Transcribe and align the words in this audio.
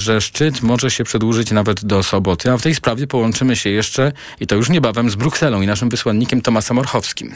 że 0.00 0.20
szczyt 0.20 0.62
może 0.62 0.90
się 0.90 1.04
przedłużyć 1.04 1.50
nawet 1.50 1.84
do 1.84 2.02
soboty, 2.02 2.50
a 2.50 2.56
w 2.56 2.62
tej 2.62 2.74
sprawie 2.74 3.06
połączymy 3.06 3.56
się 3.56 3.70
jeszcze 3.70 4.12
i 4.40 4.46
to 4.46 4.56
już 4.56 4.70
niebawem 4.70 5.10
z 5.10 5.14
Brukselą 5.14 5.60
i 5.60 5.66
naszym 5.66 5.88
wysłannikiem 5.88 6.40
Tomasem 6.40 6.78
Orchowskim. 6.78 7.34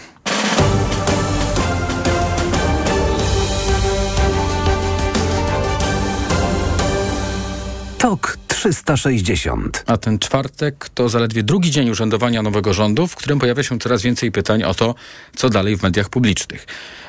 TOK 7.98 8.38
360. 8.48 9.84
A 9.86 9.96
ten 9.96 10.18
czwartek 10.18 10.88
to 10.94 11.08
zaledwie 11.08 11.42
drugi 11.42 11.70
dzień 11.70 11.90
urzędowania 11.90 12.42
nowego 12.42 12.74
rządu, 12.74 13.06
w 13.06 13.16
którym 13.16 13.38
pojawia 13.38 13.62
się 13.62 13.78
coraz 13.78 14.02
więcej 14.02 14.32
pytań 14.32 14.62
o 14.62 14.74
to, 14.74 14.94
co 15.36 15.48
dalej 15.50 15.76
w 15.76 15.82
mediach 15.82 16.08
publicznych. 16.08 16.66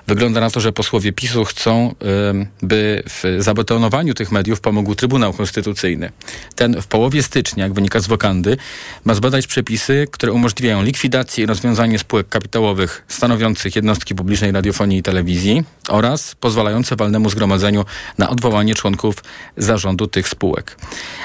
Wygląda 0.08 0.42
na 0.42 0.50
to, 0.50 0.60
że 0.60 0.72
posłowie 0.72 1.14
PiSu 1.14 1.46
chcą, 1.46 1.96
by 2.62 3.04
w 3.10 3.24
zabetonowaniu 3.40 4.14
tych 4.14 4.32
mediów 4.32 4.62
pomógł 4.62 4.96
Trybunał 4.96 5.34
Konstytucyjny. 5.34 6.12
Ten 6.56 6.82
w 6.82 6.88
połowie 6.88 7.24
stycznia, 7.24 7.64
jak 7.64 7.74
wynika 7.74 8.00
z 8.00 8.08
wokandy, 8.08 8.58
ma 9.06 9.14
zbadać 9.14 9.48
przepisy, 9.48 10.08
które 10.12 10.32
umożliwiają 10.32 10.84
likwidację 10.84 11.44
i 11.44 11.48
rozwiązanie 11.48 12.00
spółek 12.00 12.30
kapitałowych 12.30 13.06
stanowiących 13.08 13.76
jednostki 13.76 14.16
publicznej 14.16 14.52
radiofonii 14.52 15.00
i 15.00 15.04
telewizji 15.04 15.64
oraz 15.90 16.36
pozwalające 16.36 16.96
walnemu 16.96 17.30
zgromadzeniu 17.30 17.86
na 18.18 18.30
odwołanie 18.30 18.76
członków 18.76 19.16
zarządu 19.58 20.08
tych 20.08 20.30
spółek. 20.30 20.78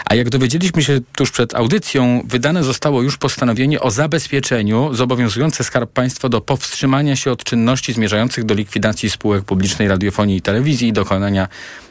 A 0.04 0.14
jak 0.14 0.30
dowiedzieliśmy 0.30 0.82
się 0.82 1.00
tuż 1.16 1.30
przed 1.30 1.54
audycją, 1.54 2.22
wydane 2.24 2.64
zostało 2.64 3.02
już 3.02 3.18
postanowienie 3.18 3.80
o 3.80 3.90
zabezpieczeniu 3.90 4.94
zobowiązujące 4.94 5.64
Skarb 5.64 5.92
Państwa 5.92 6.28
do 6.28 6.40
powstrzymania 6.40 7.16
się 7.16 7.32
od 7.32 7.44
czynności 7.44 7.92
zmierzających 7.92 8.44
do 8.44 8.54
likwidacji 8.54 8.69
spółek 9.08 9.44
publicznej 9.44 9.88
radiofonii 9.88 10.36
i 10.36 10.42
telewizji 10.42 10.88
i 10.88 10.92
dokonania 10.92 11.48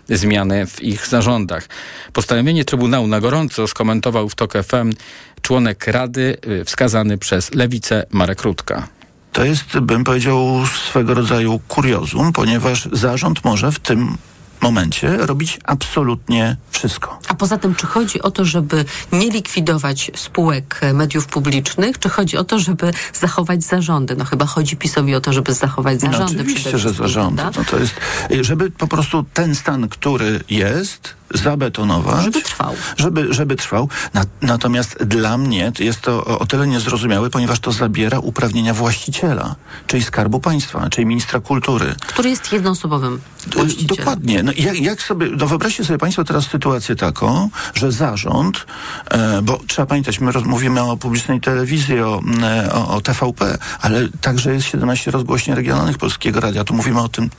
zmiany 0.09 0.67
w 0.67 0.83
ich 0.83 1.07
zarządach. 1.07 1.69
Postanowienie 2.13 2.65
Trybunału 2.65 3.07
na 3.07 3.19
gorąco 3.19 3.67
skomentował 3.67 4.29
w 4.29 4.35
TOK 4.35 4.53
FM 4.53 4.93
członek 5.41 5.87
Rady 5.87 6.37
y, 6.61 6.65
wskazany 6.65 7.17
przez 7.17 7.53
Lewicę 7.53 8.05
Marek 8.09 8.41
Rutka. 8.41 8.87
To 9.31 9.45
jest, 9.45 9.79
bym 9.79 10.03
powiedział, 10.03 10.65
swego 10.87 11.13
rodzaju 11.13 11.59
kuriozum, 11.67 12.33
ponieważ 12.33 12.89
zarząd 12.91 13.45
może 13.45 13.71
w 13.71 13.79
tym 13.79 14.17
momencie 14.61 15.17
robić 15.17 15.59
absolutnie 15.63 16.57
wszystko. 16.71 17.19
A 17.27 17.33
poza 17.33 17.57
tym, 17.57 17.75
czy 17.75 17.87
chodzi 17.87 18.21
o 18.21 18.31
to, 18.31 18.45
żeby 18.45 18.85
nie 19.11 19.29
likwidować 19.29 20.11
spółek 20.15 20.81
mediów 20.93 21.27
publicznych, 21.27 21.99
czy 21.99 22.09
chodzi 22.09 22.37
o 22.37 22.43
to, 22.43 22.59
żeby 22.59 22.91
zachować 23.13 23.63
zarządy? 23.63 24.15
No 24.15 24.25
chyba 24.25 24.45
chodzi 24.45 24.77
PiSowi 24.77 25.15
o 25.15 25.21
to, 25.21 25.33
żeby 25.33 25.53
zachować 25.53 26.01
no 26.01 26.11
zarządy. 26.11 26.35
No, 26.35 26.41
oczywiście, 26.41 26.77
że 26.77 26.93
zarządy. 26.93 27.43
No 27.43 27.63
to 27.71 27.79
jest, 27.79 27.93
żeby 28.41 28.71
po 28.71 28.87
prostu 28.87 29.25
ten 29.33 29.55
stan, 29.55 29.89
który 29.89 30.43
jest, 30.49 31.18
zabetonować. 31.33 32.23
Żeby 32.23 32.41
trwał. 32.41 32.75
Żeby, 32.97 33.33
żeby 33.33 33.55
trwał. 33.55 33.89
Na, 34.13 34.23
natomiast 34.41 35.03
dla 35.03 35.37
mnie 35.37 35.71
jest 35.79 36.01
to 36.01 36.25
o, 36.25 36.39
o 36.39 36.45
tyle 36.45 36.67
niezrozumiałe, 36.67 37.29
ponieważ 37.29 37.59
to 37.59 37.71
zabiera 37.71 38.19
uprawnienia 38.19 38.73
właściciela, 38.73 39.55
czyli 39.87 40.03
Skarbu 40.03 40.39
Państwa, 40.39 40.89
czyli 40.89 41.07
ministra 41.07 41.39
kultury. 41.39 41.95
Który 42.07 42.29
jest 42.29 42.53
jednoosobowym 42.53 43.21
właścicielem. 43.47 43.97
Dokładnie. 43.97 44.43
No, 44.43 44.51
jak, 44.57 44.79
jak 44.79 45.01
sobie, 45.01 45.27
no 45.37 45.47
wyobraźcie 45.47 45.85
sobie 45.85 45.97
Państwo 45.97 46.23
teraz 46.23 46.47
sytuację 46.47 46.95
taką, 46.95 47.49
że 47.73 47.91
zarząd, 47.91 48.65
e, 49.11 49.41
bo 49.41 49.59
trzeba 49.67 49.85
pamiętać, 49.85 50.19
my 50.19 50.31
mówimy 50.45 50.81
o 50.81 50.97
publicznej 50.97 51.41
telewizji, 51.41 51.99
o, 52.01 52.21
e, 52.43 52.73
o, 52.73 52.87
o 52.95 53.01
TVP, 53.01 53.57
ale 53.81 54.07
także 54.21 54.53
jest 54.53 54.67
17 54.67 55.11
rozgłośni 55.11 55.55
regionalnych 55.55 55.97
Polskiego 55.97 56.39
Radia. 56.39 56.63
Tu 56.63 56.73
mówimy 56.73 57.01
o 57.01 57.09
tym 57.09 57.29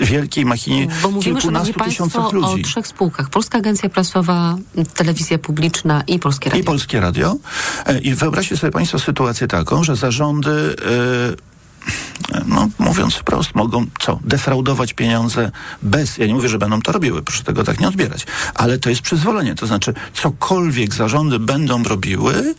wielkiej 0.00 0.44
machinie 0.44 0.88
Bo 1.02 1.10
mówimy, 1.10 1.40
kilkunastu 1.40 1.80
tysiącach 1.84 2.32
ludzi. 2.32 2.62
o 2.62 2.64
trzech 2.64 2.86
spółkach. 2.86 3.30
Polska 3.30 3.58
Agencja 3.58 3.88
Prasowa, 3.88 4.56
Telewizja 4.94 5.38
Publiczna 5.38 6.02
i 6.06 6.18
Polskie 6.18 6.50
Radio. 6.50 6.62
I 6.62 6.64
Polskie 6.64 7.00
Radio. 7.00 7.36
E, 7.86 7.98
I 8.00 8.14
wyobraźcie 8.14 8.56
sobie 8.56 8.70
Państwo 8.70 8.98
sytuację 8.98 9.46
taką, 9.46 9.84
że 9.84 9.96
zarządy... 9.96 10.50
Yy, 11.30 11.51
no, 12.46 12.68
mówiąc 12.78 13.14
wprost, 13.14 13.54
mogą 13.54 13.86
co? 14.00 14.20
Defraudować 14.24 14.92
pieniądze 14.92 15.50
bez, 15.82 16.18
ja 16.18 16.26
nie 16.26 16.34
mówię, 16.34 16.48
że 16.48 16.58
będą 16.58 16.82
to 16.82 16.92
robiły, 16.92 17.22
proszę 17.22 17.44
tego 17.44 17.64
tak 17.64 17.80
nie 17.80 17.88
odbierać, 17.88 18.26
ale 18.54 18.78
to 18.78 18.90
jest 18.90 19.02
przyzwolenie, 19.02 19.54
to 19.54 19.66
znaczy 19.66 19.94
cokolwiek 20.14 20.94
zarządy 20.94 21.38
będą 21.38 21.82
robiły 21.82 22.54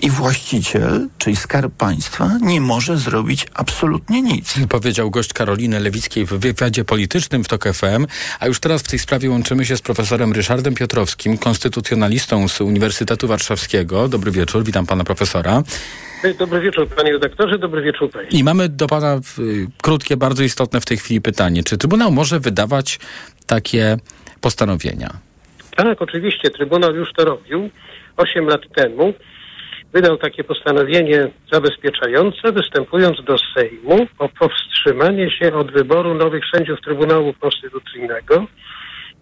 i 0.00 0.10
właściciel, 0.10 1.08
czyli 1.18 1.36
skarb 1.36 1.74
państwa, 1.74 2.30
nie 2.40 2.60
może 2.60 2.98
zrobić 2.98 3.46
absolutnie 3.54 4.22
nic. 4.22 4.54
Powiedział 4.68 5.10
gość 5.10 5.32
Karoliny 5.32 5.80
Lewickiej 5.80 6.26
w 6.26 6.32
wywiadzie 6.32 6.84
politycznym 6.84 7.44
w 7.44 7.48
TOK 7.48 7.64
FM, 7.72 8.06
a 8.40 8.46
już 8.46 8.60
teraz 8.60 8.82
w 8.82 8.88
tej 8.88 8.98
sprawie 8.98 9.30
łączymy 9.30 9.66
się 9.66 9.76
z 9.76 9.82
profesorem 9.82 10.32
Ryszardem 10.32 10.74
Piotrowskim, 10.74 11.38
konstytucjonalistą 11.38 12.48
z 12.48 12.60
Uniwersytetu 12.60 13.28
Warszawskiego. 13.28 14.08
Dobry 14.08 14.30
wieczór, 14.30 14.64
witam 14.64 14.86
pana 14.86 15.04
profesora. 15.04 15.62
Dobry 16.38 16.60
wieczór, 16.60 16.88
panie 16.88 17.12
redaktorze, 17.12 17.58
dobry 17.58 17.82
wieczór 17.82 18.10
państwu. 18.10 18.36
I 18.36 18.44
mamy 18.44 18.68
do 18.68 18.86
pana 18.86 19.20
y, 19.38 19.66
krótkie, 19.82 20.16
bardzo 20.16 20.42
istotne 20.42 20.80
w 20.80 20.84
tej 20.84 20.96
chwili 20.96 21.20
pytanie. 21.20 21.62
Czy 21.62 21.78
Trybunał 21.78 22.12
może 22.12 22.40
wydawać 22.40 22.98
takie 23.46 23.96
postanowienia? 24.40 25.10
Tak, 25.76 26.02
oczywiście. 26.02 26.50
Trybunał 26.50 26.94
już 26.94 27.12
to 27.12 27.24
robił. 27.24 27.70
Osiem 28.16 28.46
lat 28.46 28.60
temu 28.76 29.14
wydał 29.92 30.16
takie 30.16 30.44
postanowienie 30.44 31.28
zabezpieczające, 31.52 32.52
występując 32.52 33.24
do 33.24 33.36
Sejmu 33.54 34.06
o 34.18 34.28
powstrzymanie 34.28 35.30
się 35.30 35.54
od 35.54 35.72
wyboru 35.72 36.14
nowych 36.14 36.44
sędziów 36.54 36.80
Trybunału 36.80 37.34
Konstytucyjnego 37.40 38.46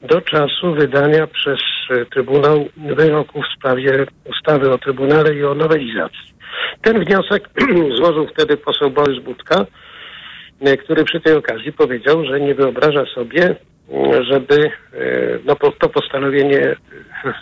do 0.04 0.20
czasu 0.20 0.74
wydania 0.74 1.26
przez 1.26 1.58
Trybunał 2.10 2.68
wyroku 2.76 3.42
w 3.42 3.58
sprawie 3.58 4.06
ustawy 4.24 4.72
o 4.72 4.78
Trybunale 4.78 5.34
i 5.34 5.44
o 5.44 5.54
nowelizacji. 5.54 6.34
Ten 6.82 7.04
wniosek 7.04 7.48
złożył 7.98 8.26
wtedy 8.26 8.56
poseł 8.56 8.90
Borys 8.90 9.24
Budka, 9.24 9.66
e, 10.60 10.76
który 10.76 11.04
przy 11.04 11.20
tej 11.20 11.34
okazji 11.36 11.72
powiedział, 11.72 12.24
że 12.24 12.40
nie 12.40 12.54
wyobraża 12.54 13.04
sobie, 13.14 13.42
e, 13.44 14.24
żeby 14.24 14.54
e, 14.64 14.70
no, 15.44 15.56
to 15.78 15.88
postanowienie 15.88 16.76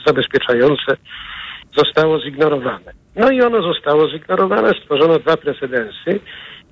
zabezpieczające 0.06 0.97
zostało 1.77 2.21
zignorowane. 2.21 2.93
No 3.17 3.31
i 3.31 3.43
ono 3.43 3.62
zostało 3.62 4.09
zignorowane, 4.11 4.71
stworzono 4.83 5.19
dwa 5.19 5.37
precedensy. 5.37 6.21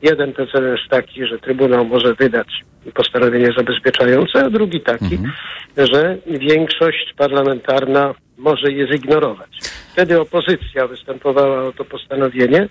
Jeden 0.03 0.33
precedens 0.33 0.81
taki, 0.91 1.27
że 1.27 1.38
Trybunał 1.38 1.84
może 1.84 2.15
wydać 2.15 2.49
postanowienie 2.94 3.49
zabezpieczające, 3.56 4.44
a 4.44 4.50
drugi 4.50 4.81
taki, 4.81 5.15
mhm. 5.15 5.33
że 5.77 6.16
większość 6.27 7.15
parlamentarna 7.16 8.15
może 8.38 8.72
je 8.72 8.93
zignorować. 8.93 9.50
Wtedy 9.93 10.21
opozycja 10.21 10.87
występowała 10.87 11.65
o 11.65 11.72
to 11.72 11.84
postanowienie, 11.84 12.69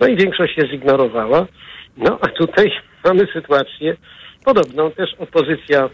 no 0.00 0.06
i 0.06 0.16
większość 0.16 0.56
je 0.56 0.68
zignorowała. 0.68 1.46
No 1.96 2.18
a 2.20 2.28
tutaj 2.28 2.72
mamy 3.04 3.26
sytuację 3.32 3.96
podobną. 4.44 4.90
Też 4.90 5.14
opozycja 5.18 5.90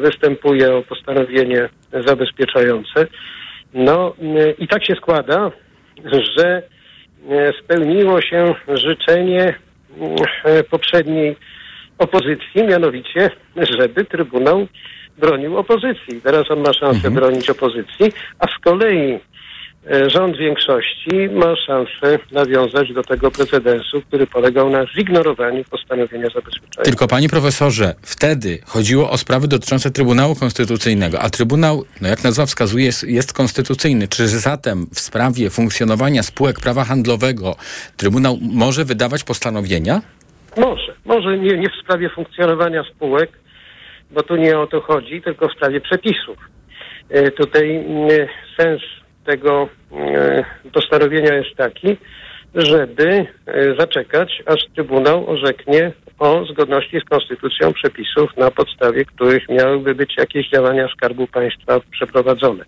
występuje 0.00 0.76
o 0.76 0.82
postanowienie 0.82 1.68
zabezpieczające. 2.06 3.06
No 3.74 4.14
i 4.58 4.68
tak 4.68 4.86
się 4.86 4.94
składa, 4.94 5.50
że 6.36 6.62
spełniło 7.64 8.22
się 8.22 8.54
życzenie 8.68 9.54
poprzedniej 10.70 11.36
opozycji, 11.98 12.64
mianowicie, 12.64 13.30
żeby 13.56 14.04
Trybunał 14.04 14.66
bronił 15.18 15.56
opozycji. 15.56 16.20
Teraz 16.22 16.50
on 16.50 16.58
ma 16.58 16.72
szansę 16.72 17.08
mhm. 17.08 17.14
bronić 17.14 17.50
opozycji, 17.50 18.12
a 18.38 18.46
z 18.46 18.58
kolei 18.64 19.12
e, 19.12 19.20
rząd 20.06 20.36
większości 20.36 21.28
ma 21.32 21.56
szansę 21.56 22.18
nawiązać 22.32 22.92
do 22.92 23.02
tego 23.02 23.30
precedensu, 23.30 24.02
który 24.02 24.26
polegał 24.26 24.70
na 24.70 24.86
zignorowaniu 24.86 25.64
postanowienia 25.70 26.28
zabezpieczenia. 26.34 26.84
Tylko 26.84 27.08
panie 27.08 27.28
profesorze, 27.28 27.94
wtedy 28.02 28.58
chodziło 28.66 29.10
o 29.10 29.18
sprawy 29.18 29.48
dotyczące 29.48 29.90
Trybunału 29.90 30.34
Konstytucyjnego, 30.34 31.20
a 31.20 31.30
Trybunał, 31.30 31.84
no 32.00 32.08
jak 32.08 32.24
nazwa 32.24 32.46
wskazuje, 32.46 32.84
jest, 32.84 33.04
jest 33.04 33.32
konstytucyjny. 33.32 34.08
Czy 34.08 34.28
zatem 34.28 34.86
w 34.94 35.00
sprawie 35.00 35.50
funkcjonowania 35.50 36.22
spółek 36.22 36.60
prawa 36.60 36.84
handlowego 36.84 37.56
Trybunał 37.96 38.38
może 38.40 38.84
wydawać 38.84 39.24
postanowienia? 39.24 40.02
Może. 40.56 40.94
Może 41.04 41.38
nie, 41.38 41.58
nie 41.58 41.68
w 41.68 41.82
sprawie 41.82 42.08
funkcjonowania 42.08 42.84
spółek, 42.84 43.30
bo 44.10 44.22
tu 44.22 44.36
nie 44.36 44.58
o 44.58 44.66
to 44.66 44.80
chodzi, 44.80 45.22
tylko 45.22 45.48
w 45.48 45.52
sprawie 45.52 45.80
przepisów. 45.80 46.38
E, 47.10 47.30
tutaj 47.30 47.76
e, 47.76 48.28
sens 48.56 48.82
tego 49.26 49.68
e, 49.92 50.44
postanowienia 50.72 51.34
jest 51.34 51.56
taki, 51.56 51.96
żeby 52.54 53.26
zaczekać, 53.78 54.42
aż 54.46 54.60
Trybunał 54.74 55.30
orzeknie 55.30 55.92
o 56.18 56.44
zgodności 56.44 57.00
z 57.00 57.04
konstytucją 57.04 57.72
przepisów, 57.72 58.36
na 58.36 58.50
podstawie 58.50 59.04
których 59.04 59.48
miałyby 59.48 59.94
być 59.94 60.16
jakieś 60.18 60.48
działania 60.48 60.88
Skarbu 60.88 61.26
Państwa 61.26 61.80
przeprowadzone. 61.90 62.64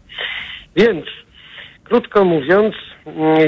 Więc, 0.76 1.06
krótko 1.84 2.24
mówiąc, 2.24 2.74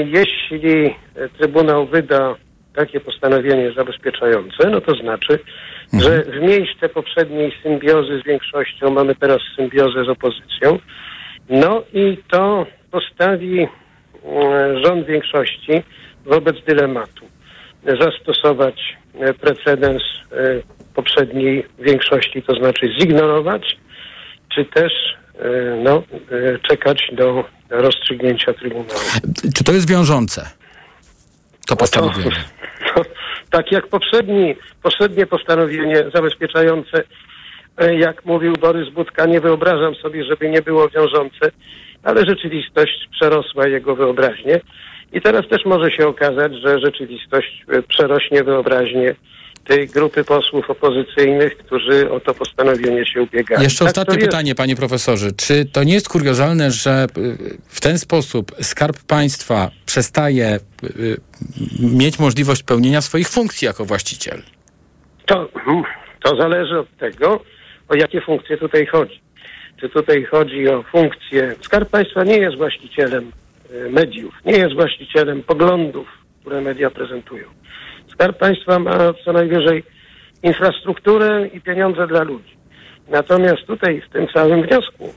jeśli 0.05 0.95
Trybunał 1.37 1.87
wyda 1.87 2.35
takie 2.75 2.99
postanowienie 2.99 3.71
zabezpieczające, 3.71 4.69
no 4.69 4.81
to 4.81 4.95
znaczy, 4.95 5.39
mhm. 5.93 6.03
że 6.03 6.31
w 6.31 6.41
miejsce 6.41 6.89
poprzedniej 6.89 7.53
symbiozy 7.63 8.19
z 8.19 8.25
większością 8.25 8.89
mamy 8.89 9.15
teraz 9.15 9.39
symbiozę 9.55 10.05
z 10.05 10.09
opozycją. 10.09 10.79
No 11.49 11.83
i 11.93 12.17
to 12.31 12.65
postawi 12.91 13.61
e, 13.61 13.67
rząd 14.85 15.07
większości 15.07 15.83
wobec 16.25 16.55
dylematu. 16.65 17.25
Zastosować 17.99 18.97
e, 19.19 19.33
precedens 19.33 20.03
e, 20.31 20.35
poprzedniej 20.95 21.65
większości, 21.79 22.43
to 22.43 22.55
znaczy 22.55 22.93
zignorować, 22.99 23.77
czy 24.55 24.65
też 24.65 24.93
no, 25.83 26.03
czekać 26.69 27.09
do 27.13 27.43
rozstrzygnięcia 27.69 28.53
Trybunału. 28.53 28.99
Czy 29.55 29.63
to 29.63 29.71
jest 29.71 29.89
wiążące? 29.89 30.49
To 31.67 31.75
postanowienie. 31.75 32.31
To, 32.31 32.93
to, 33.03 33.09
tak 33.49 33.71
jak 33.71 33.87
poprzedni, 33.87 34.55
poprzednie 34.83 35.25
postanowienie 35.25 36.03
zabezpieczające, 36.13 37.03
jak 37.97 38.25
mówił 38.25 38.53
Borys 38.53 38.89
Budka, 38.89 39.25
nie 39.25 39.41
wyobrażam 39.41 39.95
sobie, 39.95 40.25
żeby 40.25 40.49
nie 40.49 40.61
było 40.61 40.89
wiążące, 40.89 41.51
ale 42.03 42.25
rzeczywistość 42.25 43.07
przerosła 43.11 43.67
jego 43.67 43.95
wyobraźnię. 43.95 44.59
I 45.13 45.21
teraz 45.21 45.47
też 45.47 45.65
może 45.65 45.91
się 45.91 46.07
okazać, 46.07 46.53
że 46.55 46.79
rzeczywistość 46.79 47.65
przerośnie 47.87 48.43
wyobraźnię 48.43 49.15
tej 49.63 49.87
grupy 49.87 50.23
posłów 50.23 50.69
opozycyjnych, 50.69 51.57
którzy 51.57 52.11
o 52.11 52.19
to 52.19 52.33
postanowienie 52.33 53.05
się 53.05 53.21
ubiegają. 53.21 53.61
Jeszcze 53.61 53.79
tak 53.79 53.87
ostatnie 53.87 54.17
pytanie, 54.17 54.55
panie 54.55 54.75
profesorze. 54.75 55.31
Czy 55.31 55.65
to 55.65 55.83
nie 55.83 55.93
jest 55.93 56.09
kuriozalne, 56.09 56.71
że 56.71 57.07
y, 57.17 57.57
w 57.67 57.81
ten 57.81 57.99
sposób 57.99 58.51
Skarb 58.61 58.97
Państwa 59.07 59.71
przestaje 59.85 60.59
y, 60.83 61.17
mieć 61.79 62.19
możliwość 62.19 62.63
pełnienia 62.63 63.01
swoich 63.01 63.29
funkcji 63.29 63.65
jako 63.65 63.85
właściciel? 63.85 64.41
To, 65.25 65.49
to 66.23 66.35
zależy 66.35 66.79
od 66.79 66.97
tego, 66.97 67.43
o 67.89 67.95
jakie 67.95 68.21
funkcje 68.21 68.57
tutaj 68.57 68.85
chodzi. 68.85 69.21
Czy 69.81 69.89
tutaj 69.89 70.23
chodzi 70.23 70.69
o 70.69 70.83
funkcję. 70.83 71.55
Skarb 71.61 71.89
Państwa 71.89 72.23
nie 72.23 72.37
jest 72.37 72.57
właścicielem 72.57 73.31
mediów, 73.89 74.33
nie 74.45 74.57
jest 74.57 74.73
właścicielem 74.73 75.43
poglądów, 75.43 76.07
które 76.41 76.61
media 76.61 76.89
prezentują. 76.89 77.47
Skarb 78.07 78.37
Państwa 78.37 78.79
ma 78.79 78.97
co 79.25 79.33
najwyżej 79.33 79.83
infrastrukturę 80.43 81.47
i 81.53 81.61
pieniądze 81.61 82.07
dla 82.07 82.23
ludzi. 82.23 82.57
Natomiast 83.09 83.63
tutaj 83.67 84.01
w 84.01 84.13
tym 84.13 84.27
całym 84.27 84.63
wniosku 84.63 85.13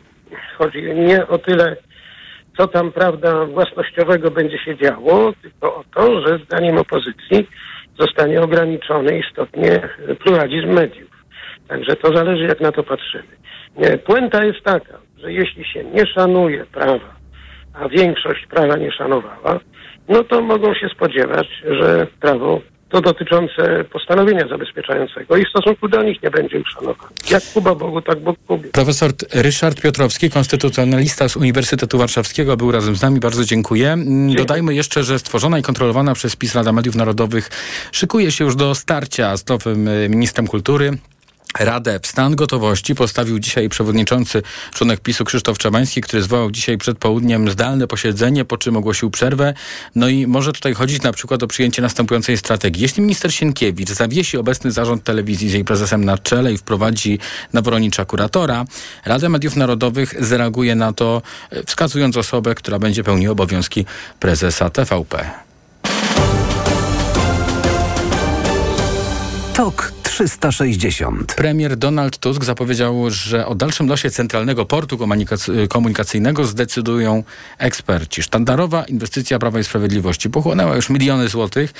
chodzi 0.59 0.83
nie 0.83 1.27
o 1.27 1.39
tyle, 1.39 1.77
co 2.57 2.69
tam, 2.69 2.93
prawda, 2.93 3.45
własnościowego 3.45 4.31
będzie 4.31 4.59
się 4.59 4.77
działo, 4.77 5.33
tylko 5.43 5.77
o 5.77 5.85
to, 5.95 6.27
że 6.27 6.39
zdaniem 6.45 6.79
opozycji 6.79 7.49
zostanie 7.99 8.41
ograniczony 8.41 9.19
istotnie 9.19 9.89
pluralizm 10.19 10.69
mediów. 10.69 11.11
Także 11.69 11.97
to 11.97 12.17
zależy, 12.17 12.45
jak 12.45 12.61
na 12.61 12.73
to 12.73 12.83
patrzymy. 12.83 13.44
Nie, 13.77 13.99
puenta 13.99 14.45
jest 14.45 14.61
taka, 14.65 14.99
że 15.19 15.33
jeśli 15.33 15.65
się 15.65 15.85
nie 15.85 16.07
szanuje 16.07 16.67
prawa, 16.67 17.15
a 17.75 17.89
większość 17.89 18.47
prawa 18.47 18.77
nie 18.77 18.93
szanowała, 18.93 19.61
no 20.09 20.25
to 20.25 20.41
mogą 20.41 20.75
się 20.75 20.89
spodziewać, 20.89 21.49
że 21.71 22.07
prawo 22.21 22.61
to 22.95 23.01
dotyczące 23.01 23.85
postanowienia 23.93 24.49
zabezpieczającego 24.49 25.37
i 25.37 25.45
w 25.45 25.49
stosunku 25.49 25.89
do 25.89 26.03
nich 26.03 26.23
nie 26.23 26.31
będzie 26.31 26.61
uszanowane. 26.61 27.11
Jak 27.31 27.43
Kuba 27.55 27.75
Bogu, 27.75 28.03
tak 28.03 28.21
Bóg 28.21 28.37
Kubie. 28.47 28.71
Profesor 28.71 29.11
Ryszard 29.35 29.81
Piotrowski, 29.81 30.31
konstytucjonalista 30.31 31.29
z 31.29 31.37
Uniwersytetu 31.37 31.99
Warszawskiego, 31.99 32.57
był 32.57 32.73
razem 32.73 32.97
z 32.97 33.03
nami. 33.03 33.21
Bardzo 33.21 33.45
dziękuję. 33.45 33.93
Mm, 33.93 34.07
dziękuję. 34.07 34.37
Dodajmy 34.37 34.75
jeszcze, 34.75 35.05
że 35.05 35.19
stworzona 35.19 35.59
i 35.59 35.63
kontrolowana 35.63 36.15
przez 36.15 36.37
PiS 36.37 36.55
Rada 36.55 36.73
Mediów 36.73 36.97
Narodowych 36.97 37.51
szykuje 37.93 38.31
się 38.31 38.45
już 38.45 38.57
do 38.57 38.75
starcia 38.75 39.37
z 39.37 39.49
nowym 39.49 39.89
e, 39.89 40.09
ministrem 40.09 40.47
kultury. 40.47 40.91
Radę 41.59 42.01
w 42.03 42.07
stan 42.07 42.37
gotowości 42.37 42.95
postawił 42.95 43.39
dzisiaj 43.39 43.69
przewodniczący 43.69 44.43
członek 44.75 45.01
PiSu 45.01 45.25
Krzysztof 45.25 45.59
Czabański, 45.59 46.01
który 46.01 46.23
zwołał 46.23 46.51
dzisiaj 46.51 46.79
przed 46.79 46.99
południem 46.99 47.51
zdalne 47.51 47.87
posiedzenie, 47.87 48.45
po 48.45 48.57
czym 48.57 48.77
ogłosił 48.77 49.11
przerwę. 49.11 49.55
No 49.95 50.09
i 50.09 50.27
może 50.27 50.53
tutaj 50.53 50.75
chodzić 50.75 51.03
na 51.03 51.13
przykład 51.13 51.43
o 51.43 51.47
przyjęcie 51.47 51.83
następującej 51.83 52.37
strategii. 52.37 52.83
Jeśli 52.83 53.03
minister 53.03 53.35
Sienkiewicz 53.35 53.91
zawiesi 53.91 54.39
obecny 54.39 54.71
zarząd 54.71 55.05
telewizji 55.05 55.51
z 55.51 55.53
jej 55.53 55.65
prezesem 55.65 56.05
na 56.05 56.19
czele 56.19 56.53
i 56.53 56.59
wprowadzi 56.59 57.19
naworonicza 57.53 58.05
kuratora, 58.05 58.65
Rada 59.05 59.29
Mediów 59.29 59.57
Narodowych 59.57 60.15
zareaguje 60.25 60.75
na 60.75 60.93
to, 60.93 61.23
e, 61.51 61.63
wskazując 61.63 62.17
osobę, 62.17 62.55
która 62.55 62.79
będzie 62.79 63.05
pełniła 63.05 63.33
obowiązki 63.33 63.87
prezesa 64.21 64.71
TVP. 64.71 65.31
Tok 69.55 70.04
360. 70.15 71.35
Premier 71.35 71.77
Donald 71.77 72.19
Tusk 72.19 72.45
zapowiedział, 72.45 73.11
że 73.11 73.47
o 73.47 73.55
dalszym 73.55 73.89
losie 73.89 74.11
centralnego 74.11 74.67
portu 74.67 74.99
komunikacyjnego 75.69 76.45
zdecydują 76.45 77.25
eksperci. 77.59 78.23
Sztandarowa 78.23 78.85
inwestycja 78.85 79.39
Prawa 79.39 79.61
i 79.61 79.65
Sprawiedliwości 79.65 80.31
pochłonęła 80.31 80.77
już 80.77 80.91
miliony 80.91 81.29
złotych, 81.29 81.73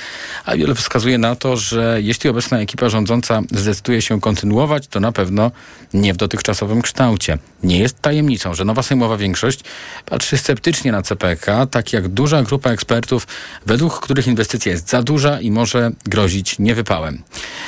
a 0.45 0.55
wiele 0.55 0.75
wskazuje 0.75 1.17
na 1.17 1.35
to, 1.35 1.57
że 1.57 1.97
jeśli 2.01 2.29
obecna 2.29 2.59
ekipa 2.59 2.89
rządząca 2.89 3.41
zdecyduje 3.51 4.01
się 4.01 4.21
kontynuować, 4.21 4.87
to 4.87 4.99
na 4.99 5.11
pewno 5.11 5.51
nie 5.93 6.13
w 6.13 6.17
dotychczasowym 6.17 6.81
kształcie. 6.81 7.37
Nie 7.63 7.79
jest 7.79 8.01
tajemnicą, 8.01 8.53
że 8.53 8.65
nowa 8.65 8.83
sejmowa 8.83 9.17
większość 9.17 9.59
patrzy 10.05 10.37
sceptycznie 10.37 10.91
na 10.91 11.01
CPK, 11.01 11.65
tak 11.67 11.93
jak 11.93 12.07
duża 12.07 12.43
grupa 12.43 12.69
ekspertów, 12.69 13.27
według 13.65 13.99
których 13.99 14.27
inwestycja 14.27 14.71
jest 14.71 14.89
za 14.89 15.03
duża 15.03 15.41
i 15.41 15.51
może 15.51 15.91
grozić 16.05 16.59
niewypałem. 16.59 17.23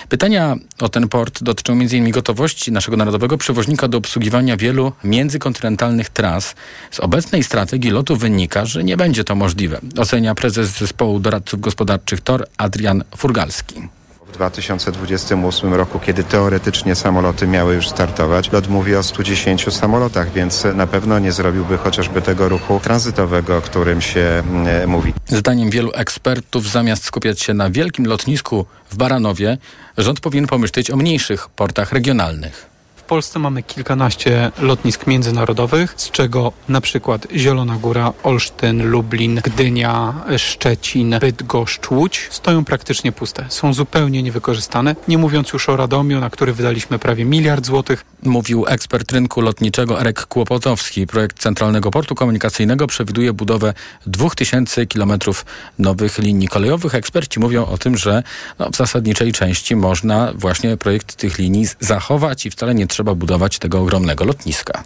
Pytania 0.09 0.56
o 0.79 0.89
ten 0.89 1.07
port 1.07 1.43
dotyczą 1.43 1.73
m.in. 1.73 2.11
gotowości 2.11 2.71
naszego 2.71 2.97
narodowego 2.97 3.37
przewoźnika 3.37 3.87
do 3.87 3.97
obsługiwania 3.97 4.57
wielu 4.57 4.91
międzykontynentalnych 5.03 6.09
tras. 6.09 6.55
Z 6.91 6.99
obecnej 6.99 7.43
strategii 7.43 7.91
lotu 7.91 8.15
wynika, 8.15 8.65
że 8.65 8.83
nie 8.83 8.97
będzie 8.97 9.23
to 9.23 9.35
możliwe, 9.35 9.79
ocenia 9.97 10.35
prezes 10.35 10.77
zespołu 10.77 11.19
doradców 11.19 11.61
gospodarczych 11.61 12.21
TOR 12.21 12.47
Adrian 12.57 13.03
Furgalski. 13.17 13.96
W 14.27 14.31
2028 14.31 15.73
roku, 15.73 15.99
kiedy 15.99 16.23
teoretycznie 16.23 16.95
samoloty 16.95 17.47
miały 17.47 17.75
już 17.75 17.89
startować, 17.89 18.51
lot 18.51 18.67
mówi 18.67 18.95
o 18.95 19.03
110 19.03 19.73
samolotach, 19.73 20.31
więc 20.31 20.63
na 20.75 20.87
pewno 20.87 21.19
nie 21.19 21.31
zrobiłby 21.31 21.77
chociażby 21.77 22.21
tego 22.21 22.49
ruchu 22.49 22.79
tranzytowego, 22.83 23.57
o 23.57 23.61
którym 23.61 24.01
się 24.01 24.43
e, 24.65 24.87
mówi. 24.87 25.13
Zdaniem 25.27 25.69
wielu 25.69 25.91
ekspertów, 25.93 26.69
zamiast 26.69 27.03
skupiać 27.03 27.41
się 27.41 27.53
na 27.53 27.69
wielkim 27.69 28.05
lotnisku 28.05 28.65
w 28.89 28.97
Baranowie, 28.97 29.57
rząd 29.97 30.19
powinien 30.19 30.47
pomyśleć 30.47 30.91
o 30.91 30.97
mniejszych 30.97 31.49
portach 31.49 31.91
regionalnych. 31.91 32.76
Polsce 33.07 33.39
mamy 33.39 33.63
kilkanaście 33.63 34.51
lotnisk 34.59 35.07
międzynarodowych, 35.07 35.93
z 35.97 36.11
czego 36.11 36.51
na 36.69 36.81
przykład 36.81 37.27
Zielona 37.35 37.77
Góra, 37.77 38.13
Olsztyn, 38.23 38.89
Lublin, 38.89 39.41
Gdynia, 39.43 40.13
Szczecin, 40.37 41.15
Bydgoszcz, 41.21 41.91
Łódź 41.91 42.27
stoją 42.31 42.65
praktycznie 42.65 43.11
puste. 43.11 43.45
Są 43.49 43.73
zupełnie 43.73 44.23
niewykorzystane, 44.23 44.95
nie 45.07 45.17
mówiąc 45.17 45.53
już 45.53 45.69
o 45.69 45.77
Radomiu, 45.77 46.19
na 46.19 46.29
który 46.29 46.53
wydaliśmy 46.53 46.99
prawie 46.99 47.25
miliard 47.25 47.65
złotych. 47.65 48.05
Mówił 48.23 48.65
ekspert 48.67 49.11
rynku 49.11 49.41
lotniczego 49.41 50.01
Erek 50.01 50.25
Kłopotowski. 50.25 51.07
Projekt 51.07 51.39
Centralnego 51.39 51.91
Portu 51.91 52.15
Komunikacyjnego 52.15 52.87
przewiduje 52.87 53.33
budowę 53.33 53.73
2000 54.05 54.85
kilometrów 54.85 55.45
nowych 55.79 56.17
linii 56.17 56.47
kolejowych. 56.47 56.95
Eksperci 56.95 57.39
mówią 57.39 57.65
o 57.65 57.77
tym, 57.77 57.97
że 57.97 58.23
no, 58.59 58.69
w 58.69 58.75
zasadniczej 58.75 59.31
części 59.31 59.75
można 59.75 60.33
właśnie 60.33 60.77
projekt 60.77 61.15
tych 61.15 61.37
linii 61.37 61.67
zachować 61.79 62.45
i 62.45 62.49
wcale 62.49 62.75
nie 62.75 62.87
trzeba 62.87 62.96
trzeba 62.97 63.15
budować 63.15 63.59
tego 63.59 63.81
ogromnego 63.81 64.25
lotniska. 64.25 64.83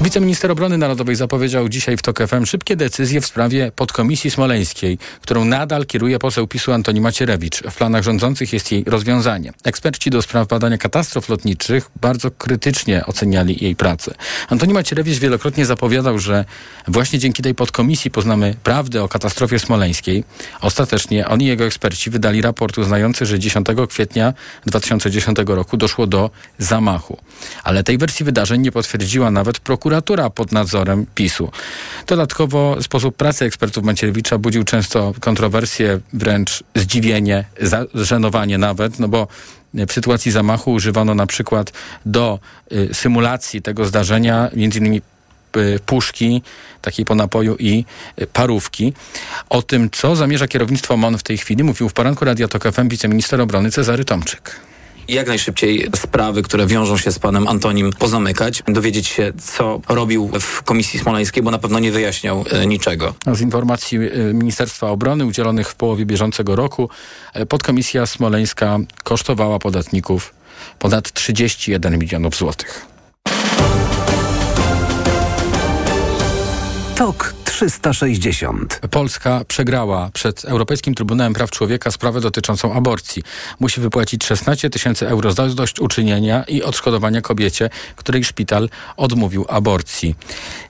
Wiceminister 0.00 0.50
Obrony 0.50 0.78
Narodowej 0.78 1.16
zapowiedział 1.16 1.68
dzisiaj 1.68 1.96
w 1.96 2.02
TOK 2.02 2.18
FM 2.28 2.46
szybkie 2.46 2.76
decyzje 2.76 3.20
w 3.20 3.26
sprawie 3.26 3.72
podkomisji 3.76 4.30
smoleńskiej, 4.30 4.98
którą 5.20 5.44
nadal 5.44 5.86
kieruje 5.86 6.18
poseł 6.18 6.46
PiSu 6.46 6.72
Antoni 6.72 7.00
Macierewicz. 7.00 7.62
W 7.62 7.74
planach 7.76 8.02
rządzących 8.02 8.52
jest 8.52 8.72
jej 8.72 8.84
rozwiązanie. 8.86 9.52
Eksperci 9.64 10.10
do 10.10 10.22
spraw 10.22 10.48
badania 10.48 10.78
katastrof 10.78 11.28
lotniczych 11.28 11.90
bardzo 12.00 12.30
krytycznie 12.30 13.06
oceniali 13.06 13.64
jej 13.64 13.76
pracę. 13.76 14.14
Antoni 14.48 14.74
Macierewicz 14.74 15.18
wielokrotnie 15.18 15.66
zapowiadał, 15.66 16.18
że 16.18 16.44
właśnie 16.88 17.18
dzięki 17.18 17.42
tej 17.42 17.54
podkomisji 17.54 18.10
poznamy 18.10 18.54
prawdę 18.62 19.02
o 19.02 19.08
katastrofie 19.08 19.58
smoleńskiej. 19.58 20.24
Ostatecznie 20.60 21.28
oni 21.28 21.44
i 21.44 21.48
jego 21.48 21.64
eksperci 21.64 22.10
wydali 22.10 22.42
raport 22.42 22.78
uznający, 22.78 23.26
że 23.26 23.38
10 23.38 23.66
kwietnia 23.88 24.34
2010 24.66 25.38
roku 25.46 25.76
doszło 25.76 26.06
do 26.06 26.30
zamachu. 26.58 27.18
Ale 27.64 27.84
tej 27.84 27.98
wersji 27.98 28.24
wydarzeń 28.24 28.60
nie 28.60 28.72
potwierdziła 28.72 29.30
nawet 29.30 29.58
prokuratura 29.58 29.85
prokuratura 29.86 30.30
pod 30.30 30.52
nadzorem 30.52 31.06
PiSu. 31.14 31.50
Dodatkowo 32.06 32.82
sposób 32.82 33.16
pracy 33.16 33.44
ekspertów 33.44 33.84
Macierewicza 33.84 34.38
budził 34.38 34.64
często 34.64 35.12
kontrowersje, 35.20 36.00
wręcz 36.12 36.64
zdziwienie, 36.74 37.44
zażenowanie 37.94 38.58
nawet, 38.58 38.98
no 38.98 39.08
bo 39.08 39.28
w 39.74 39.92
sytuacji 39.92 40.32
zamachu 40.32 40.72
używano 40.72 41.14
na 41.14 41.26
przykład 41.26 41.72
do 42.06 42.38
y, 42.72 42.94
symulacji 42.94 43.62
tego 43.62 43.84
zdarzenia 43.84 44.50
między 44.54 44.78
innymi 44.78 45.02
y, 45.56 45.80
puszki, 45.86 46.42
takiej 46.82 47.04
po 47.04 47.14
napoju 47.14 47.56
i 47.58 47.84
y, 48.22 48.26
parówki. 48.26 48.92
O 49.48 49.62
tym, 49.62 49.90
co 49.90 50.16
zamierza 50.16 50.48
kierownictwo 50.48 50.96
MON 50.96 51.18
w 51.18 51.22
tej 51.22 51.38
chwili, 51.38 51.64
mówił 51.64 51.88
w 51.88 51.92
poranku 51.92 52.24
Radia 52.24 52.48
Tok 52.48 52.72
FM 52.72 52.88
wiceminister 52.88 53.40
obrony 53.40 53.70
Cezary 53.70 54.04
Tomczyk 54.04 54.75
jak 55.08 55.26
najszybciej 55.26 55.88
sprawy, 55.96 56.42
które 56.42 56.66
wiążą 56.66 56.96
się 56.98 57.12
z 57.12 57.18
panem 57.18 57.48
Antonim 57.48 57.92
pozamykać, 57.92 58.62
dowiedzieć 58.68 59.06
się, 59.06 59.32
co 59.42 59.80
robił 59.88 60.30
w 60.40 60.62
Komisji 60.62 60.98
Smoleńskiej, 60.98 61.42
bo 61.42 61.50
na 61.50 61.58
pewno 61.58 61.78
nie 61.78 61.92
wyjaśniał 61.92 62.44
e, 62.50 62.66
niczego. 62.66 63.14
Z 63.32 63.40
informacji 63.40 63.98
e, 63.98 64.34
Ministerstwa 64.34 64.90
Obrony 64.90 65.26
udzielonych 65.26 65.68
w 65.68 65.74
połowie 65.74 66.06
bieżącego 66.06 66.56
roku 66.56 66.90
e, 67.34 67.46
podkomisja 67.46 68.06
smoleńska 68.06 68.78
kosztowała 69.04 69.58
podatników 69.58 70.34
ponad 70.78 71.12
31 71.12 71.98
milionów 71.98 72.36
złotych. 72.36 72.86
TOK 76.96 77.34
360. 77.56 78.80
Polska 78.90 79.44
przegrała 79.48 80.10
przed 80.12 80.44
Europejskim 80.44 80.94
Trybunałem 80.94 81.32
Praw 81.32 81.50
Człowieka 81.50 81.90
sprawę 81.90 82.20
dotyczącą 82.20 82.72
aborcji. 82.72 83.22
Musi 83.60 83.80
wypłacić 83.80 84.24
16 84.24 84.70
tysięcy 84.70 85.08
euro 85.08 85.32
za 85.32 85.46
uczynienia 85.80 86.44
i 86.44 86.62
odszkodowania 86.62 87.20
kobiecie, 87.20 87.70
której 87.96 88.24
szpital 88.24 88.68
odmówił 88.96 89.44
aborcji. 89.48 90.14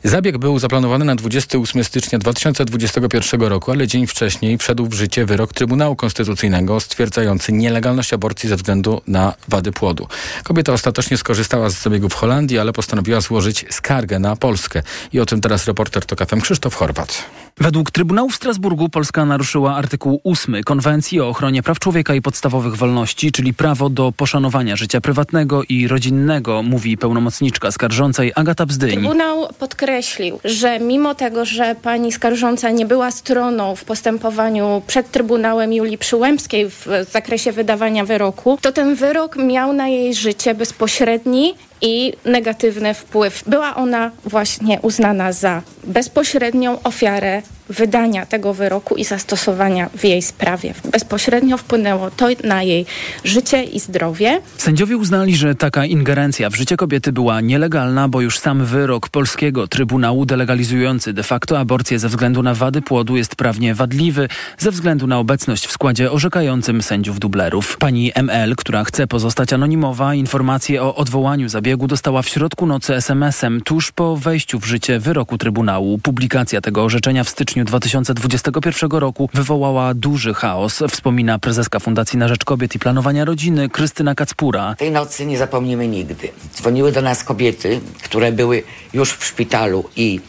Zabieg 0.04 0.38
był 0.38 0.58
zaplanowany 0.58 1.04
na 1.04 1.14
28 1.14 1.84
stycznia 1.84 2.18
2021 2.18 3.42
roku, 3.42 3.70
ale 3.70 3.86
dzień 3.86 4.06
wcześniej 4.06 4.58
wszedł 4.58 4.86
w 4.86 4.94
życie 4.94 5.26
wyrok 5.26 5.52
Trybunału 5.52 5.96
Konstytucyjnego 5.96 6.80
stwierdzający 6.80 7.52
nielegalność 7.52 8.12
aborcji 8.12 8.48
ze 8.48 8.56
względu 8.56 9.00
na 9.06 9.34
wady 9.48 9.72
płodu. 9.72 10.08
Kobieta 10.44 10.72
ostatecznie 10.72 11.16
skorzystała 11.16 11.70
z 11.70 11.82
zabiegu 11.82 12.08
w 12.08 12.14
Holandii, 12.14 12.58
ale 12.58 12.72
postanowiła 12.72 13.20
złożyć 13.20 13.64
skargę 13.70 14.18
na 14.18 14.36
Polskę. 14.36 14.82
I 15.12 15.20
o 15.20 15.26
tym 15.26 15.40
teraz 15.40 15.66
reporter 15.66 16.04
TOK 16.04 16.28
FM 16.28 16.40
Krzysztof 16.40 16.75
Chorwat. 16.76 17.24
Według 17.60 17.90
Trybunału 17.90 18.30
w 18.30 18.34
Strasburgu 18.34 18.88
Polska 18.88 19.24
naruszyła 19.24 19.76
artykuł 19.76 20.20
8 20.24 20.62
Konwencji 20.64 21.20
o 21.20 21.28
ochronie 21.28 21.62
praw 21.62 21.78
człowieka 21.78 22.14
i 22.14 22.22
podstawowych 22.22 22.76
wolności, 22.76 23.32
czyli 23.32 23.54
prawo 23.54 23.88
do 23.90 24.12
poszanowania 24.12 24.76
życia 24.76 25.00
prywatnego 25.00 25.62
i 25.68 25.88
rodzinnego, 25.88 26.62
mówi 26.62 26.98
pełnomocniczka 26.98 27.70
skarżącej 27.70 28.32
Agata 28.34 28.66
Bzdyń. 28.66 28.90
Trybunał 28.90 29.48
podkreślił, 29.58 30.40
że 30.44 30.80
mimo 30.80 31.14
tego, 31.14 31.44
że 31.44 31.76
pani 31.82 32.12
skarżąca 32.12 32.70
nie 32.70 32.86
była 32.86 33.10
stroną 33.10 33.76
w 33.76 33.84
postępowaniu 33.84 34.82
przed 34.86 35.10
Trybunałem 35.10 35.72
Julii 35.72 35.98
Przyłębskiej 35.98 36.70
w 36.70 36.86
zakresie 37.10 37.52
wydawania 37.52 38.04
wyroku, 38.04 38.58
to 38.60 38.72
ten 38.72 38.94
wyrok 38.94 39.36
miał 39.36 39.72
na 39.72 39.88
jej 39.88 40.14
życie 40.14 40.54
bezpośredni 40.54 41.54
i 41.80 42.12
negatywny 42.24 42.94
wpływ. 42.94 43.42
Była 43.46 43.74
ona 43.74 44.10
właśnie 44.24 44.80
uznana 44.80 45.32
za 45.32 45.62
bezpośrednią 45.84 46.82
ofiarę 46.82 47.42
wydania 47.68 48.26
tego 48.26 48.54
wyroku 48.54 48.96
i 48.96 49.04
zastosowania 49.04 49.90
w 49.96 50.04
jej 50.04 50.22
sprawie. 50.22 50.74
Bezpośrednio 50.92 51.58
wpłynęło 51.58 52.10
to 52.10 52.26
na 52.44 52.62
jej 52.62 52.86
życie 53.24 53.64
i 53.64 53.80
zdrowie. 53.80 54.40
Sędziowie 54.58 54.96
uznali, 54.96 55.36
że 55.36 55.54
taka 55.54 55.84
ingerencja 55.84 56.50
w 56.50 56.54
życie 56.54 56.76
kobiety 56.76 57.12
była 57.12 57.40
nielegalna, 57.40 58.08
bo 58.08 58.20
już 58.20 58.38
sam 58.38 58.64
wyrok 58.64 59.08
polskiego 59.08 59.68
Trybunału 59.68 60.26
delegalizujący 60.26 61.12
de 61.12 61.22
facto 61.22 61.58
aborcję 61.58 61.98
ze 61.98 62.08
względu 62.08 62.42
na 62.42 62.54
wady 62.54 62.82
płodu 62.82 63.16
jest 63.16 63.36
prawnie 63.36 63.74
wadliwy 63.74 64.28
ze 64.58 64.70
względu 64.70 65.06
na 65.06 65.18
obecność 65.18 65.66
w 65.66 65.72
składzie 65.72 66.12
orzekającym 66.12 66.82
sędziów 66.82 67.18
dublerów. 67.18 67.76
Pani 67.78 68.12
ML, 68.14 68.56
która 68.56 68.84
chce 68.84 69.06
pozostać 69.06 69.52
anonimowa, 69.52 70.14
informację 70.14 70.82
o 70.82 70.94
odwołaniu 70.94 71.48
zabiegu 71.48 71.86
dostała 71.86 72.22
w 72.22 72.28
środku 72.28 72.66
nocy 72.66 72.94
SMS-em 72.94 73.60
tuż 73.60 73.92
po 73.92 74.16
wejściu 74.16 74.60
w 74.60 74.64
życie 74.64 74.98
wyroku 74.98 75.38
Trybunału. 75.38 75.98
Publikacja 75.98 76.60
tego 76.60 76.84
orzeczenia 76.84 77.24
w 77.24 77.28
styczniu 77.28 77.55
styczniu 77.56 77.64
2021 77.64 78.90
roku 78.90 79.28
wywołała 79.34 79.94
duży 79.94 80.34
chaos, 80.34 80.82
wspomina 80.90 81.38
prezeska 81.38 81.78
Fundacji 81.80 82.18
na 82.18 82.28
Rzecz 82.28 82.44
Kobiet 82.44 82.74
i 82.74 82.78
Planowania 82.78 83.24
Rodziny 83.24 83.68
Krystyna 83.68 84.14
Kacpura. 84.14 84.74
Tej 84.74 84.90
nocy 84.90 85.26
nie 85.26 85.38
zapomnimy 85.38 85.88
nigdy. 85.88 86.28
Dzwoniły 86.54 86.92
do 86.92 87.02
nas 87.02 87.24
kobiety, 87.24 87.80
które 88.02 88.32
były 88.32 88.62
już 88.92 89.12
w 89.12 89.24
szpitalu 89.24 89.84
i 89.96 90.20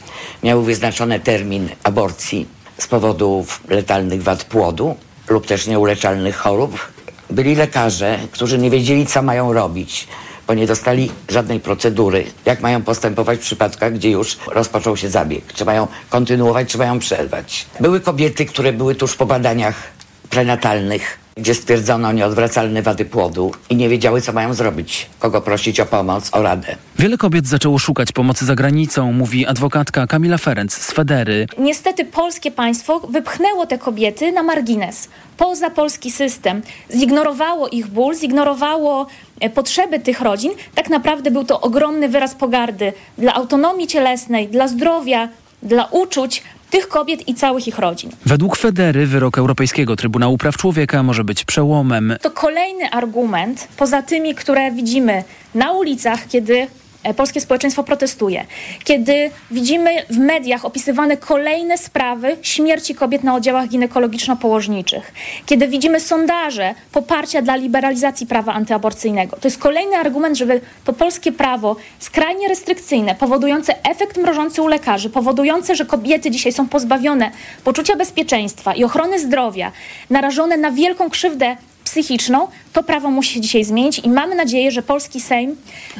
miały 0.43 0.63
wyznaczony 0.63 1.19
termin 1.19 1.69
aborcji 1.84 2.48
z 2.77 2.88
powodów 2.88 3.63
letalnych 3.69 4.24
wad 4.24 4.43
płodu 4.43 4.96
lub 5.29 5.48
też 5.48 5.67
nieuleczalnych 5.67 6.36
chorób. 6.36 6.91
Byli 7.29 7.55
lekarze, 7.55 8.19
którzy 8.31 8.57
nie 8.57 8.69
wiedzieli, 8.69 9.05
co 9.05 9.22
mają 9.22 9.53
robić 9.53 10.07
bo 10.48 10.54
nie 10.54 10.68
dostali 10.68 11.12
żadnej 11.30 11.60
procedury, 11.60 12.25
jak 12.46 12.62
mają 12.62 12.84
postępować 12.84 13.39
w 13.39 13.42
przypadkach, 13.42 13.94
gdzie 13.94 14.10
już 14.10 14.38
rozpoczął 14.48 14.98
się 14.98 15.10
zabieg. 15.10 15.54
Czy 15.54 15.66
mają 15.66 15.88
kontynuować, 16.10 16.70
czy 16.70 16.77
mają 16.77 17.00
przerwać. 17.00 17.66
Były 17.80 18.00
kobiety, 18.00 18.46
które 18.46 18.74
były 18.74 18.96
tuż 18.96 19.16
po 19.16 19.25
badaniach 19.25 19.84
prenatalnych, 20.30 21.26
gdzie 21.38 21.53
stwierdzono 21.53 22.12
nieodwracalne 22.12 22.82
wady 22.82 23.06
płodu 23.06 23.51
i 23.70 23.75
nie 23.75 23.89
wiedziały, 23.89 24.22
co 24.22 24.34
mają 24.34 24.53
zrobić, 24.53 25.10
kogo 25.20 25.41
prosić 25.41 25.79
o 25.79 25.86
pomoc, 25.86 26.29
o 26.32 26.41
radę. 26.41 26.75
Wiele 27.00 27.17
kobiet 27.17 27.48
zaczęło 27.48 27.79
szukać 27.79 28.12
pomocy 28.12 28.46
za 28.46 28.56
granicą, 28.56 29.13
mówi 29.13 29.46
adwokatka 29.46 30.08
Kamila 30.08 30.38
Ferenc 30.38 30.74
z 30.74 30.91
Federy. 30.91 31.48
Niestety 31.58 32.06
polskie 32.06 32.51
państwo 32.51 33.00
wypchnęło 33.00 33.65
te 33.65 33.77
kobiety 33.77 34.32
na 34.32 34.44
margines, 34.44 35.10
poza 35.38 35.70
polski 35.70 36.12
system. 36.12 36.62
Zignorowało 36.96 37.67
ich 37.67 37.88
ból, 37.88 38.15
zignorowało 38.15 39.08
e, 39.39 39.50
potrzeby 39.50 40.00
tych 40.00 40.22
rodzin. 40.22 40.51
Tak 40.75 40.89
naprawdę 40.89 41.32
był 41.32 41.44
to 41.44 41.62
ogromny 41.62 42.10
wyraz 42.10 42.36
pogardy 42.36 42.94
dla 43.17 43.34
autonomii 43.34 43.88
cielesnej, 43.88 44.48
dla 44.48 44.67
zdrowia, 44.67 45.29
dla 45.63 45.86
uczuć, 45.86 46.44
tych 46.70 46.88
kobiet 46.88 47.28
i 47.28 47.36
całych 47.36 47.68
ich 47.68 47.80
rodzin. 47.80 48.12
Według 48.26 48.58
Federy 48.58 49.08
wyrok 49.08 49.38
Europejskiego 49.38 49.96
Trybunału 49.96 50.38
Praw 50.38 50.58
Człowieka 50.58 51.04
może 51.04 51.24
być 51.24 51.44
przełomem. 51.44 52.16
To 52.22 52.32
kolejny 52.32 52.90
argument, 52.90 53.68
poza 53.78 54.02
tymi, 54.02 54.36
które 54.36 54.72
widzimy 54.72 55.24
na 55.56 55.72
ulicach, 55.72 56.28
kiedy 56.28 56.68
polskie 57.16 57.42
społeczeństwo 57.42 57.84
protestuje. 57.84 58.46
Kiedy 58.84 59.32
widzimy 59.51 59.92
w 60.10 60.18
mediach 60.18 60.66
opisywane 60.66 61.18
kolejne 61.18 61.77
sprawy 61.77 62.38
śmierci 62.42 62.96
kobiet 62.96 63.24
na 63.24 63.36
oddziałach 63.36 63.70
ginekologiczno-położniczych, 63.70 65.01
kiedy 65.46 65.68
widzimy 65.68 66.00
sondaże 66.00 66.75
poparcia 66.92 67.42
dla 67.42 67.56
liberalizacji 67.56 68.27
prawa 68.27 68.54
antyaborcyjnego, 68.54 69.38
to 69.38 69.48
jest 69.48 69.58
kolejny 69.58 69.98
argument, 69.98 70.38
żeby 70.38 70.62
to 70.84 70.94
polskie 70.94 71.32
prawo 71.32 71.75
skrajnie 72.00 72.48
restrykcyjne, 72.48 73.16
powodujące 73.16 73.86
efekt 73.86 74.18
mrożący 74.18 74.62
u 74.62 74.68
lekarzy, 74.68 75.10
powodujące, 75.10 75.75
że 75.75 75.86
kobiety 75.86 76.32
dzisiaj 76.32 76.51
są 76.51 76.68
pozbawione 76.68 77.32
poczucia 77.63 77.96
bezpieczeństwa 77.96 78.74
i 78.74 78.84
ochrony 78.84 79.20
zdrowia, 79.20 79.72
narażone 80.10 80.58
na 80.58 80.72
wielką 80.72 81.10
krzywdę 81.10 81.58
psychiczną, 81.88 82.48
to 82.74 82.84
prawo 82.84 83.12
musi 83.12 83.34
się 83.34 83.41
dzisiaj 83.41 83.63
zmienić 83.63 84.00
i 84.00 84.10
mamy 84.10 84.36
nadzieję, 84.36 84.72
że 84.72 84.82
polski 84.82 85.22
Sejm 85.22 85.56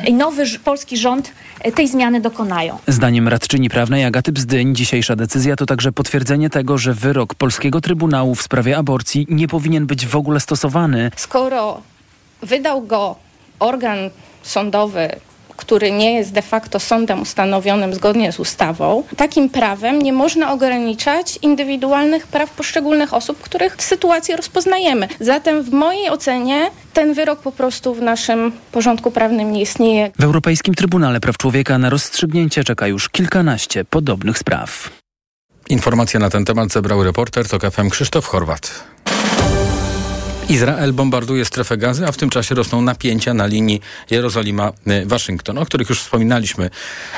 i 0.08 0.14
nowy 0.14 0.44
polski 0.64 0.98
rząd 0.98 1.32
e, 1.60 1.72
tej 1.72 1.88
zmiany 1.88 2.22
dokonają. 2.22 2.78
Zdaniem 2.88 3.28
radczyni 3.28 3.70
prawnej 3.70 4.06
Agaty 4.06 4.32
Bzdyń 4.32 4.76
dzisiejsza 4.76 5.16
decyzja 5.16 5.56
to 5.56 5.66
także 5.66 5.92
potwierdzenie 5.92 6.50
tego, 6.50 6.78
że 6.78 6.94
wyrok 6.94 7.36
polskiego 7.36 7.82
Trybunału 7.82 8.36
w 8.36 8.42
sprawie 8.42 8.78
aborcji 8.78 9.26
nie 9.30 9.48
powinien 9.48 9.86
być 9.86 10.08
w 10.08 10.16
ogóle 10.16 10.40
stosowany. 10.40 11.12
Skoro 11.16 11.82
wydał 12.42 12.82
go 12.82 13.16
organ 13.60 13.98
sądowy 14.44 15.10
który 15.58 15.92
nie 15.92 16.14
jest 16.14 16.32
de 16.32 16.42
facto 16.42 16.80
sądem 16.80 17.22
ustanowionym 17.22 17.94
zgodnie 17.94 18.32
z 18.32 18.40
ustawą, 18.40 19.04
takim 19.18 19.50
prawem 19.50 20.02
nie 20.02 20.14
można 20.14 20.54
ograniczać 20.54 21.40
indywidualnych 21.42 22.28
praw 22.28 22.50
poszczególnych 22.50 23.14
osób, 23.14 23.42
których 23.42 23.76
sytuację 23.84 24.36
rozpoznajemy. 24.36 25.08
Zatem 25.20 25.64
w 25.64 25.72
mojej 25.72 26.10
ocenie 26.10 26.72
ten 26.94 27.14
wyrok 27.14 27.40
po 27.40 27.52
prostu 27.52 27.94
w 27.94 28.02
naszym 28.02 28.52
porządku 28.72 29.12
prawnym 29.12 29.52
nie 29.52 29.62
istnieje. 29.62 30.12
W 30.20 30.24
Europejskim 30.24 30.76
Trybunale 30.76 31.20
Praw 31.20 31.38
Człowieka 31.38 31.78
na 31.78 31.90
rozstrzygnięcie 31.90 32.64
czeka 32.64 32.88
już 32.88 33.10
kilkanaście 33.10 33.86
podobnych 33.86 34.38
spraw. 34.38 34.90
Informacje 35.70 36.20
na 36.20 36.30
ten 36.30 36.46
temat 36.46 36.72
zebrał 36.72 37.04
reporter 37.04 37.48
TOK 37.48 37.62
FM 37.72 37.90
Krzysztof 37.90 38.26
Chorwat. 38.26 38.84
Izrael 40.50 40.94
bombarduje 40.94 41.46
strefę 41.46 41.78
gazy, 41.78 42.08
a 42.08 42.12
w 42.12 42.18
tym 42.18 42.30
czasie 42.30 42.56
rosną 42.56 42.82
napięcia 42.82 43.34
na 43.34 43.46
linii 43.46 43.82
Jerozolima-Waszyngton, 44.12 45.60
o 45.60 45.66
których 45.66 45.90
już 45.90 46.00
wspominaliśmy 46.00 46.70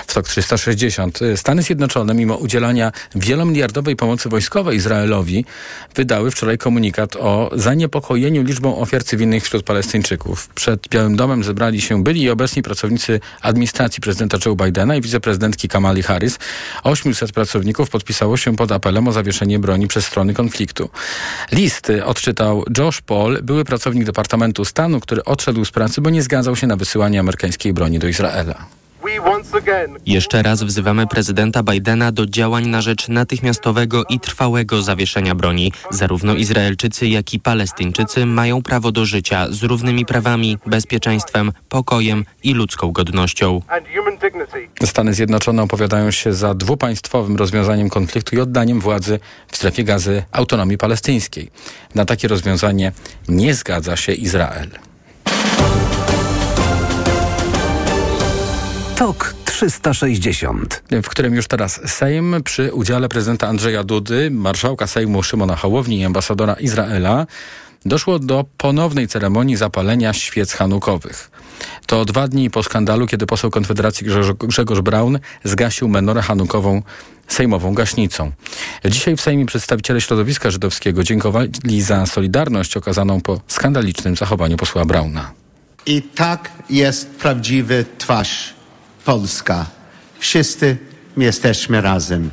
w 0.08 0.14
TOK 0.14 0.28
360. 0.28 1.20
Stany 1.36 1.62
Zjednoczone, 1.62 2.14
mimo 2.14 2.36
udzielania 2.36 2.92
wielomiliardowej 3.16 3.96
pomocy 3.96 4.30
wojskowej 4.30 4.78
Izraelowi, 4.78 5.46
wydały 5.96 6.32
wczoraj 6.32 6.58
komunikat 6.58 7.16
o 7.16 7.50
zaniepokojeniu 7.54 8.44
liczbą 8.44 8.78
ofiar 8.78 9.04
cywilnych 9.04 9.44
wśród 9.44 9.64
Palestyńczyków. 9.64 10.48
Przed 10.48 10.88
Białym 10.88 11.16
Domem 11.16 11.44
zebrali 11.44 11.82
się 11.82 12.04
byli 12.04 12.22
i 12.22 12.30
obecni 12.30 12.64
pracownicy 12.64 13.20
administracji 13.42 14.02
prezydenta 14.02 14.38
Joe 14.46 14.56
Bidena 14.56 14.96
i 14.96 15.02
wiceprezydentki 15.02 15.68
Kamali 15.68 16.04
Harris. 16.04 16.40
800 16.84 17.32
pracowników 17.32 17.90
podpisało 17.90 18.38
się 18.38 18.56
pod 18.56 18.72
apelem 18.72 19.08
o 19.08 19.12
zawieszenie 19.12 19.60
broni 19.60 19.88
przez 19.88 20.06
strony 20.06 20.34
konfliktu. 20.34 20.90
List 21.52 21.92
odczytał 22.06 22.64
Josh 22.78 23.02
Paul, 23.02 23.19
Paul, 23.20 23.40
były 23.44 23.66
pracownik 23.66 24.04
Departamentu 24.06 24.66
Stanu, 24.66 25.00
który 25.00 25.24
odszedł 25.24 25.66
z 25.66 25.72
pracy, 25.72 26.02
bo 26.02 26.10
nie 26.10 26.24
zgadzał 26.24 26.56
się 26.56 26.68
na 26.68 26.76
wysyłanie 26.76 27.20
amerykańskiej 27.20 27.74
broni 27.74 28.00
do 28.00 28.08
Izraela. 28.08 28.79
Jeszcze 30.06 30.44
raz 30.44 30.64
wzywamy 30.64 31.08
prezydenta 31.08 31.64
Bidena 31.64 32.12
do 32.12 32.26
działań 32.26 32.68
na 32.68 32.82
rzecz 32.82 33.08
natychmiastowego 33.08 34.04
i 34.10 34.20
trwałego 34.20 34.82
zawieszenia 34.82 35.36
broni. 35.36 35.74
Zarówno 35.92 36.36
Izraelczycy, 36.36 37.08
jak 37.08 37.34
i 37.34 37.40
Palestyńczycy 37.40 38.26
mają 38.26 38.62
prawo 38.62 38.92
do 38.92 39.06
życia 39.06 39.48
z 39.50 39.64
równymi 39.64 40.06
prawami, 40.06 40.58
bezpieczeństwem, 40.66 41.52
pokojem 41.70 42.26
i 42.44 42.54
ludzką 42.54 42.92
godnością. 42.92 43.62
Stany 44.86 45.14
Zjednoczone 45.14 45.64
opowiadają 45.64 46.12
się 46.12 46.34
za 46.34 46.54
dwupaństwowym 46.54 47.36
rozwiązaniem 47.36 47.90
konfliktu 47.90 48.36
i 48.36 48.40
oddaniem 48.40 48.80
władzy 48.80 49.20
w 49.52 49.58
strefie 49.58 49.84
gazy 49.84 50.24
autonomii 50.32 50.78
palestyńskiej. 50.78 51.50
Na 51.96 52.06
takie 52.06 52.28
rozwiązanie 52.28 52.92
nie 53.28 53.54
zgadza 53.54 53.98
się 53.98 54.12
Izrael. 54.12 54.70
TOK 59.00 59.36
360. 59.46 60.84
W 61.04 61.10
którym 61.10 61.36
już 61.36 61.48
teraz 61.48 61.82
Sejm 61.86 62.36
przy 62.44 62.74
udziale 62.74 63.10
prezydenta 63.10 63.48
Andrzeja 63.48 63.84
Dudy, 63.84 64.32
marszałka 64.32 64.88
Sejmu 64.88 65.24
Szymona 65.24 65.56
Hołowni 65.56 66.00
i 66.00 66.06
ambasadora 66.06 66.54
Izraela 66.54 67.28
doszło 67.86 68.20
do 68.20 68.46
ponownej 68.58 69.08
ceremonii 69.08 69.56
zapalenia 69.56 70.14
świec 70.14 70.54
hanukowych. 70.54 71.32
To 71.86 72.06
dwa 72.06 72.28
dni 72.28 72.50
po 72.50 72.64
skandalu, 72.64 73.08
kiedy 73.08 73.26
poseł 73.26 73.52
Konfederacji 73.52 74.08
Grzegorz 74.44 74.82
Braun 74.82 75.20
zgasił 75.44 75.88
menorę 75.88 76.22
hanukową 76.22 76.82
sejmową 77.28 77.74
gaśnicą. 77.74 78.32
Dzisiaj 78.86 79.18
w 79.18 79.22
Sejmie 79.22 79.46
przedstawiciele 79.46 80.02
środowiska 80.02 80.52
żydowskiego 80.52 81.04
dziękowali 81.04 81.82
za 81.82 82.06
solidarność 82.06 82.78
okazaną 82.78 83.22
po 83.22 83.42
skandalicznym 83.48 84.16
zachowaniu 84.16 84.58
posła 84.58 84.86
Brauna. 84.86 85.32
I 85.86 86.02
tak 86.02 86.52
jest 86.70 87.10
prawdziwy 87.10 87.86
twarz 87.98 88.59
Polska. 89.10 89.66
Wszyscy 90.20 90.78
jesteśmy 91.18 91.82
razem. 91.82 92.30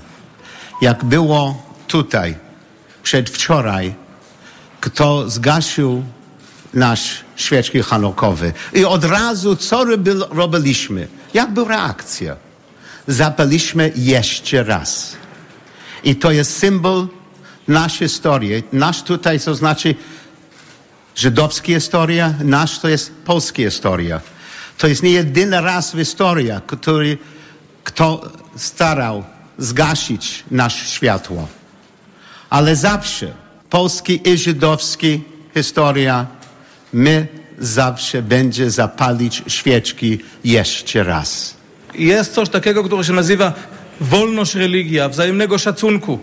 Jak 0.82 1.04
było 1.04 1.62
tutaj 1.88 2.36
przedwczoraj, 3.02 3.94
kto 4.80 5.30
zgasił 5.30 6.04
nasz 6.74 7.24
świeczki 7.36 7.82
hanukowy. 7.82 8.52
I 8.72 8.84
od 8.84 9.04
razu 9.04 9.56
co 9.56 9.84
robiliśmy? 10.30 11.08
Jak 11.34 11.50
była 11.50 11.68
reakcja? 11.68 12.36
Zapaliśmy 13.06 13.92
jeszcze 13.96 14.64
raz. 14.64 15.16
I 16.04 16.16
to 16.16 16.30
jest 16.30 16.58
symbol 16.58 17.08
naszej 17.68 18.08
historii. 18.08 18.62
Nasz 18.72 19.02
tutaj 19.02 19.40
to 19.40 19.54
znaczy 19.54 19.94
żydowska 21.14 21.66
historia, 21.66 22.34
nasz 22.44 22.78
to 22.78 22.88
jest 22.88 23.12
polska 23.24 23.56
historia. 23.56 24.20
To 24.78 24.86
jest 24.86 25.02
nie 25.02 25.10
jedyny 25.10 25.60
raz 25.60 25.94
w 25.94 25.98
historii, 25.98 26.50
który 26.66 27.18
kto 27.84 28.30
starał 28.56 29.24
zgasić 29.58 30.44
nasze 30.50 30.86
światło. 30.86 31.48
Ale 32.50 32.76
zawsze 32.76 33.32
polski 33.70 34.20
i 34.28 34.38
żydowski 34.38 35.22
historia, 35.54 36.26
my 36.92 37.26
zawsze 37.58 38.22
będzie 38.22 38.70
zapalić 38.70 39.42
świeczki 39.46 40.18
jeszcze 40.44 41.04
raz. 41.04 41.56
Jest 41.94 42.34
coś 42.34 42.48
takiego, 42.48 42.84
które 42.84 43.04
się 43.04 43.12
nazywa 43.12 43.52
wolność 44.00 44.54
religia, 44.54 45.08
wzajemnego 45.08 45.58
szacunku, 45.58 46.18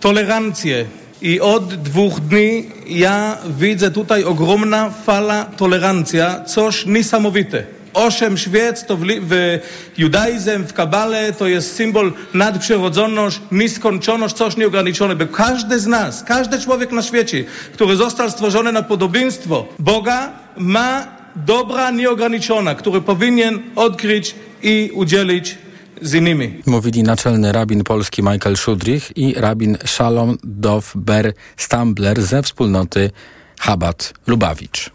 tolerancję. 0.00 0.86
I 1.22 1.40
od 1.40 1.74
dwóch 1.74 2.20
dni 2.20 2.66
ja 2.88 3.38
widzę 3.58 3.90
tutaj 3.90 4.24
ogromna 4.24 4.90
fala 4.90 5.44
tolerancja, 5.44 6.44
coś 6.44 6.86
niesamowite. 6.86 7.64
Osiem 7.94 8.38
świec 8.38 8.86
to 8.86 8.96
w, 8.96 9.02
w 9.04 9.58
judaizm, 9.98 10.64
w 10.64 10.72
kabale 10.72 11.32
to 11.32 11.46
jest 11.46 11.76
symbol 11.76 12.12
nadprzyrodzoność, 12.34 13.40
nieskończoność, 13.52 14.34
coś 14.34 14.56
nieograniczone. 14.56 15.16
Bo 15.16 15.26
każdy 15.26 15.78
z 15.78 15.86
nas, 15.86 16.24
każdy 16.24 16.60
człowiek 16.60 16.92
na 16.92 17.02
świecie, 17.02 17.44
który 17.72 17.96
został 17.96 18.30
stworzony 18.30 18.72
na 18.72 18.82
podobieństwo 18.82 19.66
Boga, 19.78 20.32
ma 20.56 21.06
dobra 21.36 21.90
nieograniczona, 21.90 22.74
który 22.74 23.00
powinien 23.00 23.62
odkryć 23.76 24.34
i 24.62 24.90
udzielić 24.94 25.58
z 26.02 26.14
innymi. 26.14 26.62
Mówili 26.66 27.02
naczelny 27.02 27.52
rabin 27.52 27.84
polski 27.84 28.22
Michael 28.22 28.56
Szudrich 28.56 29.16
i 29.16 29.34
rabin 29.34 29.76
Shalom 29.84 30.38
Dov 30.44 30.92
Ber 30.94 31.32
Stambler 31.56 32.22
ze 32.22 32.42
wspólnoty 32.42 33.10
Chabad 33.60 34.14
Lubawicz. 34.26 34.90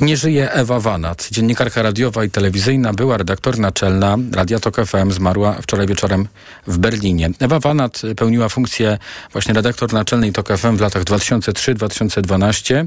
Nie 0.00 0.16
żyje 0.16 0.52
Ewa 0.52 0.80
Wanat, 0.80 1.28
dziennikarka 1.30 1.82
radiowa 1.82 2.24
i 2.24 2.30
telewizyjna, 2.30 2.92
była 2.92 3.16
redaktor 3.16 3.58
naczelna 3.58 4.16
Radia 4.32 4.58
Tok 4.58 4.76
FM, 4.86 5.10
zmarła 5.10 5.52
wczoraj 5.52 5.86
wieczorem 5.86 6.28
w 6.66 6.78
Berlinie. 6.78 7.30
Ewa 7.40 7.60
Wanat 7.60 8.02
pełniła 8.16 8.48
funkcję 8.48 8.98
właśnie 9.32 9.54
redaktor 9.54 9.92
naczelnej 9.92 10.32
Tok 10.32 10.48
FM 10.58 10.76
w 10.76 10.80
latach 10.80 11.04
2003-2012. 11.04 12.86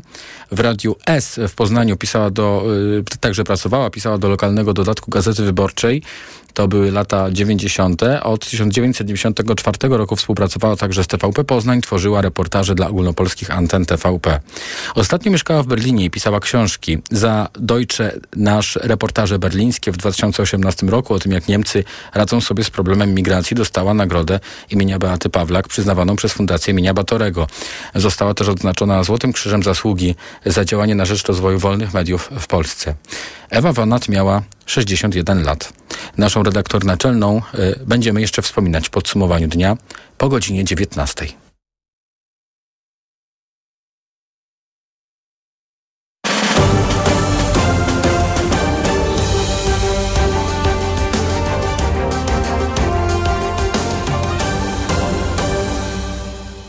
W 0.52 0.60
Radiu 0.60 0.96
S 1.06 1.40
w 1.48 1.56
Poznaniu 1.56 1.98
pisała 1.98 2.30
do, 2.30 2.64
y, 3.16 3.20
także 3.20 3.44
pracowała, 3.44 3.90
pisała 3.90 4.18
do 4.18 4.30
lokalnego 4.30 4.74
dodatku 4.74 5.12
Gazety 5.12 5.44
Wyborczej. 5.44 6.04
To 6.62 6.68
były 6.68 6.92
lata 6.92 7.32
90. 7.32 8.02
Od 8.24 8.46
1994 8.46 9.78
roku 9.98 10.16
współpracowała 10.16 10.76
także 10.76 11.04
z 11.04 11.08
TVP 11.08 11.44
Poznań, 11.44 11.82
tworzyła 11.82 12.22
reportaże 12.22 12.76
dla 12.76 12.88
ogólnopolskich 12.88 13.52
anten 13.52 13.86
TVP. 13.86 14.40
Ostatnio 14.96 15.32
mieszkała 15.32 15.64
w 15.64 15.68
Berlinie 15.68 16.06
i 16.06 16.10
pisała 16.10 16.40
książki. 16.40 16.98
Za 17.12 17.50
Deutsche 17.54 18.20
Nasz 18.36 18.80
reportaże 18.82 19.40
berlińskie 19.40 19.92
w 19.92 19.98
2018 19.98 20.88
roku 20.88 21.14
o 21.14 21.20
tym, 21.20 21.32
jak 21.32 21.48
Niemcy 21.48 21.84
radzą 22.14 22.42
sobie 22.42 22.64
z 22.64 22.70
problemem 22.70 23.14
migracji, 23.14 23.56
dostała 23.56 23.94
nagrodę 23.94 24.40
imienia 24.70 25.00
Beaty 25.00 25.30
Pawlak, 25.30 25.68
przyznawaną 25.68 26.16
przez 26.16 26.34
Fundację 26.34 26.72
imienia 26.72 26.94
Batorego. 26.94 27.48
Została 27.96 28.34
też 28.34 28.50
odznaczona 28.50 29.04
Złotym 29.04 29.34
Krzyżem 29.34 29.64
Zasługi 29.64 30.16
za 30.46 30.66
działanie 30.66 30.96
na 30.96 31.06
rzecz 31.06 31.26
rozwoju 31.28 31.60
wolnych 31.60 31.94
mediów 31.94 32.30
w 32.40 32.48
Polsce. 32.48 32.96
Ewa 33.50 33.74
Wanat 33.74 34.10
miała 34.10 34.42
61 34.72 35.44
lat. 35.44 35.74
Naszą 36.18 36.44
redaktor 36.44 36.86
naczelną 36.86 37.42
y, 37.56 37.80
będziemy 37.86 38.22
jeszcze 38.22 38.42
wspominać 38.42 38.88
w 38.88 38.90
podsumowaniu 38.90 39.48
dnia 39.48 39.78
po 40.18 40.30
godzinie 40.30 40.64
19. 40.64 41.28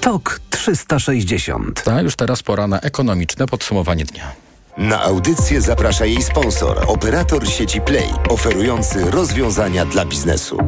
TOK 0.00 0.40
360. 0.50 1.88
A 1.88 2.00
już 2.00 2.16
teraz 2.16 2.42
pora 2.42 2.66
na 2.66 2.80
ekonomiczne 2.80 3.46
podsumowanie 3.46 4.04
dnia. 4.04 4.41
Na 4.78 5.02
audycję 5.02 5.60
zaprasza 5.60 6.06
jej 6.06 6.22
sponsor, 6.22 6.84
operator 6.86 7.48
sieci 7.48 7.80
Play, 7.80 8.08
oferujący 8.28 9.10
rozwiązania 9.10 9.84
dla 9.84 10.04
biznesu. 10.04 10.58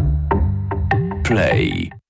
Play. 1.25 2.04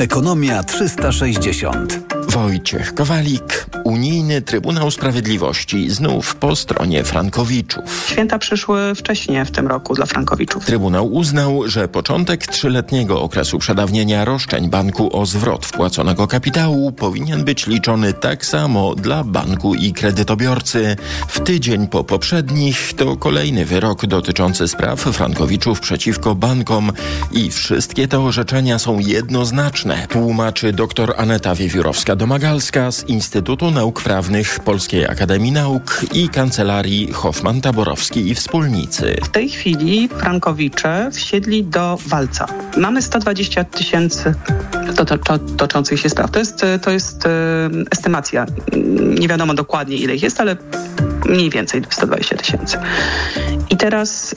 Ekonomia 0.00 0.62
360. 0.62 1.98
Wojciech 2.28 2.94
Kowalik, 2.94 3.66
Unijny 3.84 4.42
Trybunał 4.42 4.90
Sprawiedliwości, 4.90 5.90
znów 5.90 6.36
po 6.36 6.56
stronie 6.56 7.04
Frankowiczów. 7.04 8.06
Święta 8.06 8.38
przyszły 8.38 8.94
wcześniej 8.94 9.44
w 9.44 9.50
tym 9.50 9.66
roku 9.66 9.94
dla 9.94 10.06
Frankowiczów. 10.06 10.66
Trybunał 10.66 11.12
uznał, 11.12 11.68
że 11.68 11.88
początek 11.88 12.46
trzyletniego 12.46 13.22
okresu 13.22 13.58
przedawnienia 13.58 14.24
roszczeń 14.24 14.70
banku 14.70 15.16
o 15.20 15.26
zwrot 15.26 15.66
wpłaconego 15.66 16.26
kapitału 16.26 16.92
powinien 16.92 17.44
być 17.44 17.66
liczony 17.66 18.12
tak 18.12 18.46
samo 18.46 18.94
dla 18.94 19.24
banku 19.24 19.74
i 19.74 19.92
kredytobiorcy. 19.92 20.96
W 21.28 21.40
tydzień 21.40 21.88
po 21.88 22.04
poprzednich 22.04 22.92
to 22.96 23.16
kolejny 23.16 23.64
wyrok 23.64 24.06
dotyczący 24.06 24.68
spraw 24.68 25.00
Frankowiczów 25.00 25.80
przeciwko 25.80 26.34
bankom 26.34 26.92
i 27.32 27.50
wszystkie 27.50 28.08
te 28.08 28.20
orzeczenia 28.20 28.78
są 28.78 28.98
jednoznaczne, 28.98 29.89
tłumaczy 30.08 30.72
dr 30.72 31.14
Aneta 31.16 31.54
Wiewiórowska 31.54 32.16
Domagalska 32.16 32.92
z 32.92 33.04
Instytutu 33.04 33.70
Nauk 33.70 34.02
Prawnych 34.02 34.60
Polskiej 34.60 35.06
Akademii 35.06 35.52
Nauk 35.52 36.00
i 36.12 36.28
Kancelarii 36.28 37.12
Hoffman-Taborowski 37.12 38.28
i 38.28 38.34
Wspólnicy. 38.34 39.16
W 39.24 39.28
tej 39.28 39.48
chwili 39.48 40.08
frankowicze 40.08 41.10
wsiedli 41.12 41.64
do 41.64 41.98
walca. 42.06 42.46
Mamy 42.76 43.02
120 43.02 43.64
tysięcy 43.64 44.34
toczących 45.56 46.00
się 46.00 46.08
spraw. 46.08 46.30
To 46.30 46.38
jest, 46.38 46.64
to 46.82 46.90
jest 46.90 47.24
estymacja. 47.90 48.46
Nie 49.18 49.28
wiadomo 49.28 49.54
dokładnie 49.54 49.96
ile 49.96 50.14
ich 50.14 50.22
jest, 50.22 50.40
ale 50.40 50.56
Mniej 51.26 51.50
więcej 51.50 51.82
120 51.90 52.36
tysięcy. 52.36 52.78
I 53.70 53.76
teraz 53.76 54.34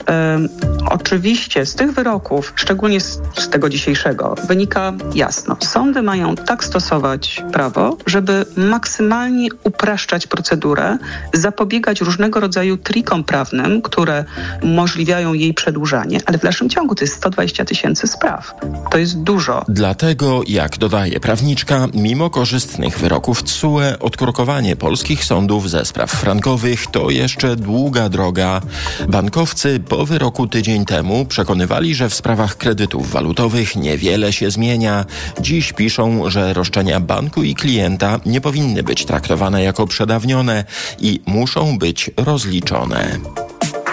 oczywiście 0.90 1.66
z 1.66 1.74
tych 1.74 1.92
wyroków, 1.92 2.52
szczególnie 2.56 3.00
z, 3.00 3.20
z 3.38 3.48
tego 3.48 3.68
dzisiejszego, 3.68 4.34
wynika 4.48 4.92
jasno. 5.14 5.56
Sądy 5.60 6.02
mają 6.02 6.36
tak 6.36 6.64
stosować 6.64 7.42
prawo, 7.52 7.96
żeby 8.06 8.46
maksymalnie 8.56 9.48
upraszczać 9.64 10.26
procedurę, 10.26 10.98
zapobiegać 11.32 12.00
różnego 12.00 12.40
rodzaju 12.40 12.76
trikom 12.76 13.24
prawnym, 13.24 13.82
które 13.82 14.24
umożliwiają 14.62 15.32
jej 15.32 15.54
przedłużanie, 15.54 16.20
ale 16.26 16.38
w 16.38 16.42
dalszym 16.42 16.70
ciągu 16.70 16.94
to 16.94 17.04
jest 17.04 17.16
120 17.16 17.64
tysięcy 17.64 18.06
spraw. 18.06 18.54
To 18.90 18.98
jest 18.98 19.22
dużo. 19.22 19.64
Dlatego, 19.68 20.42
jak 20.46 20.78
dodaje 20.78 21.20
prawniczka, 21.20 21.88
mimo 21.94 22.30
korzystnych 22.30 22.98
wyroków 22.98 23.42
TSUE, 23.42 23.98
odkorkowanie 24.00 24.76
polskich 24.76 25.24
sądów 25.24 25.70
ze 25.70 25.84
spraw 25.84 26.10
frankowych 26.10 26.73
to 26.92 27.10
jeszcze 27.10 27.56
długa 27.56 28.08
droga. 28.08 28.60
Bankowcy 29.08 29.80
po 29.88 30.06
wyroku 30.06 30.46
tydzień 30.46 30.84
temu 30.84 31.26
przekonywali, 31.26 31.94
że 31.94 32.08
w 32.08 32.14
sprawach 32.14 32.56
kredytów 32.56 33.10
walutowych 33.10 33.76
niewiele 33.76 34.32
się 34.32 34.50
zmienia. 34.50 35.04
Dziś 35.40 35.72
piszą, 35.72 36.30
że 36.30 36.52
roszczenia 36.52 37.00
banku 37.00 37.42
i 37.42 37.54
klienta 37.54 38.20
nie 38.26 38.40
powinny 38.40 38.82
być 38.82 39.04
traktowane 39.04 39.62
jako 39.62 39.86
przedawnione 39.86 40.64
i 40.98 41.20
muszą 41.26 41.78
być 41.78 42.10
rozliczone. 42.16 43.18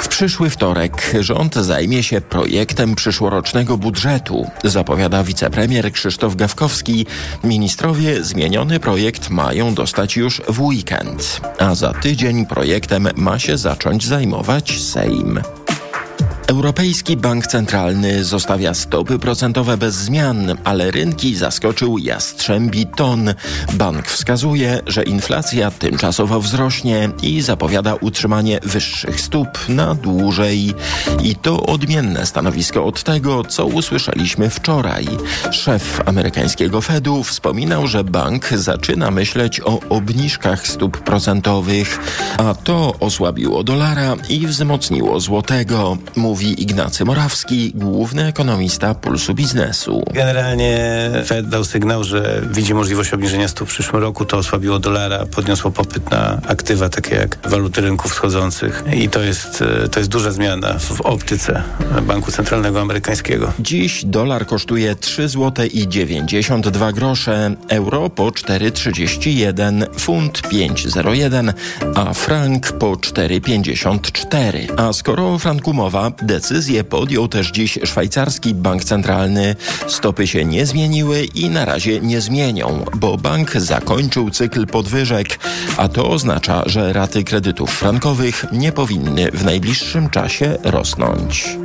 W 0.01 0.07
przyszły 0.07 0.49
wtorek 0.49 1.11
rząd 1.19 1.55
zajmie 1.55 2.03
się 2.03 2.21
projektem 2.21 2.95
przyszłorocznego 2.95 3.77
budżetu, 3.77 4.47
zapowiada 4.63 5.23
wicepremier 5.23 5.91
Krzysztof 5.91 6.35
Gawkowski. 6.35 7.05
Ministrowie 7.43 8.23
zmieniony 8.23 8.79
projekt 8.79 9.29
mają 9.29 9.73
dostać 9.73 10.17
już 10.17 10.41
w 10.47 10.61
weekend, 10.61 11.41
a 11.59 11.75
za 11.75 11.93
tydzień 11.93 12.45
projektem 12.45 13.07
ma 13.15 13.39
się 13.39 13.57
zacząć 13.57 14.05
zajmować 14.05 14.81
Sejm. 14.81 15.39
Europejski 16.47 17.17
Bank 17.17 17.47
Centralny 17.47 18.23
zostawia 18.23 18.73
stopy 18.73 19.19
procentowe 19.19 19.77
bez 19.77 19.95
zmian, 19.95 20.57
ale 20.63 20.91
rynki 20.91 21.35
zaskoczył 21.35 21.97
jastrzębi 21.97 22.87
ton. 22.87 23.33
Bank 23.73 24.07
wskazuje, 24.07 24.79
że 24.87 25.03
inflacja 25.03 25.71
tymczasowo 25.71 26.41
wzrośnie 26.41 27.09
i 27.21 27.41
zapowiada 27.41 27.95
utrzymanie 27.95 28.59
wyższych 28.63 29.21
stóp 29.21 29.69
na 29.69 29.95
dłużej. 29.95 30.73
I 31.23 31.35
to 31.35 31.63
odmienne 31.63 32.25
stanowisko 32.25 32.85
od 32.85 33.03
tego, 33.03 33.43
co 33.43 33.65
usłyszeliśmy 33.65 34.49
wczoraj. 34.49 35.07
Szef 35.51 36.01
amerykańskiego 36.05 36.81
Fedu 36.81 37.23
wspominał, 37.23 37.87
że 37.87 38.03
bank 38.03 38.47
zaczyna 38.47 39.11
myśleć 39.11 39.61
o 39.61 39.79
obniżkach 39.89 40.67
stóp 40.67 40.97
procentowych, 40.97 41.99
a 42.37 42.53
to 42.53 42.93
osłabiło 42.99 43.63
dolara 43.63 44.15
i 44.29 44.47
wzmocniło 44.47 45.19
złotego. 45.19 45.97
Mówi 46.15 46.30
mówi 46.31 46.61
Ignacy 46.61 47.05
Morawski, 47.05 47.71
główny 47.75 48.25
ekonomista 48.25 48.95
Pulsu 48.95 49.33
Biznesu. 49.33 50.03
Generalnie 50.13 50.79
Fed 51.25 51.49
dał 51.49 51.63
sygnał, 51.63 52.03
że 52.03 52.41
widzi 52.51 52.73
możliwość 52.73 53.13
obniżenia 53.13 53.47
stóp 53.47 53.69
w 53.69 53.71
przyszłym 53.71 54.01
roku. 54.01 54.25
To 54.25 54.37
osłabiło 54.37 54.79
dolara, 54.79 55.25
podniosło 55.25 55.71
popyt 55.71 56.11
na 56.11 56.41
aktywa 56.47 56.89
takie 56.89 57.15
jak 57.15 57.37
waluty 57.49 57.81
rynków 57.81 58.11
wschodzących 58.11 58.83
i 58.93 59.09
to 59.09 59.21
jest, 59.21 59.63
to 59.91 59.99
jest 59.99 60.11
duża 60.11 60.31
zmiana 60.31 60.79
w 60.79 61.01
optyce 61.01 61.63
Banku 62.01 62.31
Centralnego 62.31 62.81
Amerykańskiego. 62.81 63.53
Dziś 63.59 64.05
dolar 64.05 64.45
kosztuje 64.45 64.95
3 64.95 65.29
zł 65.29 65.65
i 65.73 65.87
92 65.87 66.91
grosze, 66.91 67.55
euro 67.69 68.09
po 68.09 68.23
4,31, 68.23 69.85
funt 69.99 70.41
5,01, 70.41 71.53
a 71.95 72.13
frank 72.13 72.71
po 72.71 72.91
4,54. 72.91 74.67
A 74.77 74.93
skoro 74.93 75.33
o 75.33 75.39
franku 75.39 75.73
mowa, 75.73 76.11
Decyzję 76.21 76.83
podjął 76.83 77.27
też 77.27 77.51
dziś 77.51 77.79
szwajcarski 77.83 78.55
bank 78.55 78.83
centralny. 78.83 79.55
Stopy 79.87 80.27
się 80.27 80.45
nie 80.45 80.65
zmieniły 80.65 81.23
i 81.23 81.49
na 81.49 81.65
razie 81.65 81.99
nie 81.99 82.21
zmienią, 82.21 82.85
bo 82.95 83.17
bank 83.17 83.51
zakończył 83.55 84.29
cykl 84.29 84.67
podwyżek, 84.67 85.39
a 85.77 85.87
to 85.87 86.09
oznacza, 86.09 86.63
że 86.65 86.93
raty 86.93 87.23
kredytów 87.23 87.71
frankowych 87.71 88.45
nie 88.51 88.71
powinny 88.71 89.31
w 89.31 89.45
najbliższym 89.45 90.09
czasie 90.09 90.57
rosnąć. 90.63 91.57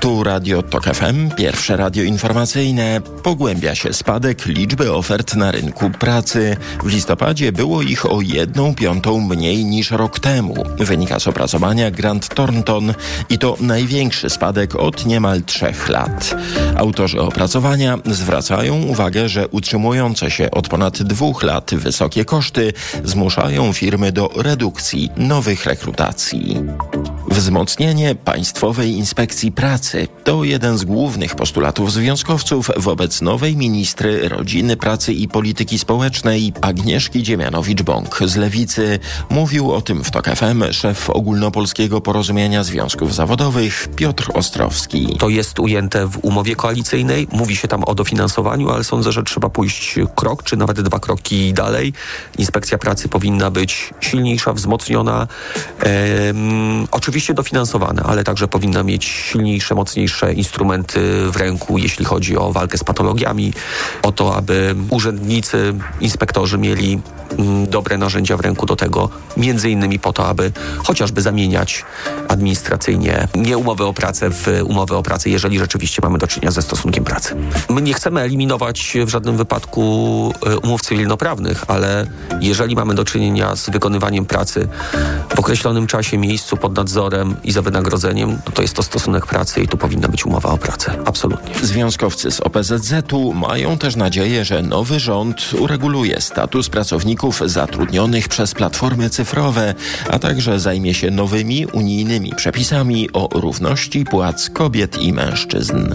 Tu 0.00 0.24
Radio 0.24 0.62
Tok 0.62 0.84
FM, 0.84 1.30
pierwsze 1.36 1.76
radio 1.76 2.02
informacyjne. 2.02 3.00
Pogłębia 3.22 3.74
się 3.74 3.92
spadek 3.92 4.46
liczby 4.46 4.92
ofert 4.92 5.34
na 5.34 5.50
rynku 5.50 5.90
pracy. 5.90 6.56
W 6.84 6.86
listopadzie 6.86 7.52
było 7.52 7.82
ich 7.82 8.12
o 8.12 8.20
jedną 8.20 8.74
piątą 8.74 9.20
mniej 9.20 9.64
niż 9.64 9.90
rok 9.90 10.20
temu. 10.20 10.54
Wynika 10.78 11.20
z 11.20 11.28
opracowania 11.28 11.90
Grant 11.90 12.28
Thornton 12.28 12.94
i 13.30 13.38
to 13.38 13.56
największy 13.60 13.97
spadek 14.28 14.76
od 14.76 15.06
niemal 15.06 15.42
trzech 15.42 15.88
lat. 15.88 16.36
Autorzy 16.76 17.20
opracowania 17.20 17.98
zwracają 18.06 18.82
uwagę, 18.82 19.28
że 19.28 19.48
utrzymujące 19.48 20.30
się 20.30 20.50
od 20.50 20.68
ponad 20.68 21.02
dwóch 21.02 21.42
lat 21.42 21.70
wysokie 21.74 22.24
koszty 22.24 22.72
zmuszają 23.04 23.72
firmy 23.72 24.12
do 24.12 24.30
redukcji 24.36 25.10
nowych 25.16 25.66
rekrutacji. 25.66 26.56
Wzmocnienie 27.30 28.14
Państwowej 28.14 28.90
Inspekcji 28.90 29.52
Pracy 29.52 30.08
to 30.24 30.44
jeden 30.44 30.78
z 30.78 30.84
głównych 30.84 31.34
postulatów 31.34 31.92
związkowców 31.92 32.70
wobec 32.76 33.22
nowej 33.22 33.56
ministry 33.56 34.28
Rodziny, 34.28 34.76
Pracy 34.76 35.12
i 35.12 35.28
Polityki 35.28 35.78
Społecznej 35.78 36.52
Agnieszki 36.60 37.22
Dziemianowicz-Bąk 37.22 38.26
z 38.28 38.36
Lewicy. 38.36 38.98
Mówił 39.30 39.72
o 39.72 39.80
tym 39.80 40.04
w 40.04 40.10
TOK 40.10 40.26
FM 40.26 40.72
szef 40.72 41.10
Ogólnopolskiego 41.10 42.00
Porozumienia 42.00 42.64
Związków 42.64 43.14
Zawodowych 43.14 43.87
Piotr 43.96 44.30
Ostrowski. 44.34 45.16
To 45.18 45.28
jest 45.28 45.58
ujęte 45.58 46.06
w 46.06 46.18
umowie 46.22 46.56
koalicyjnej. 46.56 47.28
Mówi 47.32 47.56
się 47.56 47.68
tam 47.68 47.84
o 47.84 47.94
dofinansowaniu, 47.94 48.70
ale 48.70 48.84
sądzę, 48.84 49.12
że 49.12 49.22
trzeba 49.22 49.48
pójść 49.48 49.98
krok, 50.14 50.42
czy 50.42 50.56
nawet 50.56 50.80
dwa 50.80 50.98
kroki 50.98 51.52
dalej. 51.54 51.92
Inspekcja 52.38 52.78
Pracy 52.78 53.08
powinna 53.08 53.50
być 53.50 53.94
silniejsza, 54.00 54.52
wzmocniona. 54.52 55.26
Ehm, 55.80 56.86
oczywiście 56.90 57.34
dofinansowana, 57.34 58.02
ale 58.02 58.24
także 58.24 58.48
powinna 58.48 58.82
mieć 58.82 59.04
silniejsze, 59.04 59.74
mocniejsze 59.74 60.34
instrumenty 60.34 61.00
w 61.30 61.36
ręku, 61.36 61.78
jeśli 61.78 62.04
chodzi 62.04 62.36
o 62.36 62.52
walkę 62.52 62.78
z 62.78 62.84
patologiami, 62.84 63.52
o 64.02 64.12
to, 64.12 64.36
aby 64.36 64.74
urzędnicy, 64.90 65.74
inspektorzy 66.00 66.58
mieli 66.58 67.00
mm, 67.38 67.66
dobre 67.66 67.98
narzędzia 67.98 68.36
w 68.36 68.40
ręku 68.40 68.66
do 68.66 68.76
tego, 68.76 69.08
między 69.36 69.70
innymi 69.70 69.98
po 69.98 70.12
to, 70.12 70.26
aby 70.26 70.52
chociażby 70.84 71.22
zamieniać 71.22 71.84
administracyjnie 72.28 73.28
nie 73.34 73.58
umowy 73.78 73.90
o 73.90 73.92
pracę 73.92 74.30
w 74.30 74.46
umowy 74.64 74.96
o 74.96 75.02
pracę, 75.02 75.30
jeżeli 75.30 75.58
rzeczywiście 75.58 76.00
mamy 76.02 76.18
do 76.18 76.26
czynienia 76.26 76.50
ze 76.50 76.62
stosunkiem 76.62 77.04
pracy. 77.04 77.36
My 77.70 77.82
nie 77.82 77.94
chcemy 77.94 78.20
eliminować 78.20 78.96
w 79.06 79.08
żadnym 79.08 79.36
wypadku 79.36 79.82
e, 80.46 80.58
umów 80.58 80.82
cywilnoprawnych, 80.82 81.64
ale 81.68 82.06
jeżeli 82.40 82.74
mamy 82.74 82.94
do 82.94 83.04
czynienia 83.04 83.56
z 83.56 83.70
wykonywaniem 83.70 84.24
pracy 84.24 84.68
w 85.34 85.38
określonym 85.38 85.86
czasie, 85.86 86.18
miejscu, 86.18 86.56
pod 86.56 86.76
nadzorem 86.76 87.36
i 87.44 87.52
za 87.52 87.62
wynagrodzeniem, 87.62 88.38
no 88.46 88.52
to 88.52 88.62
jest 88.62 88.74
to 88.74 88.82
stosunek 88.82 89.26
pracy 89.26 89.60
i 89.60 89.68
tu 89.68 89.76
powinna 89.76 90.08
być 90.08 90.26
umowa 90.26 90.48
o 90.48 90.58
pracę. 90.58 90.94
Absolutnie. 91.04 91.54
Związkowcy 91.62 92.30
z 92.30 92.40
OPZZ-u 92.40 93.34
mają 93.34 93.78
też 93.78 93.96
nadzieję, 93.96 94.44
że 94.44 94.62
nowy 94.62 95.00
rząd 95.00 95.50
ureguluje 95.58 96.20
status 96.20 96.68
pracowników 96.68 97.42
zatrudnionych 97.44 98.28
przez 98.28 98.54
platformy 98.54 99.10
cyfrowe, 99.10 99.74
a 100.10 100.18
także 100.18 100.60
zajmie 100.60 100.94
się 100.94 101.10
nowymi 101.10 101.66
unijnymi 101.66 102.32
przepisami 102.36 103.12
o 103.12 103.28
równości 103.32 103.67
płac 104.04 104.50
kobiet 104.50 105.02
i 105.02 105.12
mężczyzn. 105.12 105.94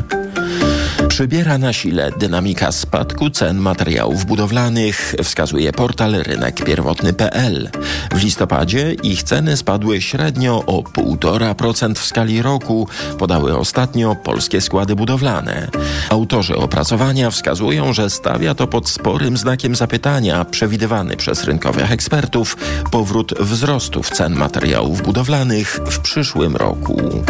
Przybiera 1.13 1.58
na 1.58 1.73
sile 1.73 2.12
dynamika 2.12 2.71
spadku 2.71 3.30
cen 3.30 3.58
materiałów 3.58 4.26
budowlanych, 4.26 5.15
wskazuje 5.23 5.73
portal 5.73 6.12
rynekpierwotny.pl. 6.13 7.69
W 8.13 8.23
listopadzie 8.23 8.93
ich 9.04 9.23
ceny 9.23 9.58
spadły 9.58 10.02
średnio 10.02 10.63
o 10.65 10.82
1,5% 10.82 11.95
w 11.95 12.06
skali 12.06 12.41
roku, 12.41 12.88
podały 13.19 13.58
ostatnio 13.58 14.15
polskie 14.15 14.62
składy 14.62 14.95
budowlane. 14.95 15.67
Autorzy 16.10 16.56
opracowania 16.56 17.32
wskazują, 17.32 17.93
że 17.93 18.10
stawia 18.10 18.56
to 18.56 18.67
pod 18.67 18.89
sporym 18.89 19.38
znakiem 19.38 19.76
zapytania 19.76 20.45
przewidywany 20.45 21.17
przez 21.17 21.43
rynkowych 21.43 21.91
ekspertów 21.91 22.58
powrót 22.91 23.34
wzrostów 23.39 24.10
cen 24.10 24.36
materiałów 24.36 25.02
budowlanych 25.02 25.80
w 25.86 25.99
przyszłym 25.99 26.56
roku. 26.56 27.23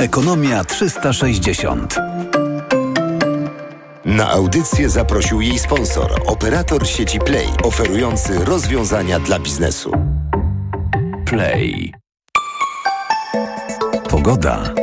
Ekonomia 0.00 0.64
360. 0.64 1.96
Na 4.04 4.30
audycję 4.30 4.90
zaprosił 4.90 5.40
jej 5.40 5.58
sponsor, 5.58 6.22
operator 6.26 6.86
sieci 6.86 7.18
Play, 7.18 7.46
oferujący 7.64 8.44
rozwiązania 8.44 9.20
dla 9.20 9.38
biznesu. 9.38 9.92
Play. 11.26 11.92
Pogoda. 14.10 14.74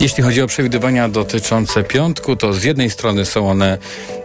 Jeśli 0.00 0.22
chodzi 0.22 0.42
o 0.42 0.46
przewidywania 0.46 1.08
dotyczące 1.08 1.84
piątku, 1.84 2.36
to 2.36 2.52
z 2.52 2.64
jednej 2.64 2.90
strony 2.90 3.24
są 3.24 3.50
one 3.50 3.78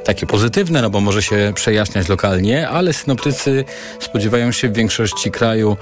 takie 0.03 0.25
pozytywne, 0.25 0.81
no 0.81 0.89
bo 0.89 1.01
może 1.01 1.21
się 1.21 1.51
przejaśniać 1.55 2.09
lokalnie, 2.09 2.69
ale 2.69 2.93
synoptycy 2.93 3.65
spodziewają 3.99 4.51
się 4.51 4.69
w 4.69 4.73
większości 4.73 5.31
kraju 5.31 5.77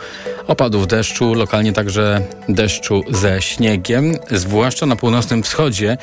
opadów 0.47 0.87
deszczu, 0.87 1.33
lokalnie 1.33 1.73
także 1.73 2.21
deszczu 2.49 3.01
ze 3.09 3.41
śniegiem, 3.41 4.17
zwłaszcza 4.31 4.85
na 4.85 4.95
północnym 4.95 5.43
wschodzie, 5.43 5.97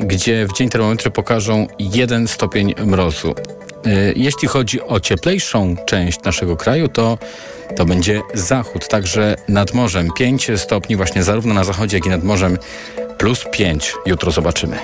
gdzie 0.00 0.46
w 0.46 0.52
dzień 0.52 0.68
termometry 0.68 1.10
pokażą 1.10 1.66
1 1.78 2.28
stopień 2.28 2.74
mrozu. 2.86 3.34
Y, 3.86 4.12
jeśli 4.16 4.48
chodzi 4.48 4.82
o 4.82 5.00
cieplejszą 5.00 5.76
część 5.86 6.22
naszego 6.22 6.56
kraju, 6.56 6.88
to 6.88 7.18
to 7.76 7.84
będzie 7.84 8.22
zachód, 8.34 8.88
także 8.88 9.36
nad 9.48 9.74
morzem 9.74 10.10
5 10.16 10.50
stopni 10.56 10.96
właśnie 10.96 11.22
zarówno 11.22 11.54
na 11.54 11.64
zachodzie, 11.64 11.96
jak 11.96 12.06
i 12.06 12.08
nad 12.08 12.24
morzem 12.24 12.58
plus 13.18 13.44
5. 13.52 13.94
Jutro 14.06 14.30
zobaczymy. 14.30 14.78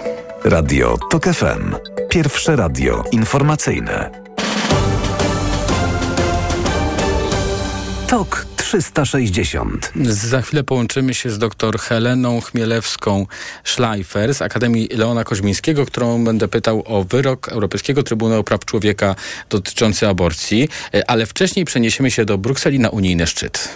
Radio 0.45 0.99
TOK 1.11 1.25
FM. 1.25 1.75
Pierwsze 2.09 2.57
radio 2.57 3.05
informacyjne. 3.13 4.11
TOK 8.07 8.50
360. 8.71 9.93
Za 10.05 10.43
chwilę 10.43 10.65
połączymy 10.65 11.15
się 11.15 11.31
z 11.31 11.39
dr 11.39 11.79
Heleną 11.79 12.41
Chmielewską-Schleifer 12.41 14.35
z 14.35 14.43
Akademii 14.43 14.89
Leona 14.89 15.25
Koźmińskiego, 15.25 15.87
którą 15.87 16.25
będę 16.25 16.49
pytał 16.49 16.83
o 16.87 17.05
wyrok 17.05 17.49
Europejskiego 17.49 18.03
Trybunału 18.03 18.45
Praw 18.45 18.65
Człowieka 18.65 19.15
dotyczący 19.49 20.09
aborcji, 20.09 20.69
ale 21.07 21.27
wcześniej 21.27 21.65
przeniesiemy 21.65 22.11
się 22.11 22.25
do 22.25 22.39
Brukseli 22.39 22.79
na 22.79 22.91
unijny 22.91 23.27
szczyt. 23.27 23.69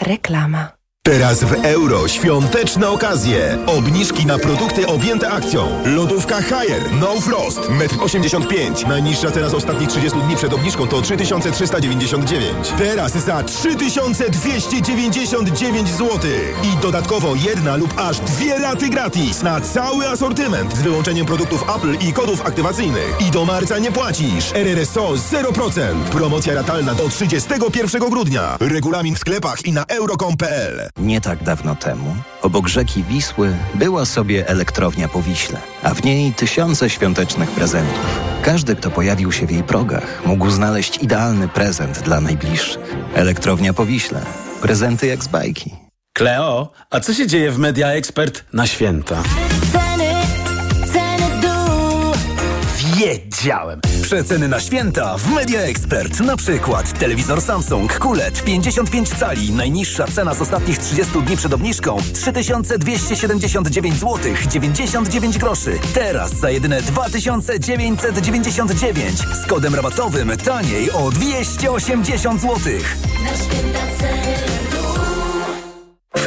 Reklama. 0.00 0.77
Teraz 1.08 1.44
w 1.44 1.64
euro 1.64 2.08
świąteczne 2.08 2.88
okazje. 2.88 3.58
Obniżki 3.66 4.26
na 4.26 4.38
produkty 4.38 4.86
objęte 4.86 5.30
akcją. 5.30 5.82
Lodówka 5.84 6.42
Haier 6.42 6.82
No 7.00 7.20
Frost 7.20 7.58
1,85 7.58 8.66
m. 8.66 8.74
Najniższa 8.88 9.30
cena 9.30 9.48
z 9.48 9.54
ostatnich 9.54 9.88
30 9.88 10.18
dni 10.18 10.36
przed 10.36 10.52
obniżką 10.52 10.86
to 10.86 11.02
3399. 11.02 12.72
Teraz 12.78 13.12
za 13.12 13.42
3299 13.42 15.88
zł. 15.88 16.18
I 16.62 16.76
dodatkowo 16.82 17.34
jedna 17.34 17.76
lub 17.76 17.94
aż 17.96 18.20
dwie 18.20 18.58
raty 18.58 18.88
gratis 18.88 19.42
na 19.42 19.60
cały 19.60 20.08
asortyment 20.08 20.76
z 20.76 20.82
wyłączeniem 20.82 21.26
produktów 21.26 21.64
Apple 21.76 21.96
i 22.08 22.12
kodów 22.12 22.46
aktywacyjnych. 22.46 23.16
I 23.28 23.30
do 23.30 23.44
marca 23.44 23.78
nie 23.78 23.92
płacisz. 23.92 24.52
RRSO 24.54 25.12
0%. 25.12 26.04
Promocja 26.10 26.54
ratalna 26.54 26.94
do 26.94 27.08
31 27.08 28.10
grudnia. 28.10 28.56
Regulamin 28.60 29.14
w 29.14 29.18
sklepach 29.18 29.66
i 29.66 29.72
na 29.72 29.84
euro.com.pl. 29.84 30.88
Nie 30.98 31.20
tak 31.20 31.42
dawno 31.42 31.74
temu, 31.74 32.16
obok 32.42 32.68
rzeki 32.68 33.02
Wisły, 33.02 33.56
była 33.74 34.04
sobie 34.04 34.48
elektrownia 34.48 35.08
po 35.08 35.22
Wiśle, 35.22 35.58
a 35.82 35.94
w 35.94 36.04
niej 36.04 36.32
tysiące 36.32 36.90
świątecznych 36.90 37.50
prezentów. 37.50 38.20
Każdy, 38.42 38.76
kto 38.76 38.90
pojawił 38.90 39.32
się 39.32 39.46
w 39.46 39.50
jej 39.50 39.62
progach, 39.62 40.22
mógł 40.26 40.50
znaleźć 40.50 41.02
idealny 41.02 41.48
prezent 41.48 42.02
dla 42.02 42.20
najbliższych. 42.20 42.96
Elektrownia 43.14 43.72
po 43.72 43.86
Wiśle. 43.86 44.20
Prezenty 44.62 45.06
jak 45.06 45.24
z 45.24 45.28
bajki. 45.28 45.74
Kleo, 46.12 46.72
a 46.90 47.00
co 47.00 47.14
się 47.14 47.26
dzieje 47.26 47.50
w 47.50 47.58
Media 47.58 47.88
Expert 47.88 48.44
na 48.52 48.66
święta? 48.66 49.22
Wiedziałem! 52.98 53.80
Przeceny 54.02 54.48
na 54.48 54.60
święta 54.60 55.18
w 55.18 55.30
Media 55.30 55.60
Expert. 55.60 56.20
Na 56.20 56.36
przykład 56.36 56.98
telewizor 56.98 57.42
Samsung 57.42 57.98
QLED 57.98 58.44
55 58.44 59.08
cali. 59.08 59.52
Najniższa 59.52 60.06
cena 60.06 60.34
z 60.34 60.40
ostatnich 60.40 60.78
30 60.78 61.22
dni 61.22 61.36
przed 61.36 61.54
obniżką 61.54 61.98
3279 62.14 63.94
zł 63.94 64.18
99 64.48 65.38
groszy. 65.38 65.78
Teraz 65.94 66.32
za 66.32 66.50
jedyne 66.50 66.82
2999 66.82 69.18
z 69.18 69.46
kodem 69.46 69.74
rabatowym 69.74 70.32
taniej 70.44 70.90
o 70.90 71.10
280 71.10 72.40
zł. 72.40 72.56
Na 73.24 73.36
święta 73.36 73.87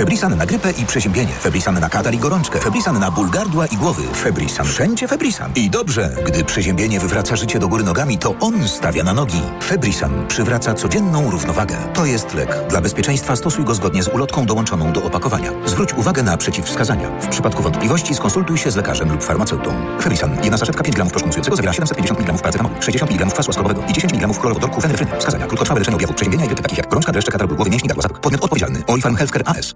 Febrisan 0.01 0.37
na 0.37 0.45
grypę 0.45 0.71
i 0.71 0.85
przeziębienie. 0.85 1.33
Febrisan 1.33 1.79
na 1.79 1.89
katar 1.89 2.13
i 2.13 2.17
gorączkę. 2.17 2.59
Febrisan 2.59 2.99
na 2.99 3.11
ból 3.11 3.29
gardła 3.29 3.65
i 3.65 3.77
głowy. 3.77 4.03
Febrisan. 4.13 4.65
Wszędzie 4.65 5.07
Febrisan. 5.07 5.51
I 5.55 5.69
dobrze, 5.69 6.15
gdy 6.25 6.43
przeziębienie 6.43 6.99
wywraca 6.99 7.35
życie 7.35 7.59
do 7.59 7.67
góry 7.67 7.83
nogami, 7.83 8.17
to 8.17 8.35
on 8.39 8.67
stawia 8.67 9.03
na 9.03 9.13
nogi. 9.13 9.41
Febrisan 9.63 10.27
przywraca 10.27 10.73
codzienną 10.73 11.31
równowagę. 11.31 11.77
To 11.93 12.05
jest 12.05 12.33
lek. 12.33 12.67
Dla 12.69 12.81
bezpieczeństwa 12.81 13.35
stosuj 13.35 13.65
go 13.65 13.75
zgodnie 13.75 14.03
z 14.03 14.07
ulotką 14.07 14.45
dołączoną 14.45 14.93
do 14.93 15.03
opakowania. 15.03 15.51
Zwróć 15.65 15.93
uwagę 15.93 16.23
na 16.23 16.37
przeciwwskazania. 16.37 17.09
W 17.21 17.27
przypadku 17.27 17.63
wątpliwości 17.63 18.15
skonsultuj 18.15 18.57
się 18.57 18.71
z 18.71 18.75
lekarzem 18.75 19.11
lub 19.11 19.23
farmaceutą. 19.23 19.73
Febrisan. 20.01 20.37
Jedna 20.43 20.57
saszetka 20.57 20.83
5 20.83 20.95
gramów 20.95 21.13
proszkującego 21.13 21.55
zawiera 21.55 21.73
750 21.73 22.19
mg 22.19 22.41
paracetamolu, 22.41 22.75
60 22.79 23.11
mg 23.11 23.25
kwasu 23.33 23.49
ascorbowego 23.49 23.83
i 23.89 23.93
10 23.93 24.13
mg 24.13 24.33
chlorowodorku 24.33 24.81
fenefryny. 24.81 25.11
Wskazania. 25.19 25.45
Krótkotrwałe 25.45 25.79
leczenie 25.79 25.95
objawów 25.95 26.15
przeziębienia 26.15 26.45
i 26.45 26.49
takich 26.55 26.77
jak 26.77 26.87
gorączka, 26.87 27.11
dreszcze, 27.11 27.31
katar 27.31 27.47
głowy, 27.47 27.69
mięśni, 27.69 27.89
Podmiot 28.21 28.43
odpowiedzialny. 28.43 28.83
Healthcare 29.17 29.43
AS. 29.45 29.75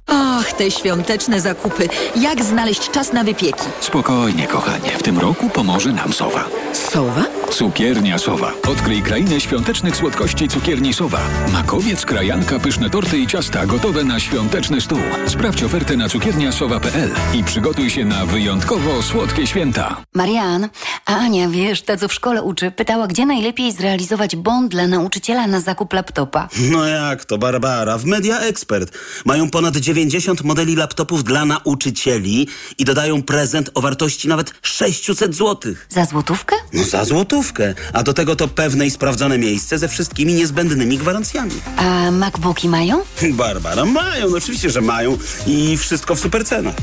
Och, 0.11 0.53
te 0.57 0.71
świąteczne 0.71 1.41
zakupy. 1.41 1.89
Jak 2.15 2.43
znaleźć 2.43 2.89
czas 2.91 3.13
na 3.13 3.23
wypieki? 3.23 3.63
Spokojnie, 3.79 4.47
kochanie. 4.47 4.89
W 4.99 5.03
tym 5.03 5.19
roku 5.19 5.49
pomoże 5.49 5.89
nam 5.91 6.13
Sowa. 6.13 6.45
Sowa? 6.73 7.23
Cukiernia 7.51 8.17
Sowa. 8.17 8.53
Odkryj 8.71 9.01
krainę 9.01 9.39
świątecznych 9.41 9.95
słodkości 9.95 10.47
cukierni 10.47 10.93
Sowa. 10.93 11.19
Makowiec, 11.53 12.05
krajanka, 12.05 12.59
pyszne 12.59 12.89
torty 12.89 13.17
i 13.17 13.27
ciasta 13.27 13.65
gotowe 13.65 14.03
na 14.03 14.19
świąteczny 14.19 14.81
stół. 14.81 14.99
Sprawdź 15.27 15.63
ofertę 15.63 15.97
na 15.97 16.09
cukierniasowa.pl 16.09 17.09
i 17.33 17.43
przygotuj 17.43 17.89
się 17.89 18.05
na 18.05 18.25
wyjątkowo 18.25 19.01
słodkie 19.03 19.47
święta. 19.47 19.97
Marian, 20.15 20.69
a 21.05 21.15
Ania, 21.15 21.49
wiesz, 21.49 21.81
ta 21.81 21.97
co 21.97 22.07
w 22.07 22.13
szkole 22.13 22.43
uczy, 22.43 22.71
pytała, 22.71 23.07
gdzie 23.07 23.25
najlepiej 23.25 23.71
zrealizować 23.71 24.35
bond 24.35 24.71
dla 24.71 24.87
nauczyciela 24.87 25.47
na 25.47 25.59
zakup 25.59 25.93
laptopa. 25.93 26.47
No 26.71 26.85
jak 26.85 27.25
to, 27.25 27.37
Barbara? 27.37 27.97
W 27.97 28.05
Media 28.05 28.39
Expert 28.39 28.97
mają 29.25 29.49
ponad 29.49 29.75
90 30.09 30.43
modeli 30.43 30.75
laptopów 30.75 31.23
dla 31.23 31.45
nauczycieli 31.45 32.47
i 32.77 32.85
dodają 32.85 33.23
prezent 33.23 33.69
o 33.73 33.81
wartości 33.81 34.27
nawet 34.27 34.53
600 34.61 35.35
zł. 35.35 35.73
Za 35.89 36.05
złotówkę? 36.05 36.55
No 36.73 36.83
za 36.83 37.05
złotówkę. 37.05 37.73
A 37.93 38.03
do 38.03 38.13
tego 38.13 38.35
to 38.35 38.47
pewne 38.47 38.85
i 38.85 38.91
sprawdzone 38.91 39.37
miejsce 39.37 39.77
ze 39.77 39.87
wszystkimi 39.87 40.33
niezbędnymi 40.33 40.97
gwarancjami. 40.97 41.51
A 41.77 42.11
MacBooki 42.11 42.69
mają? 42.69 43.01
Barbara, 43.31 43.85
mają, 43.85 44.29
no 44.29 44.37
oczywiście, 44.37 44.69
że 44.69 44.81
mają 44.81 45.17
i 45.47 45.77
wszystko 45.77 46.15
w 46.15 46.19
super 46.19 46.45
cenach. 46.45 46.75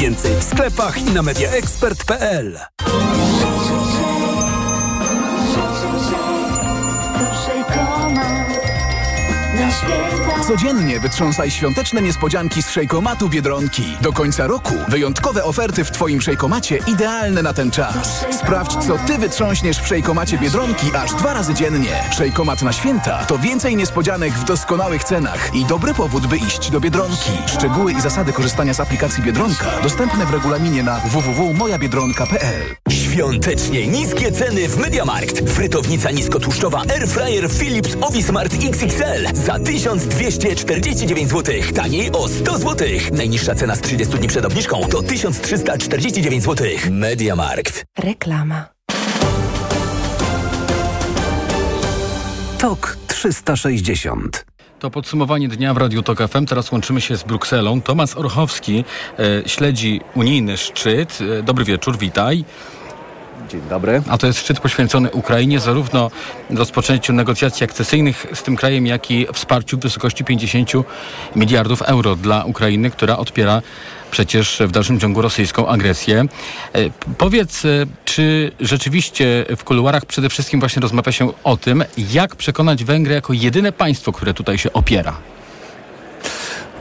Więcej 0.00 0.32
w 0.40 0.44
sklepach 0.44 0.98
i 0.98 1.04
na 1.04 1.22
mediaexpert.pl 1.22 2.58
Codziennie 10.46 11.00
wytrząsaj 11.00 11.50
świąteczne 11.50 12.02
niespodzianki 12.02 12.62
z 12.62 12.70
szejkomatu 12.70 13.28
Biedronki. 13.28 13.96
Do 14.00 14.12
końca 14.12 14.46
roku 14.46 14.74
wyjątkowe 14.88 15.44
oferty 15.44 15.84
w 15.84 15.90
Twoim 15.90 16.20
szejkomacie 16.20 16.78
idealne 16.86 17.42
na 17.42 17.52
ten 17.52 17.70
czas. 17.70 18.26
Sprawdź, 18.30 18.76
co 18.86 18.98
Ty 19.06 19.18
wytrząśniesz 19.18 19.78
w 19.78 19.86
szejkomacie 19.86 20.38
Biedronki 20.38 20.86
aż 20.96 21.14
dwa 21.14 21.34
razy 21.34 21.54
dziennie. 21.54 22.02
Szejkomat 22.16 22.62
na 22.62 22.72
święta 22.72 23.24
to 23.24 23.38
więcej 23.38 23.76
niespodzianek 23.76 24.32
w 24.32 24.44
doskonałych 24.44 25.04
cenach 25.04 25.54
i 25.54 25.64
dobry 25.64 25.94
powód, 25.94 26.26
by 26.26 26.36
iść 26.36 26.70
do 26.70 26.80
Biedronki. 26.80 27.30
Szczegóły 27.46 27.92
i 27.92 28.00
zasady 28.00 28.32
korzystania 28.32 28.74
z 28.74 28.80
aplikacji 28.80 29.22
Biedronka 29.22 29.66
dostępne 29.82 30.26
w 30.26 30.30
regulaminie 30.30 30.82
na 30.82 31.00
www.mojabiedronka.pl 31.00 32.76
Świątecznie 33.14 33.86
niskie 33.86 34.32
ceny 34.32 34.68
w 34.68 34.76
Mediamarkt. 34.76 35.50
Frytownica 35.50 36.10
niskotłuszczowa 36.10 36.82
Airfryer 36.88 37.50
Philips 37.50 37.96
Ovismart 38.00 38.54
XXL 38.64 39.34
za 39.34 39.58
1249 39.58 41.30
zł. 41.30 41.54
Taniej 41.74 42.12
o 42.12 42.28
100 42.28 42.58
zł. 42.58 42.88
Najniższa 43.12 43.54
cena 43.54 43.76
z 43.76 43.80
30 43.80 44.18
dni 44.18 44.28
przed 44.28 44.44
obniżką 44.44 44.80
to 44.90 45.02
1349 45.02 46.44
zł. 46.44 46.66
Mediamarkt. 46.90 47.84
Reklama. 47.98 48.64
TOK 52.58 52.96
360 53.06 54.46
To 54.78 54.90
podsumowanie 54.90 55.48
dnia 55.48 55.74
w 55.74 55.76
Radiu 55.76 56.02
Tok 56.02 56.18
FM. 56.28 56.46
Teraz 56.46 56.72
łączymy 56.72 57.00
się 57.00 57.16
z 57.16 57.22
Brukselą. 57.22 57.80
Tomasz 57.82 58.16
Orchowski 58.16 58.84
e, 59.18 59.48
śledzi 59.48 60.00
unijny 60.14 60.56
szczyt. 60.56 61.18
E, 61.38 61.42
dobry 61.42 61.64
wieczór, 61.64 61.98
witaj. 61.98 62.44
Dzień 63.48 63.60
dobry. 63.70 64.02
A 64.08 64.18
to 64.18 64.26
jest 64.26 64.38
szczyt 64.38 64.60
poświęcony 64.60 65.10
Ukrainie, 65.10 65.60
zarówno 65.60 66.10
rozpoczęciu 66.50 67.12
negocjacji 67.12 67.64
akcesyjnych 67.64 68.26
z 68.34 68.42
tym 68.42 68.56
krajem, 68.56 68.86
jak 68.86 69.10
i 69.10 69.26
wsparciu 69.32 69.76
w 69.76 69.80
wysokości 69.80 70.24
50 70.24 70.72
miliardów 71.36 71.82
euro 71.82 72.16
dla 72.16 72.44
Ukrainy, 72.44 72.90
która 72.90 73.16
odpiera 73.16 73.62
przecież 74.10 74.62
w 74.66 74.70
dalszym 74.70 75.00
ciągu 75.00 75.22
rosyjską 75.22 75.68
agresję. 75.68 76.24
E, 76.72 76.90
Powiedz, 77.18 77.64
e, 77.64 77.68
czy 78.04 78.52
rzeczywiście 78.60 79.44
w 79.56 79.64
kuluarach 79.64 80.06
przede 80.06 80.28
wszystkim 80.28 80.60
właśnie 80.60 80.82
rozmawia 80.82 81.12
się 81.12 81.32
o 81.44 81.56
tym, 81.56 81.84
jak 82.12 82.36
przekonać 82.36 82.84
Węgry 82.84 83.14
jako 83.14 83.32
jedyne 83.32 83.72
państwo, 83.72 84.12
które 84.12 84.34
tutaj 84.34 84.58
się 84.58 84.72
opiera? 84.72 85.16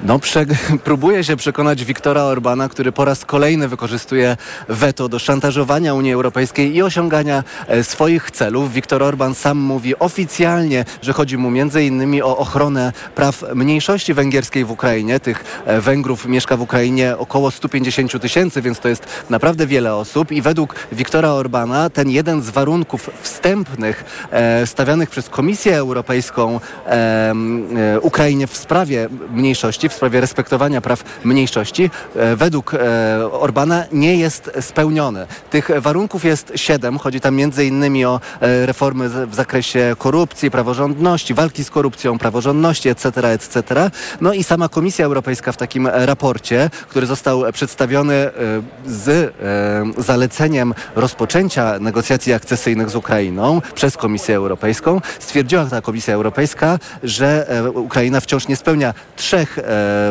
No, 0.05 0.19
prze, 0.19 0.45
próbuje 0.83 1.23
się 1.23 1.35
przekonać 1.35 1.85
Viktora 1.85 2.21
Orbana, 2.23 2.69
który 2.69 2.91
po 2.91 3.05
raz 3.05 3.25
kolejny 3.25 3.67
wykorzystuje 3.67 4.37
weto 4.69 5.09
do 5.09 5.19
szantażowania 5.19 5.93
Unii 5.93 6.13
Europejskiej 6.13 6.75
i 6.75 6.81
osiągania 6.81 7.43
e, 7.67 7.83
swoich 7.83 8.31
celów. 8.31 8.73
Viktor 8.73 9.03
Orban 9.03 9.35
sam 9.35 9.57
mówi 9.57 9.99
oficjalnie, 9.99 10.85
że 11.01 11.13
chodzi 11.13 11.37
mu 11.37 11.51
innymi 11.81 12.21
o 12.21 12.37
ochronę 12.37 12.93
praw 13.15 13.43
mniejszości 13.55 14.13
węgierskiej 14.13 14.65
w 14.65 14.71
Ukrainie. 14.71 15.19
Tych 15.19 15.63
e, 15.65 15.81
Węgrów 15.81 16.25
mieszka 16.25 16.57
w 16.57 16.61
Ukrainie 16.61 17.17
około 17.17 17.51
150 17.51 18.21
tysięcy, 18.21 18.61
więc 18.61 18.79
to 18.79 18.89
jest 18.89 19.07
naprawdę 19.29 19.67
wiele 19.67 19.95
osób 19.95 20.31
i 20.31 20.41
według 20.41 20.75
Viktora 20.91 21.29
Orbana 21.29 21.89
ten 21.89 22.09
jeden 22.09 22.41
z 22.41 22.49
warunków 22.49 23.09
wstępnych 23.21 24.27
e, 24.31 24.67
stawianych 24.67 25.09
przez 25.09 25.29
Komisję 25.29 25.77
Europejską 25.77 26.59
e, 26.85 27.33
e, 27.95 27.99
Ukrainie 27.99 28.47
w 28.47 28.57
sprawie 28.57 29.09
mniejszości, 29.33 29.89
w 29.93 29.95
sprawie 29.95 30.21
respektowania 30.21 30.81
praw 30.81 31.03
mniejszości, 31.23 31.89
e, 32.15 32.35
według 32.35 32.73
e, 32.73 32.79
Orbana 33.31 33.85
nie 33.91 34.15
jest 34.15 34.51
spełniony. 34.61 35.27
Tych 35.49 35.69
warunków 35.81 36.25
jest 36.25 36.51
siedem. 36.55 36.97
Chodzi 36.97 37.21
tam 37.21 37.39
innymi 37.39 38.05
o 38.05 38.19
e, 38.41 38.65
reformy 38.65 39.09
w 39.09 39.35
zakresie 39.35 39.95
korupcji, 39.97 40.51
praworządności, 40.51 41.33
walki 41.33 41.63
z 41.63 41.69
korupcją, 41.69 42.17
praworządności, 42.19 42.89
etc., 42.89 43.27
etc. 43.27 43.91
No 44.21 44.33
i 44.33 44.43
sama 44.43 44.69
Komisja 44.69 45.05
Europejska 45.05 45.51
w 45.51 45.57
takim 45.57 45.87
raporcie, 45.87 46.69
który 46.89 47.05
został 47.05 47.43
przedstawiony 47.53 48.29
z 48.85 49.33
zaleceniem 49.97 50.73
rozpoczęcia 50.95 51.79
negocjacji 51.79 52.33
akcesyjnych 52.33 52.89
z 52.89 52.95
Ukrainą 52.95 53.61
przez 53.75 53.97
Komisję 53.97 54.35
Europejską, 54.35 55.01
stwierdziła 55.19 55.65
ta 55.65 55.81
Komisja 55.81 56.13
Europejska, 56.13 56.79
że 57.03 57.47
Ukraina 57.73 58.19
wciąż 58.19 58.47
nie 58.47 58.55
spełnia 58.55 58.93
trzech 59.15 59.59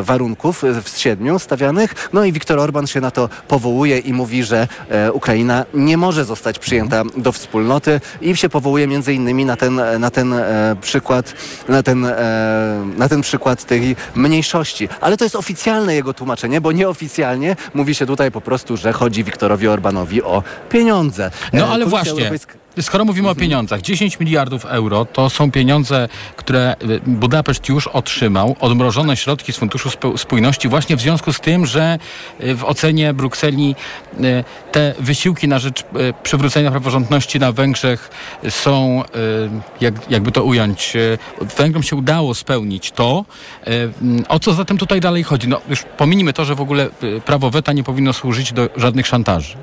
warunków 0.03 0.63
e, 0.63 0.81
z 0.85 0.97
siedmiu 0.97 1.39
stawianych. 1.39 2.09
No 2.13 2.25
i 2.25 2.31
Viktor 2.31 2.59
Orban 2.59 2.87
się 2.87 3.01
na 3.01 3.11
to 3.11 3.29
powołuje 3.47 3.99
i 3.99 4.13
mówi, 4.13 4.43
że 4.43 4.67
e, 4.89 5.11
Ukraina 5.11 5.65
nie 5.73 5.97
może 5.97 6.25
zostać 6.25 6.59
przyjęta 6.59 7.03
do 7.17 7.31
wspólnoty 7.31 8.01
i 8.21 8.35
się 8.35 8.49
powołuje 8.49 8.87
między 8.87 9.13
innymi 9.13 9.45
na 9.45 9.55
ten, 9.55 9.81
na 9.99 10.09
ten 10.11 10.33
e, 10.33 10.75
przykład, 10.81 11.33
na 11.69 11.83
ten, 11.83 12.05
e, 12.05 12.85
na 12.97 13.09
ten 13.09 13.21
przykład 13.21 13.63
tej 13.63 13.95
mniejszości. 14.15 14.89
Ale 15.01 15.17
to 15.17 15.25
jest 15.25 15.35
oficjalne 15.35 15.95
jego 15.95 16.13
tłumaczenie, 16.13 16.61
bo 16.61 16.71
nieoficjalnie 16.71 17.55
mówi 17.73 17.95
się 17.95 18.05
tutaj 18.05 18.31
po 18.31 18.41
prostu, 18.41 18.77
że 18.77 18.93
chodzi 18.93 19.23
Viktorowi 19.23 19.67
Orbanowi 19.67 20.23
o 20.23 20.43
pieniądze. 20.69 21.31
No 21.53 21.65
E, 21.65 21.67
ale 21.67 21.85
Komisja 21.85 22.13
właśnie, 22.13 22.29
Europejska- 22.29 22.62
skoro 22.81 23.05
mówimy 23.05 23.29
o 23.29 23.35
pieniądzach, 23.35 23.81
10 23.81 24.19
miliardów 24.19 24.65
euro 24.65 25.05
to 25.05 25.29
są 25.29 25.51
pieniądze, 25.51 26.07
które 26.35 26.75
y, 26.83 26.99
Budapeszt 27.05 27.69
już 27.69 27.87
otrzymał, 27.87 28.55
odmrożone 28.59 29.17
środki 29.17 29.53
z 29.53 29.57
Funduszu 29.57 29.89
Sp- 29.95 30.17
Spójności 30.17 30.67
właśnie 30.67 30.95
w 30.95 31.01
związku 31.01 31.33
z 31.33 31.39
tym, 31.39 31.65
że 31.65 31.99
y, 32.43 32.55
w 32.55 32.63
ocenie 32.63 33.13
Brukseli 33.13 33.75
y, 34.19 34.43
te 34.71 34.93
wysiłki 34.99 35.47
na 35.47 35.59
rzecz 35.59 35.83
przywrócenia 36.23 36.71
praworządności 36.71 37.39
na 37.39 37.51
Węgrzech 37.51 38.09
są, 38.49 39.03
jak, 39.81 40.11
jakby 40.11 40.31
to 40.31 40.43
ująć, 40.43 40.93
Węgrom 41.57 41.83
się 41.83 41.95
udało 41.95 42.33
spełnić 42.35 42.91
to. 42.91 43.25
Mm, 44.01 44.23
O 44.29 44.39
co 44.39 44.53
zatem 44.53 44.77
tutaj 44.77 44.99
dalej 45.01 45.23
chodzi? 45.23 45.47
No 45.47 45.61
już 45.69 45.83
pominijmy 45.97 46.33
to, 46.33 46.45
że 46.45 46.55
w 46.55 46.61
ogóle 46.61 46.89
prawo 47.25 47.49
weta 47.49 47.73
nie 47.73 47.83
powinno 47.83 48.13
służyć 48.13 48.53
do 48.53 48.69
żadnych 48.77 49.07
szantaży. 49.07 49.57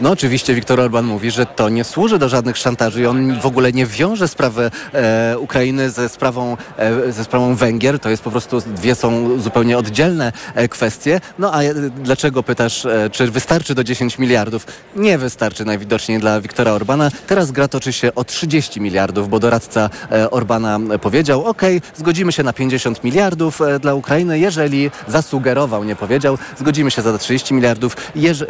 No 0.00 0.10
oczywiście 0.10 0.54
Viktor 0.54 0.80
Orban 0.80 1.04
mówi, 1.04 1.30
że 1.30 1.46
to 1.46 1.68
nie 1.68 1.84
służy 1.84 2.18
do 2.18 2.28
żadnych 2.28 2.56
szantaży 2.56 3.02
i 3.02 3.06
on 3.06 3.40
w 3.40 3.46
ogóle 3.46 3.72
nie 3.72 3.86
wiąże 3.86 4.28
sprawy 4.28 4.70
e, 4.92 5.38
Ukrainy 5.38 5.90
ze 5.90 6.08
sprawą, 6.08 6.56
e, 6.76 7.12
ze 7.12 7.24
sprawą 7.24 7.54
Węgier. 7.54 7.98
To 7.98 8.10
jest 8.10 8.22
po 8.22 8.30
prostu, 8.30 8.60
dwie 8.60 8.94
są 8.94 9.40
zupełnie 9.40 9.78
oddzielne 9.78 10.32
e, 10.54 10.68
kwestie. 10.68 11.20
No 11.38 11.54
a 11.54 11.62
e, 11.62 11.74
dlaczego 11.74 12.42
pytasz, 12.42 12.86
e, 12.86 13.10
czy 13.12 13.30
wystarczy 13.30 13.74
do 13.74 13.84
10 13.84 14.18
miliardów? 14.18 14.66
Nie 14.96 15.18
wystarczy 15.18 15.64
najwidoczniej 15.64 16.18
dla 16.18 16.40
Viktora 16.40 16.72
Orbana. 16.72 17.10
Teraz 17.26 17.50
gra 17.50 17.68
toczy 17.68 17.92
się 17.92 18.14
o 18.14 18.24
30 18.24 18.80
miliardów, 18.80 19.28
bo 19.28 19.38
doradca 19.38 19.90
e, 20.12 20.30
Orbana 20.30 20.78
powiedział, 21.02 21.44
ok, 21.44 21.62
zgodzimy 21.96 22.32
się 22.32 22.42
na 22.42 22.52
50 22.52 23.04
miliardów 23.04 23.60
dla 23.80 23.94
Ukrainy, 23.94 24.38
jeżeli 24.38 24.90
zasugerował, 25.08 25.84
nie 25.84 25.96
powiedział, 25.96 26.38
zgodzimy 26.58 26.90
się 26.90 27.02
za 27.02 27.18
30 27.18 27.54
miliardów, 27.54 27.96
jeż, 28.14 28.42
e, 28.42 28.46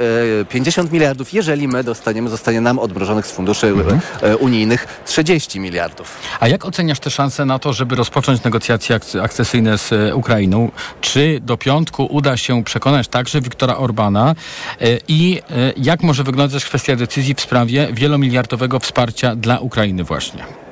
50 0.49 0.93
miliardów, 0.93 1.33
jeżeli 1.41 1.69
my 1.69 1.85
dostaniemy, 1.85 2.29
zostanie 2.29 2.61
nam 2.61 2.79
odmrożonych 2.79 3.27
z 3.27 3.31
funduszy 3.33 3.75
e, 4.23 4.37
unijnych 4.37 5.03
30 5.07 5.61
miliardów. 5.61 6.19
A 6.41 6.49
jak 6.49 6.65
oceniasz 6.65 7.01
te 7.01 7.11
szanse 7.11 7.45
na 7.45 7.59
to, 7.59 7.73
żeby 7.73 7.95
rozpocząć 7.97 8.43
negocjacje 8.43 8.97
akce- 8.97 9.23
akcesyjne 9.23 9.79
z 9.79 9.93
e, 9.93 10.15
Ukrainą? 10.15 10.71
Czy 11.01 11.41
do 11.43 11.57
piątku 11.57 12.07
uda 12.11 12.37
się 12.37 12.65
przekonać 12.65 13.09
także 13.09 13.41
Viktora 13.41 13.77
Orbana? 13.77 14.35
E, 14.81 14.99
I 15.09 15.43
jak 15.77 16.03
może 16.03 16.25
wyglądać 16.25 16.65
kwestia 16.65 16.97
decyzji 16.97 17.35
w 17.35 17.41
sprawie 17.41 17.89
wielomiliardowego 17.93 18.81
wsparcia 18.81 19.37
dla 19.37 19.59
Ukrainy 19.59 20.05
właśnie? 20.05 20.70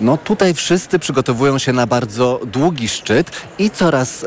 No 0.00 0.16
tutaj 0.16 0.54
wszyscy 0.54 0.98
przygotowują 0.98 1.58
się 1.58 1.72
na 1.72 1.86
bardzo 1.86 2.40
długi 2.46 2.88
szczyt 2.88 3.30
i 3.58 3.70
coraz, 3.70 4.24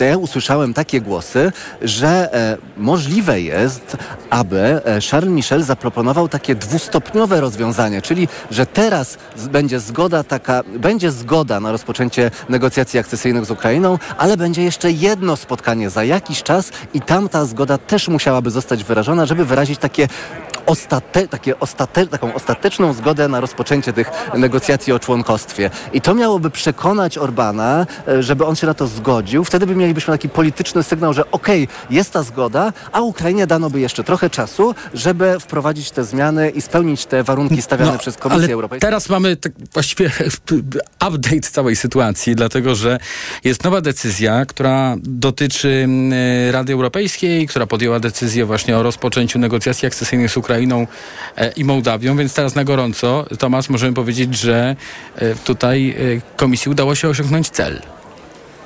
e, 0.00 0.06
ja 0.06 0.16
usłyszałem 0.16 0.74
takie 0.74 1.00
głosy, 1.00 1.52
że 1.82 2.34
e, 2.34 2.56
możliwe 2.76 3.40
jest, 3.40 3.96
aby 4.30 4.60
e, 4.84 5.00
Charles 5.10 5.34
Michel 5.34 5.62
zaproponował 5.62 6.28
takie 6.28 6.54
dwustopniowe 6.54 7.40
rozwiązanie, 7.40 8.02
czyli 8.02 8.28
że 8.50 8.66
teraz 8.66 9.18
będzie 9.50 9.80
zgoda 9.80 10.24
taka, 10.24 10.62
będzie 10.78 11.10
zgoda 11.10 11.60
na 11.60 11.72
rozpoczęcie 11.72 12.30
negocjacji 12.48 13.00
akcesyjnych 13.00 13.44
z 13.44 13.50
Ukrainą, 13.50 13.98
ale 14.18 14.36
będzie 14.36 14.62
jeszcze 14.62 14.90
jedno 14.90 15.36
spotkanie 15.36 15.90
za 15.90 16.04
jakiś 16.04 16.42
czas 16.42 16.70
i 16.94 17.00
tam 17.00 17.28
ta 17.28 17.44
zgoda 17.44 17.78
też 17.78 18.08
musiałaby 18.08 18.50
zostać 18.50 18.84
wyrażona, 18.84 19.26
żeby 19.26 19.44
wyrazić 19.44 19.78
takie 19.78 20.08
ostate, 20.66 21.28
takie 21.28 21.60
ostate, 21.60 22.06
taką 22.06 22.34
ostateczną 22.34 22.92
zgodę 22.92 23.28
na 23.28 23.40
rozpoczęcie 23.40 23.92
tych 23.92 24.10
negocjacji 24.34 24.92
o 24.92 24.98
członkostwie. 25.02 25.70
I 25.92 26.00
to 26.00 26.14
miałoby 26.14 26.50
przekonać 26.50 27.18
Orbana, 27.18 27.86
e, 28.08 28.22
żeby 28.22 28.44
on 28.46 28.56
się 28.56 28.66
na 28.66 28.74
to 28.74 28.86
zgodził. 28.86 29.44
Wtedy 29.44 29.66
by 29.66 29.76
mielibyśmy 29.76 30.14
taki 30.14 30.28
polityczny 30.28 30.82
sygnał, 30.82 31.12
że 31.12 31.30
okej, 31.30 31.68
jest 31.90 32.12
ta 32.12 32.22
zgoda, 32.22 32.72
a 32.92 33.00
Ukrainie 33.00 33.46
dano 33.46 33.70
by 33.70 33.80
jeszcze 33.80 34.04
trochę 34.04 34.30
czasu, 34.30 34.74
żeby 34.94 35.40
wprowadzić 35.40 35.90
te 35.90 36.04
zmiany 36.04 36.50
i 36.50 36.60
spełnić 36.60 37.06
te 37.06 37.22
warunki 37.22 37.62
stawiane 37.62 37.98
przez 37.98 38.16
Komisję 38.16 38.40
No, 38.40 38.44
ale 38.44 38.54
Europejską. 38.54 38.86
Teraz 38.86 39.08
mamy 39.08 39.36
tak 39.36 39.52
właściwie 39.72 40.10
update 41.08 41.40
całej 41.40 41.76
sytuacji, 41.76 42.34
dlatego 42.36 42.74
że 42.74 42.98
jest 43.44 43.64
nowa 43.64 43.80
decyzja, 43.80 44.46
która 44.46 44.96
dotyczy 45.02 45.68
mm, 45.84 46.12
Rady 46.52 46.72
Europejskiej, 46.72 47.46
która 47.46 47.66
podjęła 47.66 48.00
decyzję 48.00 48.46
właśnie 48.46 48.76
o 48.78 48.82
rozpoczęciu 48.82 49.38
negocjacji 49.38 49.86
akcesyjnych 49.86 50.30
z 50.30 50.36
Ukrainą 50.36 50.86
e, 51.36 51.50
i 51.50 51.64
Mołdawią, 51.64 52.16
więc 52.16 52.34
teraz 52.34 52.54
na 52.54 52.64
gorąco, 52.64 53.26
Tomasz, 53.38 53.68
możemy 53.68 53.94
powiedzieć, 53.94 54.38
że 54.38 54.76
tutaj 55.44 55.90
e, 55.90 56.36
komisji 56.36 56.70
udało 56.70 56.94
się 56.94 57.08
osiągnąć 57.08 57.50
cel. 57.50 57.82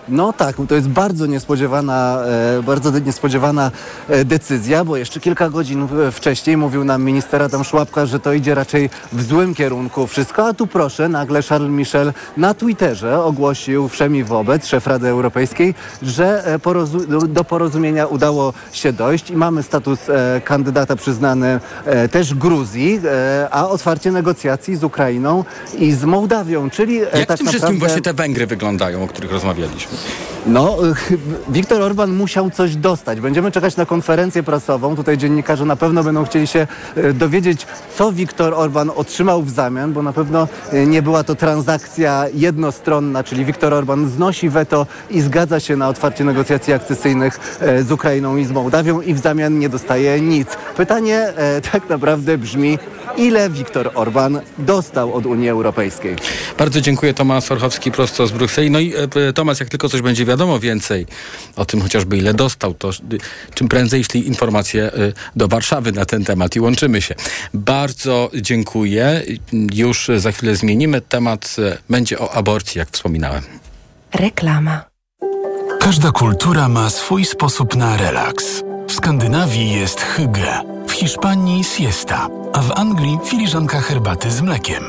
No 0.09 0.33
tak, 0.33 0.57
to 0.69 0.75
jest 0.75 0.88
bardzo 0.88 1.27
niespodziewana, 1.27 2.19
e, 2.59 2.62
bardzo 2.62 2.99
niespodziewana 2.99 3.71
e, 4.09 4.25
decyzja, 4.25 4.85
bo 4.85 4.97
jeszcze 4.97 5.21
kilka 5.21 5.51
godzin 5.51 5.88
wcześniej 6.12 6.57
mówił 6.57 6.85
nam 6.85 7.03
minister 7.05 7.42
Adam 7.42 7.64
Szłapka, 7.64 8.07
że 8.07 8.21
to 8.21 8.33
idzie 8.33 8.55
raczej 8.55 8.90
w 9.12 9.23
złym 9.23 9.55
kierunku 9.55 10.07
wszystko, 10.07 10.47
a 10.47 10.55
tu 10.55 10.66
proszę, 10.66 11.09
nagle 11.09 11.42
Charles 11.42 11.71
Michel 11.71 12.12
na 12.37 12.55
Twitterze 12.55 13.23
ogłosił 13.25 13.88
wszemi 13.88 14.25
wobec, 14.25 14.66
szef 14.66 14.87
Rady 14.87 15.09
Europejskiej, 15.09 15.75
że 16.03 16.45
e, 16.47 16.59
do- 17.29 17.45
porozumienia 17.45 18.07
udało 18.07 18.53
się 18.73 18.92
dojść 18.92 19.31
i 19.31 19.37
mamy 19.37 19.62
status 19.62 19.99
kandydata 20.45 20.97
przyznany 20.97 21.61
też 22.11 22.35
Gruzji, 22.35 23.01
a 23.51 23.69
otwarcie 23.69 24.12
negocjacji 24.12 24.77
z 24.77 24.85
Ukrainą 24.85 25.45
i 25.79 25.92
z 25.92 26.05
Mołdawią, 26.05 26.71
czyli 26.71 26.97
Jak 26.97 27.11
tak 27.11 27.27
tym 27.27 27.27
wszystkim 27.27 27.53
naprawdę... 27.53 27.79
właśnie 27.79 28.03
te 28.03 28.12
Węgry 28.12 28.47
wyglądają, 28.47 29.05
o 29.05 29.07
których 29.07 29.33
rozmawialiśmy? 29.33 29.95
No, 30.46 30.76
Viktor 31.48 31.82
Orban 31.82 32.12
musiał 32.12 32.50
coś 32.50 32.76
dostać. 32.76 33.20
Będziemy 33.20 33.52
czekać 33.52 33.76
na 33.76 33.87
konferencję 33.87 34.42
prasową. 34.42 34.96
Tutaj 34.96 35.18
dziennikarze 35.18 35.64
na 35.64 35.76
pewno 35.76 36.04
będą 36.04 36.24
chcieli 36.24 36.46
się 36.46 36.66
e, 36.96 37.12
dowiedzieć, 37.12 37.66
co 37.96 38.12
Viktor 38.12 38.54
Orban 38.54 38.90
otrzymał 38.96 39.42
w 39.42 39.50
zamian, 39.50 39.92
bo 39.92 40.03
na 40.03 40.12
pewno 40.12 40.49
e, 40.72 40.86
nie 40.86 41.03
była 41.03 41.24
to 41.24 41.34
transakcja 41.34 42.24
jednostronna, 42.34 43.24
czyli 43.24 43.44
Viktor 43.44 43.74
Orban 43.74 44.09
znosi 44.09 44.49
weto 44.49 44.86
i 45.11 45.20
zgadza 45.20 45.61
się 45.61 45.76
na 45.76 45.88
otwarcie 45.88 46.24
negocjacji 46.24 46.72
akcesyjnych 46.72 47.59
e, 47.61 47.82
z 47.82 47.92
Ukrainą 47.92 48.36
i 48.36 48.44
z 48.44 48.53
Mołdawią 48.53 49.01
i 49.01 49.14
w 49.14 49.18
zamian 49.18 49.59
nie 49.59 49.68
dostaje 49.68 50.20
nic. 50.20 50.49
Pytanie 50.76 51.32
tak 51.72 51.88
naprawdę 51.88 52.38
brzmi, 52.38 52.78
ile 53.16 53.50
Viktor 53.50 53.90
Orban 53.94 54.40
dostał 54.59 55.14
od 55.14 55.26
Unii 55.26 55.48
Europejskiej. 55.48 56.16
Bardzo 56.59 56.80
dziękuję. 56.80 57.14
Tomasz 57.14 57.50
Orchowski 57.50 57.92
prosto 57.92 58.26
z 58.26 58.32
Brukseli. 58.32 58.70
No 58.70 58.80
i 58.80 58.94
e, 59.28 59.32
Tomasz, 59.32 59.61
jak 59.61 59.68
tylko 59.68 59.88
coś 59.88 60.02
będzie 60.02 60.24
wiadomo 60.24 60.61
więcej 60.61 61.07
o 61.57 61.64
tym 61.64 61.82
chociażby 61.82 62.18
ile 62.18 62.34
dostał, 62.34 62.74
to 62.74 62.90
czym 63.54 63.68
prędzej 63.68 64.04
szli 64.04 64.26
informacje 64.26 64.84
e, 64.84 64.90
do 65.36 65.48
Warszawy 65.48 65.92
na 65.92 66.04
ten 66.04 66.24
temat 66.24 66.57
i 66.57 66.61
łączymy 66.61 67.02
się. 67.02 67.14
Bardzo 67.54 68.30
dziękuję. 68.34 69.22
Już 69.74 70.11
za 70.16 70.32
chwilę 70.32 70.57
zmienimy 70.57 71.00
temat. 71.00 71.57
E, 71.59 71.78
będzie 71.90 72.18
o 72.18 72.32
aborcji, 72.32 72.78
jak 72.78 72.88
wspominałem. 72.90 73.42
Reklama. 74.14 74.84
Każda 75.80 76.11
kultura 76.12 76.68
ma 76.68 76.90
swój 76.90 77.24
sposób 77.24 77.76
na 77.76 77.96
relaks. 77.96 78.66
W 78.89 78.93
Skandynawii 78.93 79.72
jest 79.72 80.01
hygge, 80.01 80.62
w 80.87 80.93
Hiszpanii 80.93 81.64
siesta, 81.64 82.28
a 82.53 82.62
w 82.62 82.72
Anglii 82.78 83.18
filiżanka 83.24 83.80
herbaty 83.80 84.30
z 84.30 84.41
mlekiem. 84.41 84.82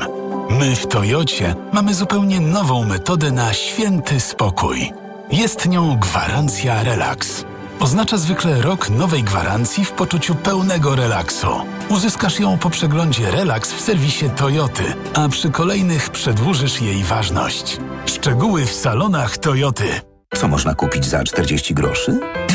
My 0.50 0.76
w 0.76 0.86
Toyocie 0.86 1.54
mamy 1.72 1.94
zupełnie 1.94 2.40
nową 2.40 2.84
metodę 2.84 3.32
na 3.32 3.52
święty 3.52 4.20
spokój. 4.20 4.92
Jest 5.32 5.68
nią 5.68 5.96
gwarancja 5.96 6.82
relaks. 6.82 7.44
Oznacza 7.80 8.16
zwykle 8.16 8.62
rok 8.62 8.90
nowej 8.90 9.22
gwarancji 9.22 9.84
w 9.84 9.92
poczuciu 9.92 10.34
pełnego 10.34 10.96
relaksu. 10.96 11.48
Uzyskasz 11.88 12.40
ją 12.40 12.58
po 12.58 12.70
przeglądzie 12.70 13.30
Relax 13.30 13.72
w 13.72 13.80
serwisie 13.80 14.30
Toyoty, 14.36 14.84
a 15.14 15.28
przy 15.28 15.50
kolejnych 15.50 16.10
przedłużysz 16.10 16.80
jej 16.80 17.04
ważność. 17.04 17.78
Szczegóły 18.06 18.66
w 18.66 18.72
salonach 18.72 19.38
Toyoty. 19.38 20.00
Co 20.34 20.48
można 20.48 20.74
kupić 20.74 21.04
za 21.06 21.24
40 21.24 21.74
groszy? 21.74 22.20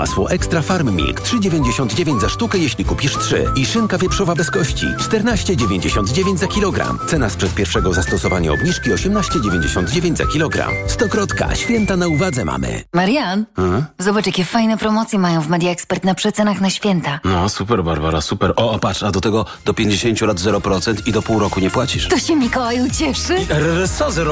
masło 0.00 0.30
Extra 0.30 0.62
Farm 0.62 0.96
Milk 0.96 1.20
3,99 1.20 2.20
za 2.20 2.28
sztukę, 2.28 2.58
jeśli 2.58 2.84
kupisz 2.84 3.18
3. 3.18 3.44
I 3.56 3.66
szynka 3.66 3.98
wieprzowa 3.98 4.34
bez 4.34 4.50
kości 4.50 4.86
14,99 4.86 6.36
za 6.36 6.46
kilogram. 6.46 6.98
Cena 7.06 7.30
sprzed 7.30 7.54
pierwszego 7.54 7.92
zastosowania 7.92 8.52
obniżki 8.52 8.90
18,99 8.90 10.16
za 10.16 10.26
kilogram. 10.26 10.70
Stokrotka. 10.86 11.54
Święta 11.54 11.96
na 11.96 12.08
uwadze 12.08 12.44
mamy. 12.44 12.82
Marian, 12.94 13.46
hmm? 13.56 13.84
zobacz 13.98 14.26
jakie 14.26 14.44
fajne 14.44 14.78
promocje 14.78 15.18
mają 15.18 15.40
w 15.40 15.48
Media 15.48 15.70
Expert 15.70 16.04
na 16.04 16.14
przecenach 16.14 16.60
na 16.60 16.70
święta. 16.70 17.20
No 17.24 17.48
super 17.48 17.84
Barbara, 17.84 18.20
super. 18.20 18.52
O, 18.56 18.78
patrz, 18.78 19.02
a 19.02 19.10
do 19.10 19.20
tego 19.20 19.46
do 19.64 19.74
50 19.74 20.20
lat 20.20 20.36
0% 20.36 21.08
i 21.08 21.12
do 21.12 21.22
pół 21.22 21.38
roku 21.38 21.60
nie 21.60 21.70
płacisz. 21.70 22.08
To 22.08 22.18
się 22.18 22.36
Mikołaj 22.36 22.80
ucieszy. 22.86 23.34
RRSO 23.48 24.08
0%. 24.08 24.24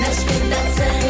Na 0.00 0.14
święta 0.14 1.09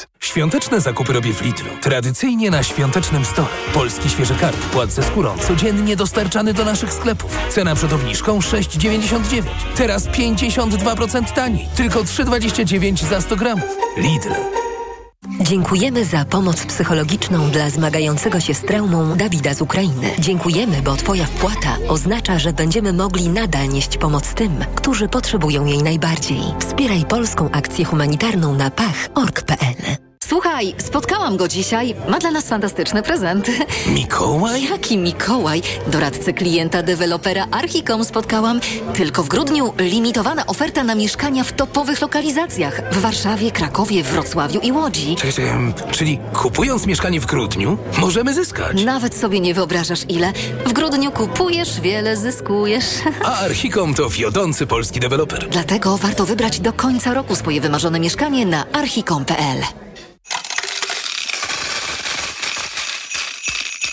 Świąteczne 0.19 0.81
zakupy 0.81 1.13
robię 1.13 1.33
w 1.33 1.41
Lidlu. 1.41 1.69
Tradycyjnie 1.81 2.51
na 2.51 2.63
świątecznym 2.63 3.25
stole. 3.25 3.47
Polski 3.73 4.09
świeży 4.09 4.35
karp, 4.35 4.57
płat 4.57 4.91
ze 4.91 5.03
skórą, 5.03 5.37
codziennie 5.37 5.95
dostarczany 5.95 6.53
do 6.53 6.65
naszych 6.65 6.93
sklepów. 6.93 7.37
Cena 7.49 7.75
przed 7.75 7.93
obniżką 7.93 8.39
6,99. 8.39 9.43
Teraz 9.75 10.07
52% 10.07 11.33
taniej. 11.33 11.67
Tylko 11.75 12.03
3,29 12.03 13.09
za 13.09 13.21
100 13.21 13.35
gramów. 13.35 13.77
Lidl. 13.97 14.60
Dziękujemy 15.51 16.05
za 16.05 16.25
pomoc 16.25 16.65
psychologiczną 16.65 17.49
dla 17.49 17.69
zmagającego 17.69 18.39
się 18.39 18.53
z 18.53 18.61
traumą 18.61 19.17
Dawida 19.17 19.53
z 19.53 19.61
Ukrainy. 19.61 20.11
Dziękujemy, 20.19 20.81
bo 20.81 20.95
Twoja 20.95 21.25
wpłata 21.25 21.77
oznacza, 21.87 22.39
że 22.39 22.53
będziemy 22.53 22.93
mogli 22.93 23.29
nadal 23.29 23.69
nieść 23.69 23.97
pomoc 23.97 24.33
tym, 24.33 24.65
którzy 24.75 25.07
potrzebują 25.07 25.65
jej 25.65 25.83
najbardziej. 25.83 26.41
Wspieraj 26.59 27.05
polską 27.05 27.51
akcję 27.51 27.85
humanitarną 27.85 28.55
na 28.55 28.71
pach.org.pl. 28.71 30.10
Słuchaj, 30.31 30.75
spotkałam 30.77 31.37
go 31.37 31.47
dzisiaj. 31.47 31.95
Ma 32.09 32.19
dla 32.19 32.31
nas 32.31 32.47
fantastyczny 32.47 33.03
prezent. 33.03 33.47
Mikołaj? 33.95 34.63
Jaki 34.63 34.97
Mikołaj? 34.97 35.61
Doradcę 35.87 36.33
klienta 36.33 36.83
dewelopera 36.83 37.47
Archicom 37.51 38.05
spotkałam. 38.05 38.59
Tylko 38.93 39.23
w 39.23 39.27
grudniu 39.27 39.73
limitowana 39.77 40.45
oferta 40.45 40.83
na 40.83 40.95
mieszkania 40.95 41.43
w 41.43 41.51
topowych 41.51 42.01
lokalizacjach. 42.01 42.81
W 42.91 43.01
Warszawie, 43.01 43.51
Krakowie, 43.51 44.03
Wrocławiu 44.03 44.59
i 44.59 44.71
Łodzi. 44.71 45.15
Czekaj, 45.15 45.51
czyli 45.91 46.19
kupując 46.33 46.85
mieszkanie 46.85 47.19
w 47.21 47.25
grudniu, 47.25 47.77
możemy 47.97 48.33
zyskać. 48.33 48.83
Nawet 48.83 49.15
sobie 49.15 49.39
nie 49.39 49.53
wyobrażasz 49.53 50.01
ile. 50.09 50.33
W 50.65 50.73
grudniu 50.73 51.11
kupujesz, 51.11 51.81
wiele 51.81 52.17
zyskujesz. 52.17 52.85
A 53.25 53.39
Archicom 53.39 53.93
to 53.93 54.09
wiodący 54.09 54.67
polski 54.67 54.99
deweloper. 54.99 55.49
Dlatego 55.49 55.97
warto 55.97 56.25
wybrać 56.25 56.59
do 56.59 56.73
końca 56.73 57.13
roku 57.13 57.35
swoje 57.35 57.61
wymarzone 57.61 57.99
mieszkanie 57.99 58.45
na 58.45 58.65
archicom.pl. 58.71 59.61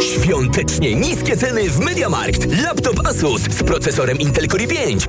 Świątecznie 0.00 0.94
niskie 0.94 1.36
ceny 1.36 1.70
w 1.70 1.78
MediaMarkt. 1.78 2.62
Laptop 2.62 3.06
Asus 3.06 3.42
z 3.42 3.62
procesorem 3.62 4.18
Intel 4.18 4.46
Core 4.46 4.64
i5. 4.64 5.08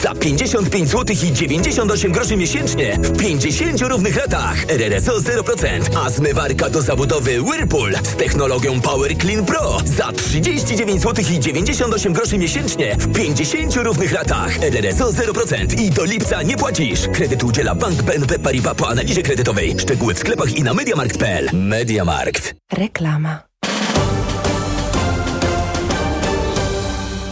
Za 0.00 0.14
55 0.14 0.88
zł 0.88 1.16
i 1.22 1.32
98 1.32 2.12
groszy 2.12 2.36
miesięcznie 2.36 2.98
w 3.02 3.18
50 3.18 3.80
równych 3.80 4.16
ratach. 4.16 4.70
RRSO 4.70 5.12
0%. 5.12 5.96
A 6.04 6.10
zmywarka 6.10 6.70
do 6.70 6.82
zabudowy 6.82 7.42
Whirlpool 7.42 7.94
z 8.02 8.16
technologią 8.16 8.80
Power 8.80 9.18
Clean 9.18 9.44
Pro 9.44 9.78
za 9.84 10.12
39 10.12 11.02
zł 11.02 11.24
i 11.32 11.40
98 11.40 12.12
groszy 12.12 12.38
miesięcznie 12.38 12.96
w 12.96 13.12
50 13.12 13.76
równych 13.76 14.12
ratach. 14.12 14.62
RRSO 14.62 15.10
0%. 15.10 15.80
I 15.80 15.90
do 15.90 16.04
lipca 16.04 16.42
nie 16.42 16.56
płacisz. 16.56 17.08
Kredyt 17.12 17.44
udziela 17.44 17.74
Bank 17.74 18.02
BNP 18.02 18.38
Paribas 18.38 18.74
po 18.74 18.88
analizie 18.88 19.22
kredytowej. 19.22 19.74
Szczegóły 19.78 20.14
w 20.14 20.18
sklepach 20.18 20.56
i 20.56 20.62
na 20.62 20.74
MediaMarkt.pl. 20.74 21.48
MediaMarkt. 21.52 22.54
Reklama. 22.72 23.42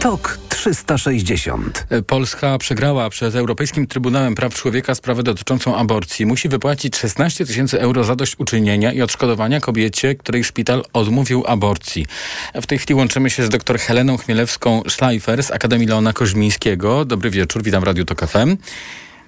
TOK 0.00 0.38
360. 0.60 1.86
Polska 2.06 2.58
przegrała 2.58 3.10
przed 3.10 3.34
Europejskim 3.34 3.86
Trybunałem 3.86 4.34
Praw 4.34 4.54
Człowieka 4.54 4.94
sprawę 4.94 5.22
dotyczącą 5.22 5.76
aborcji. 5.76 6.26
Musi 6.26 6.48
wypłacić 6.48 6.96
16 6.96 7.46
tysięcy 7.46 7.80
euro 7.80 8.04
zadośćuczynienia 8.04 8.92
i 8.92 9.02
odszkodowania 9.02 9.60
kobiecie, 9.60 10.14
której 10.14 10.44
szpital 10.44 10.84
odmówił 10.92 11.44
aborcji. 11.46 12.06
W 12.54 12.66
tej 12.66 12.78
chwili 12.78 12.94
łączymy 12.94 13.30
się 13.30 13.44
z 13.44 13.48
dr 13.48 13.78
Heleną 13.78 14.16
Chmielewską-Schleifer 14.16 15.42
z 15.42 15.50
Akademii 15.50 15.86
Leona 15.86 16.12
Koźmińskiego. 16.12 17.04
Dobry 17.04 17.30
wieczór, 17.30 17.62
witam 17.62 17.80
w 17.80 17.84
Radiu 17.84 18.04
Tok 18.04 18.26
FM. 18.26 18.56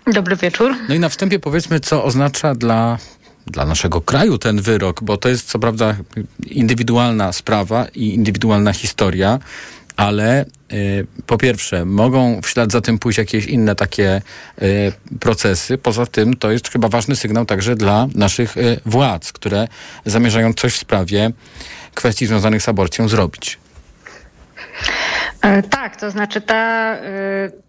Dobry 0.06 0.36
wieczór. 0.36 0.74
No 0.88 0.94
i 0.94 0.98
na 0.98 1.08
wstępie 1.08 1.38
powiedzmy, 1.38 1.80
co 1.80 2.04
oznacza 2.04 2.54
dla 2.54 2.98
dla 3.46 3.66
naszego 3.66 4.00
kraju 4.00 4.38
ten 4.38 4.60
wyrok, 4.60 5.02
bo 5.02 5.16
to 5.16 5.28
jest 5.28 5.48
co 5.48 5.58
prawda 5.58 5.96
indywidualna 6.46 7.32
sprawa 7.32 7.86
i 7.94 8.14
indywidualna 8.14 8.72
historia, 8.72 9.38
ale 9.96 10.44
y, 10.72 11.06
po 11.26 11.38
pierwsze, 11.38 11.84
mogą 11.84 12.40
w 12.42 12.48
ślad 12.48 12.72
za 12.72 12.80
tym 12.80 12.98
pójść 12.98 13.18
jakieś 13.18 13.46
inne 13.46 13.74
takie 13.74 14.22
y, 14.62 14.92
procesy. 15.20 15.78
Poza 15.78 16.06
tym 16.06 16.36
to 16.36 16.50
jest 16.50 16.68
chyba 16.68 16.88
ważny 16.88 17.16
sygnał 17.16 17.46
także 17.46 17.76
dla 17.76 18.08
naszych 18.14 18.56
y, 18.56 18.80
władz, 18.86 19.32
które 19.32 19.68
zamierzają 20.06 20.52
coś 20.52 20.72
w 20.72 20.78
sprawie 20.78 21.30
kwestii 21.94 22.26
związanych 22.26 22.62
z 22.62 22.68
aborcją 22.68 23.08
zrobić. 23.08 23.61
E, 25.42 25.62
tak, 25.62 25.96
to 25.96 26.10
znaczy 26.10 26.40
ta, 26.40 26.94
e, 26.94 27.00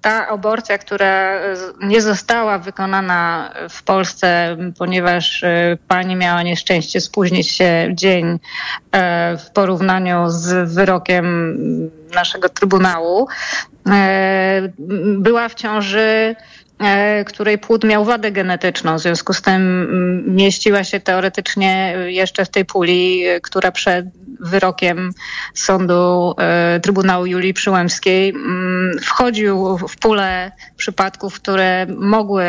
ta 0.02 0.28
aborcja, 0.28 0.78
która 0.78 1.40
nie 1.82 2.02
została 2.02 2.58
wykonana 2.60 3.54
w 3.70 3.84
Polsce, 3.84 4.58
ponieważ 4.78 5.44
e, 5.44 5.78
pani 5.88 6.16
miała 6.16 6.44
nieszczęście 6.44 7.02
spóźnić 7.02 7.52
się 7.52 7.88
dzień 7.94 8.40
w 9.38 9.52
porównaniu 9.54 10.30
z 10.30 10.74
wyrokiem 10.74 11.46
naszego 12.16 12.50
Trybunału, 12.50 13.28
była 15.18 15.50
w 15.50 15.54
ciąży 15.54 16.36
której 17.26 17.58
płód 17.58 17.84
miał 17.84 18.06
wadę 18.06 18.32
genetyczną. 18.32 18.98
W 18.98 19.02
związku 19.02 19.34
z 19.34 19.42
tym 19.42 19.88
mieściła 20.36 20.84
się 20.84 21.00
teoretycznie 21.00 21.96
jeszcze 22.06 22.46
w 22.46 22.50
tej 22.50 22.66
puli, 22.66 23.24
która 23.42 23.72
przed 23.72 24.06
wyrokiem 24.40 25.12
sądu 25.54 26.34
e, 26.38 26.80
Trybunału 26.80 27.26
Julii 27.26 27.54
Przyłębskiej 27.54 28.30
mm, 28.30 29.00
wchodził 29.02 29.78
w 29.78 29.98
pulę 29.98 30.52
przypadków, 30.78 31.36
które 31.36 31.86
mogły 31.98 32.44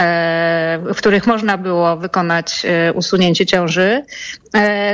e, 0.00 0.78
w 0.94 0.96
których 0.96 1.26
można 1.26 1.58
było 1.58 1.96
wykonać 1.96 2.62
e, 2.64 2.92
usunięcie 2.92 3.46
ciąży. 3.46 4.04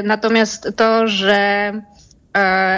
Natomiast 0.05 0.69
to, 0.77 1.09
że 1.09 1.73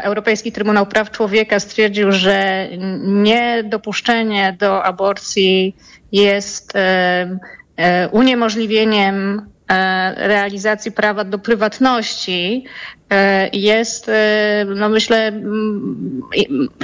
Europejski 0.02 0.52
Trybunał 0.52 0.86
Praw 0.86 1.10
Człowieka 1.10 1.60
stwierdził, 1.60 2.12
że 2.12 2.68
niedopuszczenie 3.02 4.56
do 4.58 4.84
aborcji 4.84 5.76
jest 6.12 6.72
uniemożliwieniem 8.10 9.46
realizacji 10.16 10.92
prawa 10.92 11.24
do 11.24 11.38
prywatności, 11.38 12.64
E, 13.10 13.48
jest, 13.52 14.08
e, 14.08 14.64
no 14.76 14.88
myślę, 14.88 15.32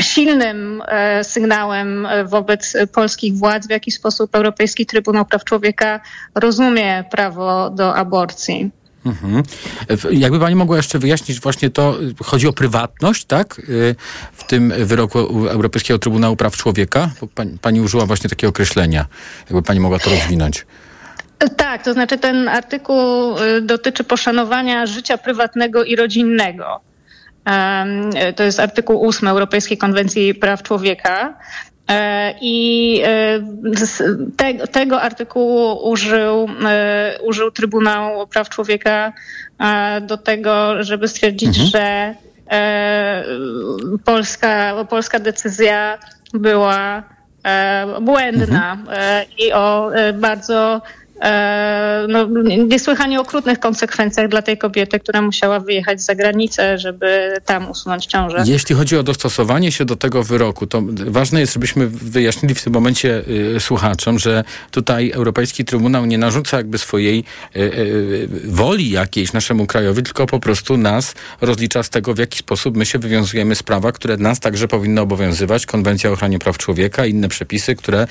silnym 0.01 0.83
e, 0.87 1.25
sygnałem 1.25 2.09
wobec 2.25 2.77
polskich 2.93 3.35
władz, 3.35 3.67
w 3.67 3.71
jaki 3.71 3.91
sposób 3.91 4.35
Europejski 4.35 4.87
Trybunał 4.87 5.25
Praw 5.25 5.45
Człowieka 5.45 6.01
rozumie 6.35 7.05
prawo 7.11 7.71
do 7.71 7.95
aborcji. 7.95 8.71
Mhm. 9.07 9.43
Jakby 10.11 10.41
pani 10.41 10.55
mogła 10.55 10.77
jeszcze 10.77 10.99
wyjaśnić 10.99 11.41
właśnie 11.41 11.71
to, 11.71 11.97
chodzi 12.25 12.49
o 12.49 12.53
prywatność, 12.53 13.25
tak? 13.25 13.61
W 14.33 14.45
tym 14.47 14.73
wyroku 14.79 15.19
Europejskiego 15.49 15.99
Trybunału 15.99 16.37
Praw 16.37 16.57
Człowieka? 16.57 17.11
Pani, 17.35 17.59
pani 17.59 17.81
użyła 17.81 18.07
właśnie 18.07 18.31
takiego 18.31 18.49
określenia. 18.49 19.07
Jakby 19.51 19.63
pani 19.63 19.81
mogła 19.81 19.99
to 19.99 20.11
rozwinąć. 20.11 20.67
Tak, 21.57 21.85
to 21.85 21.93
znaczy 21.93 22.19
ten 22.19 22.49
artykuł 22.49 23.39
y, 23.39 23.63
dotyczy 23.63 24.05
poszanowania 24.05 24.87
życia 24.87 25.19
prywatnego 25.19 25.85
i 25.85 25.97
rodzinnego. 25.97 26.81
To 28.37 28.43
jest 28.43 28.61
artykuł 28.61 29.09
8 29.09 29.29
Europejskiej 29.29 29.79
Konwencji 29.79 30.35
Praw 30.35 30.63
Człowieka. 30.63 31.35
E, 31.89 32.35
I 32.41 33.01
e, 33.05 33.41
te, 34.37 34.67
tego 34.67 35.03
artykułu 35.03 35.91
użył, 35.91 36.49
e, 36.67 37.19
użył 37.23 37.51
Trybunał 37.51 38.27
Praw 38.27 38.49
Człowieka 38.49 39.13
do 40.01 40.17
tego, 40.19 40.85
żeby 40.85 41.09
stwierdzić, 41.09 41.49
mhm. 41.49 41.67
że 41.67 42.15
polska, 44.05 44.85
polska 44.91 45.19
decyzja 45.19 45.99
była 46.35 47.03
błędna 48.01 48.73
mhm. 48.73 49.27
i 49.39 49.53
o 49.53 49.91
bardzo 50.15 50.83
no, 52.09 52.27
niesłychanie 52.69 53.21
okrutnych 53.21 53.61
konsekwencjach 53.61 54.29
dla 54.29 54.43
tej 54.43 54.59
kobiety, 54.59 55.01
która 55.01 55.23
musiała 55.23 55.61
wyjechać 55.61 56.03
za 56.03 56.15
granicę, 56.15 56.79
żeby 56.79 57.35
tam 57.47 57.71
usunąć 57.71 58.07
ciążę. 58.07 58.45
Jeśli 58.47 58.75
chodzi 58.75 58.97
o 58.97 59.03
dostosowanie 59.03 59.73
się 59.73 59.85
do 59.85 59.97
tego 59.97 60.23
wyroku, 60.23 60.67
to 60.67 60.83
ważne 61.07 61.41
jest, 61.41 61.53
żebyśmy 61.53 61.89
wyjaśnili 61.89 62.55
w 62.55 62.65
tym 62.65 62.73
momencie 62.73 63.23
y, 63.57 63.61
słuchaczom, 63.61 64.19
że 64.19 64.45
tutaj 64.71 65.11
Europejski 65.11 65.65
Trybunał 65.65 66.07
nie 66.07 66.19
narzuca 66.19 66.57
jakby 66.57 66.79
swojej 66.79 67.25
y, 67.57 67.61
y, 67.61 68.29
woli 68.45 68.91
jakiejś 68.91 69.33
naszemu 69.33 69.67
krajowi, 69.67 70.03
tylko 70.03 70.27
po 70.27 70.41
prostu 70.41 70.77
nas 70.77 71.15
rozlicza 71.41 71.83
z 71.83 71.91
tego, 71.91 72.15
w 72.15 72.19
jaki 72.19 72.39
sposób 72.39 72.77
my 72.77 72.87
się 72.87 72.99
wywiązujemy 72.99 73.55
z 73.55 73.63
prawa, 73.63 73.93
które 73.93 74.17
nas 74.17 74.41
także 74.41 74.69
powinno 74.69 75.03
obowiązywać. 75.03 75.67
Konwencja 75.67 76.11
o 76.11 76.13
ochronie 76.13 76.39
praw 76.39 76.59
człowieka, 76.59 77.07
inne 77.07 77.29
przepisy, 77.29 77.77
które 77.77 78.07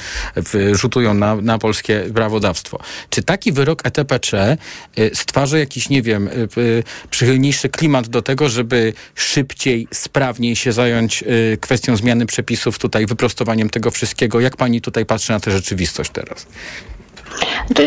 rzutują 0.71 1.13
na, 1.13 1.35
na 1.35 1.57
polskie 1.57 2.03
prawodawstwo. 2.13 2.79
Czy 3.09 3.23
taki 3.23 3.51
wyrok 3.51 3.85
ETPC 3.85 4.57
y, 4.99 5.11
stwarza 5.13 5.57
jakiś, 5.57 5.89
nie 5.89 6.01
wiem, 6.01 6.27
y, 6.27 6.47
y, 6.61 6.83
przychylniejszy 7.09 7.69
klimat 7.69 8.07
do 8.07 8.21
tego, 8.21 8.49
żeby 8.49 8.93
szybciej, 9.15 9.87
sprawniej 9.91 10.55
się 10.55 10.71
zająć 10.71 11.23
kwestią 11.61 11.95
zmiany 11.95 12.25
przepisów, 12.25 12.79
tutaj 12.79 13.05
wyprostowaniem 13.05 13.69
tego 13.69 13.91
wszystkiego? 13.91 14.39
Jak 14.39 14.57
pani 14.57 14.81
tutaj 14.81 15.05
patrzy 15.05 15.31
na 15.31 15.39
tę 15.39 15.51
rzeczywistość 15.51 16.11
teraz? 16.11 16.47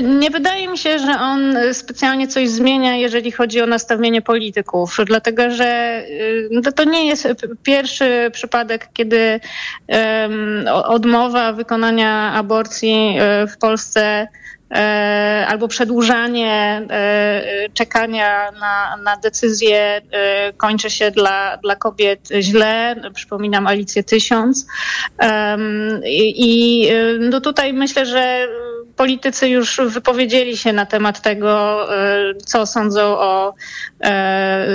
Nie 0.03 0.31
wydaje 0.31 0.69
mi 0.69 0.79
się, 0.79 0.99
że 0.99 1.13
on 1.21 1.57
specjalnie 1.73 2.29
coś 2.29 2.49
zmienia, 2.49 2.97
jeżeli 2.97 3.33
chodzi 3.33 3.61
o 3.61 3.67
nastawienie 3.67 4.23
polityków, 4.23 4.97
dlatego 5.07 5.51
że 5.51 6.03
to 6.77 6.85
nie 6.85 7.07
jest 7.07 7.29
pierwszy 7.63 8.31
przypadek, 8.33 8.89
kiedy 8.93 9.41
odmowa 10.85 11.53
wykonania 11.53 12.33
aborcji 12.33 13.17
w 13.55 13.59
Polsce 13.59 14.29
albo 15.47 15.69
przedłużanie 15.69 16.83
e, 16.91 17.69
czekania 17.75 18.51
na, 18.61 18.97
na 18.97 19.17
decyzję 19.17 20.03
e, 20.11 20.53
kończy 20.53 20.91
się 20.91 21.11
dla, 21.11 21.57
dla 21.57 21.77
kobiet 21.77 22.29
źle. 22.41 22.97
Przypominam 23.15 23.67
Alicję 23.67 24.05
Tysiąc. 24.05 24.67
I 26.37 26.89
no 27.21 27.41
tutaj 27.41 27.73
myślę, 27.73 28.07
że 28.07 28.49
politycy 28.97 29.49
już 29.49 29.81
wypowiedzieli 29.89 30.57
się 30.57 30.73
na 30.73 30.87
temat 30.87 31.23
tego, 31.23 31.81
co 32.47 32.67
sądzą 32.67 33.03
o 33.03 33.55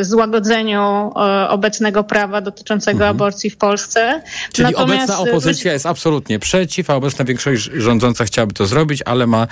złagodzeniu 0.02 1.12
obecnego 1.50 2.04
prawa 2.04 2.42
dotyczącego 2.42 2.98
mhm. 2.98 3.12
aborcji 3.12 3.50
w 3.50 3.58
Polsce. 3.58 4.22
Czyli 4.54 4.68
Natomiast... 4.72 5.10
obecna 5.10 5.32
opozycja 5.32 5.74
jest 5.74 5.86
absolutnie 5.86 6.40
przeciw, 6.40 6.90
a 6.90 6.96
obecna 6.96 7.26
większość 7.26 7.70
rządząca 7.74 8.26
chciałaby 8.26 8.54
to 8.54 8.66
zrobić, 8.66 9.02
ale 9.06 9.28
ma 9.28 9.48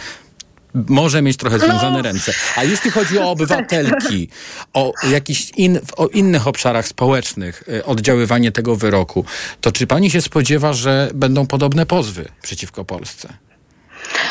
może 0.90 1.22
mieć 1.22 1.38
trochę 1.38 1.60
związane 1.60 1.98
no. 1.98 2.02
ręce. 2.02 2.32
A 2.56 2.64
jeśli 2.64 2.92
chodzi 2.92 3.20
o 3.20 3.32
obywatelki, 3.38 4.30
o 4.74 4.94
jakichś 5.12 5.52
in, 5.58 5.80
o 5.98 6.08
innych 6.08 6.48
obszarach 6.48 6.88
społecznych 6.88 7.64
y, 7.70 7.86
oddziaływanie 7.86 8.52
tego 8.52 8.76
wyroku, 8.76 9.26
to 9.62 9.72
czy 9.72 9.88
pani 9.88 10.12
się 10.12 10.22
spodziewa, 10.22 10.74
że 10.74 11.10
będą 11.14 11.48
podobne 11.48 11.86
pozwy 11.86 12.26
przeciwko 12.42 12.86
Polsce? 12.86 13.34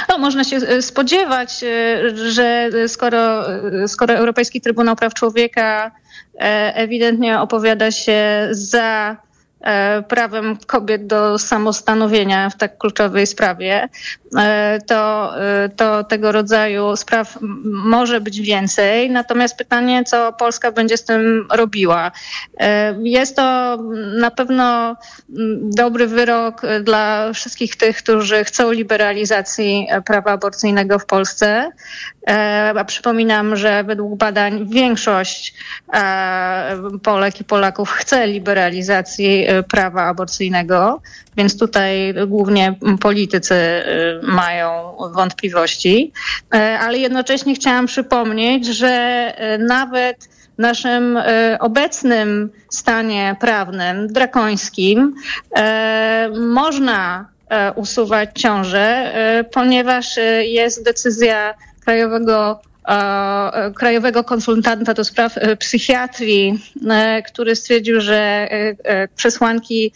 No, 0.09 0.19
można 0.19 0.45
się 0.45 0.57
y, 0.57 0.83
spodziewać, 0.83 1.63
y, 1.63 2.33
że 2.33 2.71
skoro, 2.89 3.45
skoro 3.87 4.15
Europejski 4.15 4.61
Trybunał 4.61 4.97
Praw 4.97 5.15
Człowieka 5.15 5.91
ewidentnie 6.75 7.41
opowiada 7.41 7.91
się 7.91 8.49
za 8.51 9.17
prawem 10.09 10.57
kobiet 10.67 11.07
do 11.07 11.39
samostanowienia 11.39 12.51
w 12.51 12.57
tak 12.57 12.79
kluczowej 12.79 13.27
sprawie, 13.27 13.89
e, 14.39 14.79
to, 14.87 15.33
e, 15.41 15.69
to 15.69 16.05
tego 16.05 16.33
rodzaju 16.33 16.97
spraw 16.97 17.39
może 17.65 18.21
być 18.21 18.41
więcej. 18.41 19.11
Natomiast 19.11 19.57
pytanie, 19.57 20.05
co 20.05 20.33
Polska 20.33 20.73
będzie 20.73 20.97
z 20.97 21.05
tym 21.05 21.49
robiła. 21.53 22.11
Jest 23.03 23.37
to 23.37 23.79
na 24.21 24.31
pewno 24.31 24.97
dobry 25.61 26.07
wyrok 26.07 26.63
dla 26.83 27.33
wszystkich 27.33 27.77
tych, 27.77 27.97
którzy 27.97 28.45
chcą 28.45 28.71
liberalizacji 28.71 29.87
prawa 30.05 30.31
aborcyjnego 30.31 30.99
w 30.99 31.07
Polsce. 31.07 31.71
A 32.79 32.85
przypominam, 32.85 33.57
że 33.57 33.85
według 33.85 34.19
badań 34.19 34.69
większość 34.69 35.55
Polek 37.03 37.41
i 37.41 37.45
Polaków 37.45 37.91
chce 37.91 38.27
liberalizacji 38.27 39.47
prawa 39.63 40.03
aborcyjnego, 40.03 41.01
więc 41.37 41.59
tutaj 41.59 42.15
głównie 42.27 42.75
politycy 43.01 43.55
mają 44.23 44.97
wątpliwości, 45.15 46.13
ale 46.81 46.99
jednocześnie 46.99 47.55
chciałam 47.55 47.87
przypomnieć, 47.87 48.67
że 48.67 49.33
nawet 49.59 50.29
w 50.59 50.59
naszym 50.59 51.19
obecnym 51.61 52.51
stanie 52.71 53.37
prawnym, 53.41 54.09
drakońskim, 54.09 55.15
można 56.41 57.29
usuwać 57.75 58.31
ciążę, 58.35 59.13
ponieważ 59.53 60.17
jest 60.43 60.85
decyzja 60.85 61.55
Krajowego 61.85 62.61
E, 62.76 62.76
krajowego 63.75 64.25
konsultanta 64.25 64.95
do 64.95 65.05
spraw 65.05 65.39
e, 65.39 65.57
psychiatrii, 65.57 66.61
e, 66.91 67.23
który 67.23 67.57
stwierdził, 67.57 68.01
że 68.01 68.49
przesłanki 69.17 69.93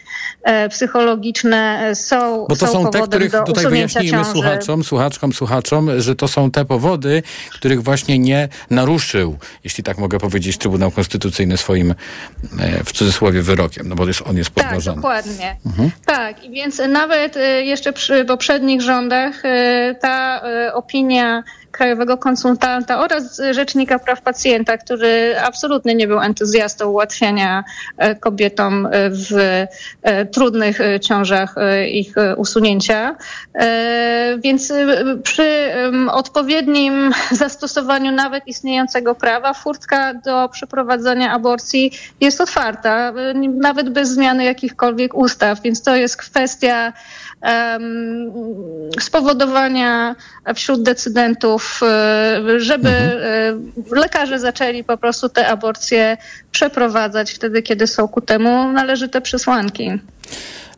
psychologiczne 0.71 1.93
są 1.95 2.47
Bo 2.49 2.57
to 2.57 2.67
są, 2.67 2.83
są 2.83 2.91
te, 2.91 3.03
których 3.03 3.33
tutaj 3.47 3.67
wyjaśnijmy 3.67 4.11
ciąży. 4.11 4.31
słuchaczom, 4.31 4.85
słuchaczkom, 4.85 5.33
słuchaczom, 5.33 6.01
że 6.01 6.17
to 6.17 6.29
są 6.29 6.51
te 6.51 6.65
powody, 6.65 7.23
których 7.51 7.83
właśnie 7.83 8.19
nie 8.19 8.49
naruszył, 8.71 9.39
jeśli 9.65 9.85
tak 9.85 9.99
mogę 9.99 10.19
powiedzieć, 10.19 10.59
Trybunał 10.59 10.91
Konstytucyjny 10.91 11.57
swoim 11.57 11.95
w 12.85 12.93
cudzysłowie 12.93 13.43
wyrokiem, 13.43 13.89
no 13.89 13.95
bo 13.95 14.07
jest, 14.07 14.23
on 14.27 14.37
jest 14.37 14.51
podważony. 14.51 15.03
Tak, 15.03 15.25
dokładnie. 15.25 15.57
Mhm. 15.67 15.91
Tak, 16.07 16.45
i 16.45 16.51
więc 16.51 16.83
nawet 16.89 17.39
jeszcze 17.63 17.93
przy 17.93 18.25
poprzednich 18.25 18.83
rządach 18.83 19.43
ta 20.01 20.43
opinia 20.75 21.43
krajowego 21.71 22.19
konsultanta 22.19 22.99
oraz 23.01 23.41
rzecznika 23.51 23.99
praw 23.99 24.23
pacjenta, 24.23 24.79
który 24.79 25.35
absolutnie 25.45 25.95
nie 25.95 26.09
był 26.09 26.21
entuzjastą 26.21 26.91
ułatwiania 26.91 27.65
e, 27.97 28.15
kobietom 28.15 28.87
e, 28.87 28.91
w 29.11 29.33
e, 30.03 30.27
trudnych 30.27 30.79
ciążach 31.01 31.55
ich 31.93 32.15
usunięcia. 32.37 33.17
Więc 34.39 34.73
przy 35.23 35.73
odpowiednim 36.13 37.13
zastosowaniu 37.31 38.13
nawet 38.13 38.47
istniejącego 38.47 39.15
prawa 39.15 39.55
furtka 39.55 40.15
do 40.15 40.49
przeprowadzenia 40.49 41.33
aborcji 41.33 41.93
jest 42.21 42.41
otwarta, 42.41 43.13
nawet 43.61 43.91
bez 43.91 44.09
zmiany 44.09 44.45
jakichkolwiek 44.45 45.15
ustaw. 45.15 45.63
Więc 45.63 45.83
to 45.83 45.97
jest 45.97 46.17
kwestia 46.17 46.93
spowodowania 49.01 50.17
wśród 50.55 50.83
decydentów, 50.83 51.81
e, 51.83 52.61
żeby 52.61 52.89
mhm. 52.89 53.73
E, 53.93 54.01
lekarze 54.01 54.39
zaczęli 54.39 54.85
po 54.85 54.97
prostu 54.97 55.29
te 55.29 55.49
aborcje 55.49 56.17
przeprowadzać 56.53 57.33
wtedy, 57.33 57.63
kiedy 57.63 57.87
są 57.87 58.09
ku 58.09 58.21
temu 58.21 58.73
należyte 58.73 59.21
przesłanki. 59.21 59.91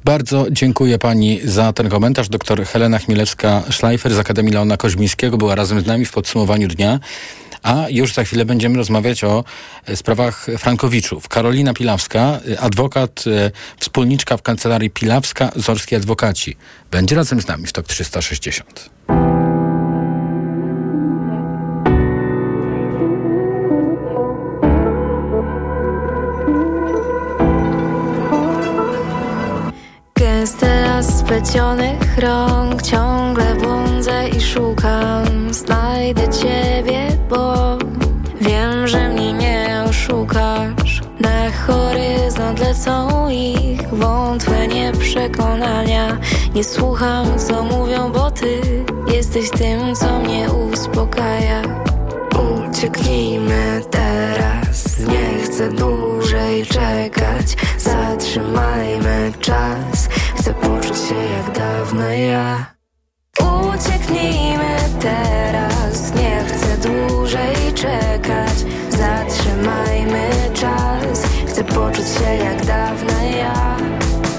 Bardzo 0.05 0.47
dziękuję 0.51 0.99
pani 0.99 1.41
za 1.45 1.73
ten 1.73 1.89
komentarz. 1.89 2.29
Doktor 2.29 2.65
Helena 2.65 2.99
Chmielewska-Schleifer 2.99 4.11
z 4.11 4.19
Akademii 4.19 4.53
Leona 4.53 4.77
Koźmińskiego 4.77 5.37
była 5.37 5.55
razem 5.55 5.81
z 5.81 5.87
nami 5.87 6.05
w 6.05 6.13
podsumowaniu 6.13 6.69
dnia. 6.69 7.01
A 7.63 7.89
już 7.91 8.15
za 8.15 8.25
chwilę 8.25 8.45
będziemy 8.45 8.77
rozmawiać 8.77 9.25
o 9.25 9.45
e, 9.87 9.97
sprawach 9.97 10.47
Frankowiczów. 10.59 11.29
Karolina 11.29 11.75
Pilawska, 11.75 12.41
e, 12.53 12.61
adwokat, 12.61 13.25
e, 13.27 13.51
wspólniczka 13.81 14.37
w 14.37 14.43
kancelarii 14.43 14.91
Pilawska, 14.91 15.53
Zorski 15.57 15.97
Adwokaci. 15.97 16.57
Będzie 16.91 17.17
razem 17.17 17.41
z 17.41 17.47
nami 17.47 17.67
w 17.67 17.73
TOK 17.73 17.87
360. 17.87 18.91
Gęsty 30.15 30.67
las 30.67 31.19
splecionych 31.19 32.19
rąk 32.19 32.83
Ciągle 32.83 33.55
błądzę 33.55 34.29
i 34.29 34.41
szukam 34.41 35.55
Znajdę 35.55 36.29
ciebie, 36.29 37.12
bo 37.33 37.79
Wiem, 38.41 38.89
że 38.89 39.09
mnie 39.09 39.33
nie 39.33 39.85
oszukasz. 39.89 41.01
Na 41.21 41.51
horyzont 41.51 42.61
lecą 42.61 43.29
ich 43.29 43.89
Wątłe 43.95 44.69
nieprzekonania. 44.69 46.19
Nie 46.55 46.65
słucham, 46.65 47.39
co 47.39 47.63
mówią, 47.63 48.13
bo 48.13 48.31
ty 48.31 48.61
Jesteś 49.15 49.51
tym, 49.51 49.95
co 49.95 50.19
mnie 50.19 50.49
uspokaja. 50.51 51.63
Ucieknijmy 52.69 53.81
teraz 53.91 54.99
Nie 54.99 55.45
chcę 55.45 55.69
dłużej 55.69 56.67
czekać. 56.67 57.57
Zatrzymajmy 57.79 59.33
czas 59.41 60.09
Chcę 60.37 60.55
poczuć 60.55 60.99
się 60.99 61.15
jak 61.15 61.59
dawno 61.59 62.11
ja. 62.11 62.67
Ucieknijmy 63.41 64.77
teraz 65.01 66.15
Nie 66.15 66.32
dłużej 66.83 67.73
czekać. 67.75 68.57
Zatrzymajmy 68.91 70.31
czas. 70.55 71.23
Chcę 71.47 71.65
poczuć 71.65 72.09
się 72.09 72.37
jak 72.45 72.67
dawno 72.67 73.13
ja. 73.39 73.77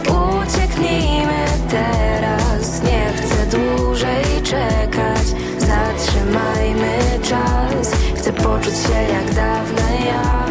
Ucieknijmy 0.01 1.45
teraz. 1.69 2.83
Nie 2.83 3.13
chcę 3.15 3.57
dłużej 3.57 4.41
czekać. 4.43 5.27
Zatrzymajmy 5.57 6.97
czas. 7.21 7.91
Chcę 8.15 8.33
poczuć 8.33 8.73
się 8.73 9.13
jak 9.13 9.33
dawno 9.33 10.05
ja 10.05 10.42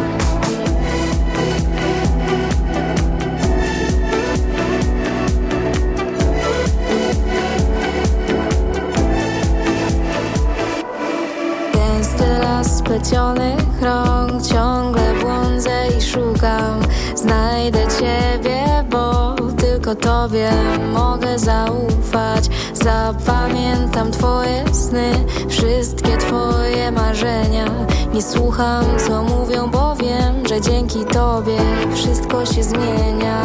splecionych 13.03 13.81
rąk 13.81 14.41
Ciągle 14.41 15.13
błądzę 15.21 15.87
i 15.97 16.01
szukam. 16.01 16.79
Znajdę 17.15 17.79
Ciebie, 17.99 18.83
bo 18.89 19.35
tylko 19.57 19.95
Tobie 19.95 20.51
mogę 20.93 21.39
zaufać. 21.39 22.49
Zapamiętam 22.73 24.11
Twoje 24.11 24.73
sny, 24.73 25.11
wszystkie 25.49 26.17
Twoje 26.17 26.91
marzenia. 26.91 27.65
Nie 28.13 28.21
słucham, 28.21 28.85
co 29.07 29.23
mówią, 29.23 29.71
bo 29.71 29.95
wiem, 29.95 30.47
że 30.47 30.61
dzięki 30.61 31.05
Tobie 31.05 31.57
wszystko 31.95 32.45
się 32.45 32.63
zmienia. 32.63 33.41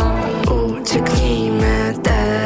Ucieknijmy 0.80 1.94
teraz, 2.02 2.37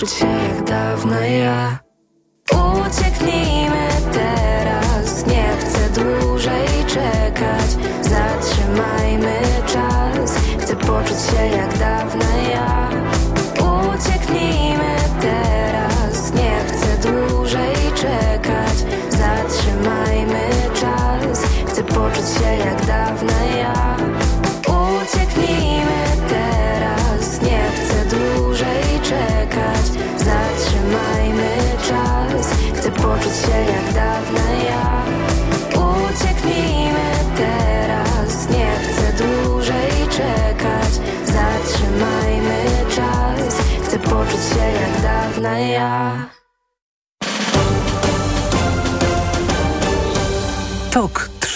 poczuć 0.00 0.18
się 0.18 0.26
jak 0.26 0.64
dawno 0.64 1.20
ja. 1.20 1.78
Ucieknijmy 2.52 3.87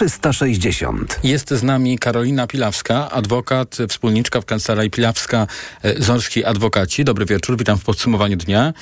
360. 0.02 1.18
Jest 1.24 1.50
z 1.50 1.62
nami 1.62 1.98
Karolina 1.98 2.46
Pilawska, 2.46 3.10
adwokat, 3.10 3.78
wspólniczka 3.88 4.40
w 4.40 4.44
kancelarii 4.44 4.90
Pilawska, 4.90 5.46
e, 5.82 6.02
Zorski 6.02 6.44
Adwokaci. 6.44 7.04
Dobry 7.04 7.26
wieczór, 7.26 7.56
witam 7.58 7.78
w 7.78 7.84
podsumowaniu 7.84 8.36
dnia. 8.36 8.72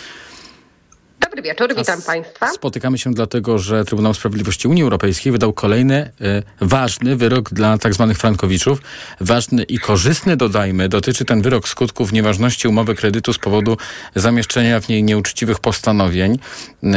Dobry 1.20 1.42
wieczór, 1.42 1.74
witam 1.76 2.02
Państwa. 2.02 2.52
Spotykamy 2.52 2.98
się 2.98 3.14
dlatego, 3.14 3.58
że 3.58 3.84
Trybunał 3.84 4.14
Sprawiedliwości 4.14 4.68
Unii 4.68 4.82
Europejskiej 4.82 5.32
wydał 5.32 5.52
kolejny 5.52 6.10
y, 6.20 6.42
ważny 6.60 7.16
wyrok 7.16 7.50
dla 7.50 7.78
tak 7.78 7.94
zwanych 7.94 8.18
frankowiczów. 8.18 8.82
Ważny 9.20 9.62
i 9.62 9.78
korzystny, 9.78 10.36
dodajmy, 10.36 10.88
dotyczy 10.88 11.24
ten 11.24 11.42
wyrok 11.42 11.68
skutków 11.68 12.12
nieważności 12.12 12.68
umowy 12.68 12.94
kredytu 12.94 13.32
z 13.32 13.38
powodu 13.38 13.76
zamieszczenia 14.14 14.80
w 14.80 14.88
niej 14.88 15.02
nieuczciwych 15.02 15.60
postanowień. 15.60 16.38
Y, 16.84 16.88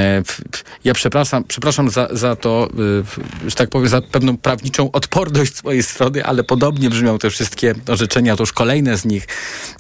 ja 0.84 0.94
przepraszam, 0.94 1.44
przepraszam 1.44 1.90
za, 1.90 2.08
za 2.12 2.36
to, 2.36 2.70
y, 3.46 3.50
że 3.50 3.56
tak 3.56 3.70
powiem, 3.70 3.88
za 3.88 4.02
pewną 4.02 4.38
prawniczą 4.38 4.92
odporność 4.92 5.56
z 5.56 5.64
mojej 5.64 5.84
strony, 5.84 6.26
ale 6.26 6.44
podobnie 6.44 6.90
brzmią 6.90 7.20
te 7.20 7.30
wszystkie 7.30 7.76
orzeczenia, 7.88 8.36
to 8.36 8.44
już 8.44 8.54
kolejne 8.54 8.98
z 8.98 9.06
nich 9.06 9.28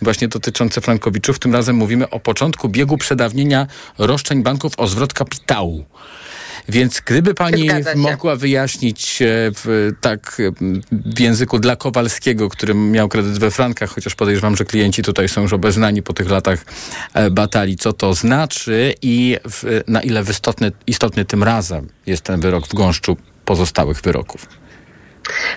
właśnie 0.01 0.27
dotyczące 0.27 0.81
frankowiczów. 0.81 1.39
Tym 1.39 1.53
razem 1.53 1.75
mówimy 1.75 2.09
o 2.09 2.19
początku 2.19 2.69
biegu 2.69 2.97
przedawnienia 2.97 3.67
roszczeń 3.97 4.32
banków 4.41 4.73
o 4.77 4.87
zwrot 4.87 5.13
kapitału. 5.13 5.85
Więc 6.69 7.01
gdyby 7.05 7.33
pani 7.33 7.69
mogła 7.95 8.35
wyjaśnić 8.35 9.21
e, 9.21 9.25
w, 9.29 9.91
tak 10.01 10.41
w 10.91 11.19
języku 11.19 11.59
dla 11.59 11.75
Kowalskiego, 11.75 12.49
który 12.49 12.73
miał 12.73 13.09
kredyt 13.09 13.39
we 13.39 13.51
frankach, 13.51 13.89
chociaż 13.89 14.15
podejrzewam, 14.15 14.55
że 14.55 14.65
klienci 14.65 15.03
tutaj 15.03 15.29
są 15.29 15.41
już 15.41 15.53
obeznani 15.53 16.03
po 16.03 16.13
tych 16.13 16.29
latach 16.29 16.65
e, 17.13 17.31
batalii, 17.31 17.77
co 17.77 17.93
to 17.93 18.13
znaczy 18.13 18.93
i 19.01 19.37
w, 19.49 19.81
na 19.87 20.01
ile 20.01 20.23
istotny, 20.29 20.71
istotny 20.87 21.25
tym 21.25 21.43
razem 21.43 21.87
jest 22.05 22.23
ten 22.23 22.39
wyrok 22.39 22.67
w 22.67 22.73
gąszczu 22.73 23.17
pozostałych 23.45 24.01
wyroków. 24.01 24.47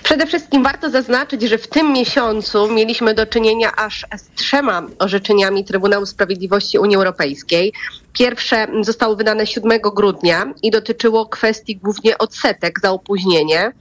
Przede 0.03 0.27
wszystkim 0.27 0.63
warto 0.63 0.89
zaznaczyć, 0.89 1.41
że 1.41 1.57
w 1.57 1.67
tym 1.67 1.93
miesiącu 1.93 2.71
mieliśmy 2.71 3.13
do 3.13 3.25
czynienia 3.25 3.75
aż 3.75 4.05
z 4.17 4.35
trzema 4.35 4.83
orzeczeniami 4.99 5.65
Trybunału 5.65 6.05
Sprawiedliwości 6.05 6.79
Unii 6.79 6.95
Europejskiej. 6.95 7.73
Pierwsze 8.17 8.67
zostało 8.81 9.15
wydane 9.15 9.47
7 9.47 9.79
grudnia 9.95 10.53
i 10.63 10.71
dotyczyło 10.71 11.25
kwestii 11.25 11.75
głównie 11.75 12.17
odsetek 12.17 12.79
za 12.79 12.91
opóźnienie. 12.91 13.71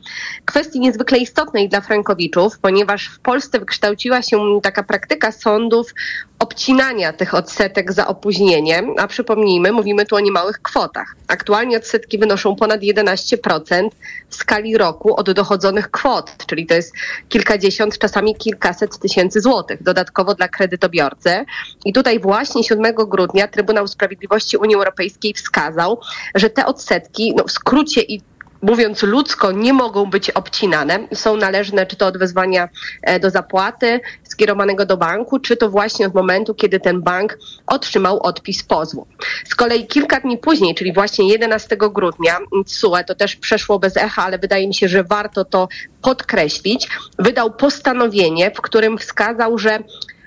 Kwestii 0.45 0.81
niezwykle 0.81 1.19
istotnej 1.19 1.69
dla 1.69 1.81
frankowiczów, 1.81 2.59
ponieważ 2.59 3.09
w 3.09 3.21
Polsce 3.21 3.59
wykształciła 3.59 4.23
się 4.23 4.61
taka 4.63 4.83
praktyka 4.83 5.33
sądów 5.33 5.95
obcinania 6.39 7.13
tych 7.13 7.35
odsetek 7.35 7.93
za 7.93 8.07
opóźnienie, 8.07 8.83
a 8.99 9.07
przypomnijmy, 9.07 9.73
mówimy 9.73 10.07
tu 10.07 10.17
o 10.17 10.21
niemałych 10.21 10.63
kwotach. 10.63 11.17
Aktualnie 11.29 11.77
odsetki 11.77 12.19
wynoszą 12.19 12.57
ponad 12.57 12.81
11% 12.81 13.89
w 14.29 14.35
skali 14.35 14.77
roku 14.77 15.17
od 15.17 15.33
dochodzonych 15.33 15.91
kwot, 15.91 16.37
czyli 16.47 16.67
to 16.67 16.75
jest 16.75 16.95
kilkadziesiąt, 17.29 17.99
czasami 17.99 18.35
kilkaset 18.35 18.99
tysięcy 18.99 19.41
złotych 19.41 19.83
dodatkowo 19.83 20.35
dla 20.35 20.49
kredytobiorcy. 20.49 21.45
I 21.85 21.93
tutaj 21.93 22.21
właśnie 22.21 22.65
7 22.65 22.95
grudnia 22.95 23.49
Trybunał 23.49 23.89
Sprawiedliwości 23.89 24.26
Unii 24.61 24.77
Europejskiej 24.77 25.35
wskazał, 25.35 26.01
że 26.35 26.51
te 26.51 26.67
odsetki 26.67 27.35
no 27.37 27.45
w 27.45 27.53
skrócie 27.53 28.01
i 28.03 28.21
mówiąc 28.63 29.03
ludzko, 29.03 29.53
nie 29.53 29.73
mogą 29.73 30.07
być 30.07 30.31
obcinane. 30.31 31.09
Są 31.15 31.37
należne 31.37 31.87
czy 31.87 31.97
to 31.97 32.07
od 32.07 32.19
wezwania 32.19 32.69
e, 33.03 33.21
do 33.21 33.31
zapłaty 33.31 34.01
skierowanego 34.23 34.87
do 34.87 34.97
banku, 34.97 35.39
czy 35.39 35.57
to 35.57 35.71
właśnie 35.71 36.07
od 36.07 36.15
momentu, 36.15 36.55
kiedy 36.55 36.81
ten 36.81 37.03
bank 37.03 37.39
otrzymał 37.67 38.23
odpis 38.23 38.63
pozwu. 38.63 39.07
Z 39.45 39.55
kolei 39.55 39.87
kilka 39.87 40.21
dni 40.21 40.39
później, 40.39 40.75
czyli 40.75 40.93
właśnie 40.93 41.29
11 41.29 41.77
grudnia, 41.77 42.39
TSUE, 42.67 43.05
to 43.07 43.15
też 43.15 43.37
przeszło 43.37 43.79
bez 43.79 43.97
echa, 43.97 44.25
ale 44.25 44.39
wydaje 44.39 44.69
mi 44.69 44.75
się, 44.75 44.89
że 44.89 45.05
warto 45.05 45.45
to 45.45 45.69
podkreślić, 46.03 46.89
wydał 47.19 47.51
postanowienie, 47.51 48.51
w 48.51 48.61
którym 48.61 48.99
wskazał, 48.99 49.59
że 49.59 49.79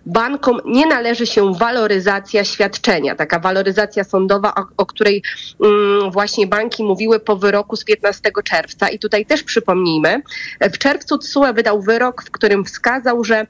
bankom 0.10 0.62
nie 0.66 0.86
należy 0.86 1.28
się 1.28 1.54
waloryzacja 1.54 2.44
świadczenia, 2.44 3.16
taka 3.16 3.40
waloryzacja 3.40 4.04
sądowa, 4.04 4.56
o, 4.56 4.66
o 4.78 4.86
której 4.86 5.24
mm, 5.64 6.12
właśnie 6.12 6.48
banki 6.48 6.84
mówiły 6.84 7.20
po 7.20 7.36
wyroku 7.36 7.76
z 7.76 7.84
15 7.84 8.32
czerwca. 8.44 8.90
I 8.90 9.00
tutaj 9.00 9.26
też 9.26 9.44
przypomnijmy, 9.44 10.22
w 10.62 10.78
czerwcu 10.78 11.18
TSUE 11.18 11.54
wydał 11.54 11.82
wyrok, 11.82 12.24
w 12.24 12.32
którym 12.32 12.66
wskazał, 12.66 13.24
że 13.24 13.46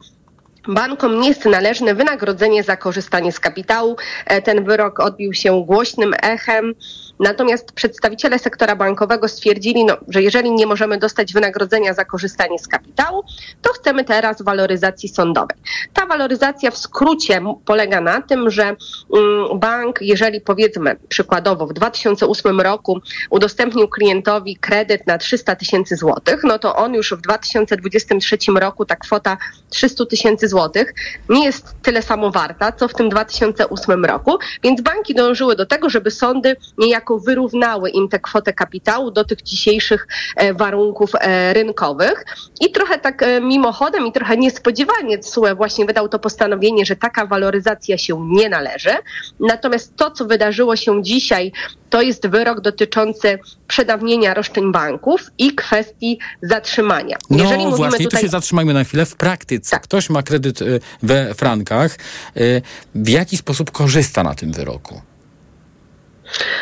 Bankom 0.68 1.22
nie 1.22 1.30
jest 1.30 1.46
należne 1.46 1.96
wynagrodzenie 1.96 2.64
za 2.64 2.78
korzystanie 2.78 3.32
z 3.32 3.40
kapitału. 3.40 3.96
E, 4.26 4.42
ten 4.42 4.64
wyrok 4.64 5.00
odbił 5.00 5.34
się 5.34 5.64
głośnym 5.66 6.14
echem. 6.22 6.76
Natomiast 7.20 7.72
przedstawiciele 7.72 8.40
sektora 8.40 8.76
bankowego 8.76 9.28
stwierdzili, 9.28 9.86
no, 9.86 9.98
że 10.08 10.22
jeżeli 10.22 10.52
nie 10.52 10.68
możemy 10.68 10.98
dostać 10.98 11.34
wynagrodzenia 11.34 11.94
za 11.94 12.06
korzystanie 12.06 12.60
z 12.60 12.68
kapitału, 12.68 13.24
to 13.62 13.74
chcemy 13.74 14.04
teraz 14.04 14.42
waloryzacji 14.42 15.10
sądowej. 15.10 15.58
Ta 15.94 16.06
waloryzacja 16.06 16.72
w 16.72 16.78
skrócie 16.78 17.42
polega 17.66 18.02
na 18.02 18.22
tym, 18.22 18.50
że 18.50 18.64
mm, 18.64 19.60
bank, 19.60 20.02
jeżeli 20.02 20.42
powiedzmy 20.42 20.96
przykładowo 21.10 21.68
w 21.68 21.74
2008 21.74 22.62
roku 22.62 23.00
udostępnił 23.30 23.88
klientowi 23.88 24.56
kredyt 24.56 25.08
na 25.08 25.18
300 25.18 25.56
tysięcy 25.56 25.96
złotych, 25.96 26.44
no 26.44 26.60
to 26.60 26.76
on 26.76 26.94
już 26.94 27.14
w 27.14 27.22
2023 27.22 28.38
roku 28.56 28.86
ta 28.86 28.96
kwota 28.96 29.38
300 29.70 30.06
tysięcy 30.06 30.48
złotych 30.48 30.94
nie 31.30 31.46
jest 31.46 31.76
tyle 31.82 32.02
samo 32.02 32.32
warta, 32.32 32.72
co 32.72 32.88
w 32.88 32.94
tym 32.94 33.10
2008 33.10 34.06
roku, 34.06 34.38
więc 34.64 34.82
banki 34.82 35.16
dążyły 35.16 35.56
do 35.56 35.66
tego, 35.66 35.90
żeby 35.90 36.12
sądy 36.12 36.56
niejako 36.78 37.09
wyrównały 37.18 37.90
im 37.90 38.10
tę 38.10 38.20
kwotę 38.20 38.54
kapitału 38.54 39.12
do 39.12 39.24
tych 39.24 39.42
dzisiejszych 39.42 40.08
e, 40.36 40.54
warunków 40.54 41.12
e, 41.16 41.54
rynkowych. 41.54 42.26
I 42.62 42.72
trochę 42.72 43.00
tak 43.00 43.24
e, 43.24 43.42
mimochodem 43.42 44.08
i 44.08 44.12
trochę 44.12 44.38
niespodziewanie 44.38 45.18
TSUE 45.18 45.56
właśnie 45.56 45.86
wydał 45.86 46.10
to 46.10 46.20
postanowienie, 46.20 46.86
że 46.86 46.96
taka 46.96 47.26
waloryzacja 47.26 47.98
się 47.98 48.28
nie 48.30 48.50
należy. 48.50 48.92
Natomiast 49.40 49.96
to, 49.96 50.12
co 50.12 50.26
wydarzyło 50.26 50.76
się 50.76 51.04
dzisiaj, 51.04 51.52
to 51.90 52.02
jest 52.02 52.28
wyrok 52.28 52.62
dotyczący 52.62 53.40
przedawnienia 53.68 54.34
roszczeń 54.34 54.72
banków 54.72 55.22
i 55.38 55.56
kwestii 55.56 56.20
zatrzymania. 56.42 57.18
No 57.30 57.44
Jeżeli 57.44 57.76
właśnie, 57.76 58.06
tutaj... 58.06 58.22
tu 58.22 58.26
się 58.26 58.32
zatrzymajmy 58.32 58.74
na 58.74 58.84
chwilę. 58.84 59.06
W 59.06 59.16
praktyce 59.16 59.72
tak. 59.72 59.84
ktoś 59.84 60.10
ma 60.10 60.24
kredyt 60.24 60.62
y, 60.62 60.80
we 61.04 61.34
frankach. 61.34 61.98
Y, 62.38 62.62
w 62.96 63.10
jaki 63.10 63.38
sposób 63.38 63.72
korzysta 63.72 64.24
na 64.24 64.36
tym 64.36 64.52
wyroku? 64.52 65.02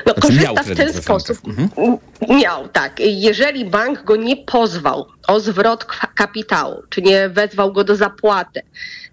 No, 0.05 0.13
znaczy, 0.13 0.21
korzysta 0.21 0.63
w 0.63 0.75
ten 0.75 0.93
sposób. 0.93 1.37
Mhm. 1.47 1.69
Miał, 2.29 2.67
tak. 2.67 2.99
Jeżeli 2.99 3.65
bank 3.65 4.03
go 4.03 4.15
nie 4.15 4.37
pozwał 4.37 5.05
o 5.27 5.39
zwrot 5.39 5.85
kapitału, 6.15 6.83
czy 6.89 7.01
nie 7.01 7.29
wezwał 7.29 7.73
go 7.73 7.83
do 7.83 7.95
zapłaty, 7.95 8.61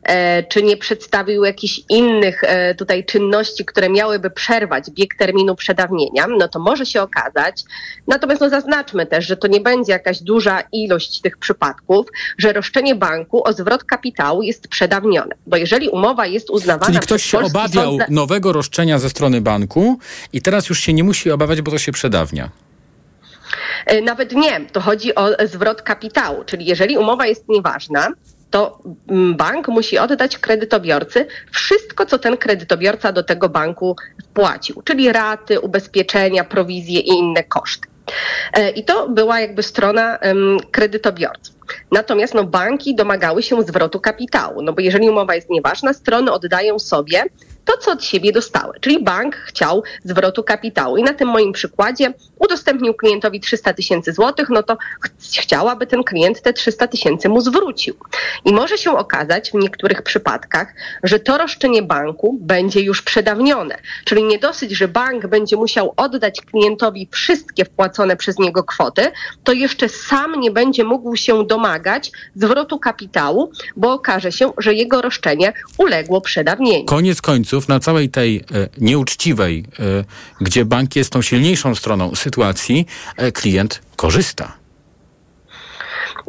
e, 0.03 0.43
czy 0.43 0.63
nie 0.63 0.77
przedstawił 0.77 1.45
jakichś 1.45 1.81
innych 1.89 2.45
e, 2.45 2.75
tutaj 2.75 3.05
czynności, 3.05 3.65
które 3.65 3.89
miałyby 3.89 4.31
przerwać 4.31 4.91
bieg 4.91 5.15
terminu 5.19 5.57
przedawnienia, 5.57 6.27
no 6.39 6.49
to 6.49 6.59
może 6.59 6.87
się 6.87 7.03
okazać. 7.03 7.63
Natomiast 8.07 8.41
no 8.41 8.49
zaznaczmy 8.49 9.07
też, 9.07 9.27
że 9.27 9.37
to 9.37 9.49
nie 9.49 9.61
będzie 9.61 9.93
jakaś 9.93 10.21
duża 10.21 10.63
ilość 10.73 11.21
tych 11.21 11.39
przypadków, 11.39 12.07
że 12.39 12.53
roszczenie 12.53 12.95
banku 12.95 13.49
o 13.49 13.53
zwrot 13.53 13.85
kapitału 13.85 14.43
jest 14.43 14.69
przedawnione. 14.69 15.35
Bo 15.47 15.57
jeżeli 15.57 15.89
umowa 15.89 16.27
jest 16.27 16.51
uznawana 16.51 16.87
Czyli 16.87 16.99
ktoś 16.99 17.23
się 17.23 17.39
obawiał 17.39 17.99
nowego 18.09 18.53
roszczenia 18.53 18.99
ze 18.99 19.11
strony 19.11 19.41
banku 19.41 19.99
i 20.33 20.43
teraz 20.43 20.69
już 20.69 20.81
się 20.81 20.93
nie 20.93 21.05
musi 21.05 21.31
obawiać, 21.31 21.63
bo 21.63 21.71
to 21.71 21.79
się 21.79 21.93
przedawnia. 21.93 22.51
E, 23.87 24.01
nawet 24.01 24.32
nie, 24.32 24.61
to 24.72 24.80
chodzi 24.80 25.14
o 25.14 25.28
zwrot 25.47 25.82
kapitału, 25.82 26.45
czyli 26.45 26.66
jeżeli 26.66 26.99
umowa 26.99 27.26
jest 27.26 27.49
nieważna, 27.49 28.09
to 28.51 28.78
mm, 29.09 29.37
bank 29.37 29.68
musi 29.68 29.99
oddać 29.99 30.39
kredytobiorcy 30.39 31.26
wszystko, 31.51 32.07
co 32.07 32.18
ten 32.18 32.37
kredytobiorca 32.37 33.12
do 33.12 33.22
tego 33.22 33.49
banku 33.49 33.97
wpłacił, 34.24 34.82
czyli 34.82 35.12
raty, 35.12 35.61
ubezpieczenia, 35.61 36.45
prowizje 36.45 37.01
i 37.01 37.09
inne 37.09 37.45
koszty. 37.45 37.89
E, 38.53 38.70
I 38.70 38.85
to 38.85 39.09
była 39.09 39.41
jakby 39.41 39.62
strona 39.62 40.18
kredytobiorców. 40.70 41.55
Natomiast 41.93 42.35
no, 42.35 42.45
banki 42.45 42.95
domagały 42.95 43.43
się 43.43 43.62
zwrotu 43.62 44.01
kapitału, 44.01 44.62
no 44.62 44.72
bo 44.72 44.80
jeżeli 44.80 45.11
umowa 45.11 45.35
jest 45.35 45.51
nieważna, 45.51 45.93
strony 45.93 46.32
oddają 46.32 46.78
sobie 46.78 47.24
to, 47.65 47.77
co 47.77 47.93
od 47.93 48.05
siebie 48.05 48.33
dostały. 48.33 48.73
Czyli 48.81 49.05
bank 49.05 49.37
chciał 49.37 49.83
zwrotu 50.05 50.43
kapitału. 50.43 50.97
I 50.97 51.03
na 51.03 51.15
tym 51.15 51.29
moim 51.29 51.53
przykładzie 51.53 52.15
udostępnił 52.39 52.95
klientowi 52.95 53.41
300 53.41 53.73
tysięcy 53.73 54.12
złotych, 54.12 54.49
no 54.51 54.62
to 54.62 54.77
ch 54.77 55.09
chciałaby 55.41 55.87
ten 55.87 56.05
klient 56.05 56.43
te 56.43 56.53
300 56.53 56.89
tysięcy 56.89 57.29
mu 57.29 57.41
zwrócił. 57.41 57.95
I 58.45 58.53
może 58.53 58.79
się 58.79 58.99
okazać 58.99 59.51
w 59.51 59.55
niektórych 59.55 60.03
przypadkach, 60.03 60.75
że 61.03 61.21
to 61.21 61.39
roszczenie 61.39 61.83
banku 61.83 62.39
będzie 62.41 62.81
już 62.81 63.03
przedawnione. 63.03 63.79
Czyli 64.05 64.25
nie 64.25 64.39
dosyć, 64.39 64.71
że 64.73 64.89
bank 64.89 65.27
będzie 65.27 65.57
musiał 65.57 65.95
oddać 65.97 66.41
klientowi 66.41 67.09
wszystkie 67.11 67.65
wpłacone 67.65 68.17
przez 68.17 68.39
niego 68.39 68.65
kwoty, 68.65 69.11
to 69.45 69.53
jeszcze 69.53 69.89
sam 69.89 70.41
nie 70.41 70.51
będzie 70.51 70.85
mógł 70.85 71.17
się 71.17 71.47
domagać 71.47 72.11
zwrotu 72.35 72.79
kapitału, 72.79 73.53
bo 73.77 73.93
okaże 73.93 74.33
się, 74.33 74.53
że 74.59 74.75
jego 74.75 75.03
roszczenie 75.03 75.53
uległo 75.79 76.21
przedawnieniu. 76.21 76.85
Koniec 76.85 77.23
końców 77.23 77.54
na 77.69 77.81
całej 77.81 78.11
tej 78.11 78.37
e, 78.37 78.43
nieuczciwej, 78.79 79.65
e, 79.79 80.05
gdzie 80.41 80.65
bank 80.65 80.97
jest 80.97 81.11
tą 81.11 81.23
silniejszą 81.23 81.75
stroną 81.75 82.15
sytuacji, 82.15 82.87
e, 83.17 83.33
klient 83.33 83.83
korzysta. 83.97 84.64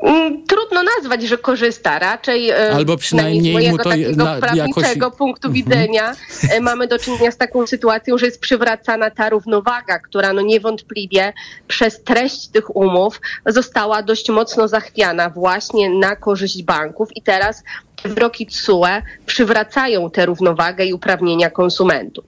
Mm, 0.04 0.46
Trudno 0.48 0.84
nazwać, 0.84 1.24
że 1.24 1.38
korzysta. 1.38 2.00
Raczej 2.00 2.50
e, 2.50 2.72
Albo 2.72 2.98
przynajmniej 2.98 3.52
z 3.52 3.54
mojego 3.54 3.72
mu 3.78 3.84
to 3.84 3.90
takiego 3.90 4.24
na- 4.26 4.36
prawniczego 4.40 4.82
jakoś- 5.06 5.18
punktu 5.18 5.48
Mhm. 5.48 5.54
widzenia 5.54 6.16
e, 6.52 6.60
mamy 6.62 6.88
do 6.88 7.00
czynienia 7.00 7.32
z 7.32 7.38
taką 7.38 7.68
sytuacją, 7.68 8.18
że 8.18 8.26
jest 8.26 8.40
przywracana 8.40 9.12
ta 9.12 9.30
równowaga, 9.30 10.00
która 10.00 10.34
no 10.34 10.42
niewątpliwie 10.42 11.34
przez 11.68 12.04
treść 12.04 12.48
tych 12.48 12.76
umów 12.76 13.22
została 13.46 14.04
dość 14.04 14.30
mocno 14.30 14.68
zachwiana 14.68 15.30
właśnie 15.30 15.90
na 15.90 16.16
korzyść 16.16 16.64
banków 16.64 17.10
i 17.16 17.22
teraz 17.22 17.64
te 18.04 18.10
wyroki 18.10 18.46
TSUE 18.48 18.86
przywracają 19.26 20.10
tę 20.12 20.26
równowagę 20.26 20.86
i 20.86 20.94
uprawnienia 20.94 21.50
konsumentów. 21.50 22.26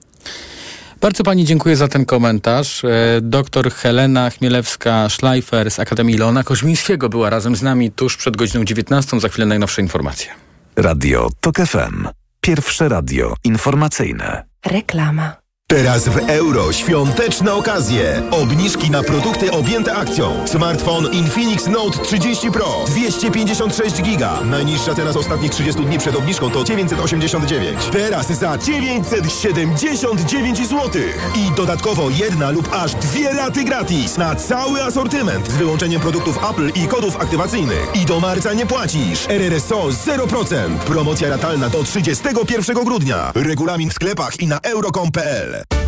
Bardzo 1.00 1.24
Pani 1.24 1.44
dziękuję 1.44 1.76
za 1.76 1.88
ten 1.88 2.04
komentarz. 2.04 2.84
E, 2.84 2.88
Doktor 3.22 3.70
Helena 3.72 4.30
Chmielewska-Schleifer 4.30 5.70
z 5.70 5.80
Akademii 5.80 6.18
Leona 6.18 6.44
Koźmińskiego 6.44 7.08
była 7.08 7.30
razem 7.30 7.56
z 7.56 7.62
nami 7.62 7.90
tuż 7.90 8.16
przed 8.16 8.36
godziną 8.36 8.64
19. 8.64 9.20
Za 9.20 9.28
chwilę 9.28 9.46
najnowsze 9.46 9.82
informacje. 9.82 10.30
Radio 10.76 11.28
TOK 11.40 11.56
FM. 11.56 12.08
Pierwsze 12.40 12.88
radio 12.88 13.34
informacyjne. 13.44 14.44
Reklama. 14.66 15.37
Teraz 15.70 16.08
w 16.08 16.16
euro 16.16 16.72
świąteczne 16.72 17.54
okazje. 17.54 18.22
Obniżki 18.30 18.90
na 18.90 19.02
produkty 19.02 19.50
objęte 19.50 19.94
akcją. 19.94 20.46
Smartfon 20.46 21.12
Infinix 21.12 21.66
Note 21.66 21.98
30 21.98 22.50
Pro 22.50 22.84
256 22.86 24.02
giga. 24.02 24.40
Najniższa 24.44 24.94
teraz 24.94 25.16
ostatnich 25.16 25.50
30 25.50 25.82
dni 25.82 25.98
przed 25.98 26.16
obniżką 26.16 26.50
to 26.50 26.64
989. 26.64 27.78
Teraz 27.92 28.26
za 28.26 28.58
979 28.58 30.68
zł. 30.68 31.02
I 31.34 31.50
dodatkowo 31.56 32.10
jedna 32.10 32.50
lub 32.50 32.68
aż 32.72 32.94
dwie 32.94 33.32
raty 33.32 33.64
gratis 33.64 34.18
na 34.18 34.34
cały 34.34 34.82
asortyment 34.82 35.48
z 35.48 35.56
wyłączeniem 35.56 36.00
produktów 36.00 36.38
Apple 36.50 36.70
i 36.74 36.86
kodów 36.86 37.16
aktywacyjnych. 37.16 37.88
I 37.94 38.06
do 38.06 38.20
marca 38.20 38.54
nie 38.54 38.66
płacisz. 38.66 39.26
RRSO 39.28 39.88
0%. 39.88 40.78
Promocja 40.78 41.28
ratalna 41.28 41.68
do 41.68 41.82
31 41.82 42.84
grudnia. 42.84 43.32
Regulamin 43.34 43.90
w 43.90 43.94
sklepach 43.94 44.40
i 44.40 44.46
na 44.46 44.60
euro.com.pl. 44.60 45.57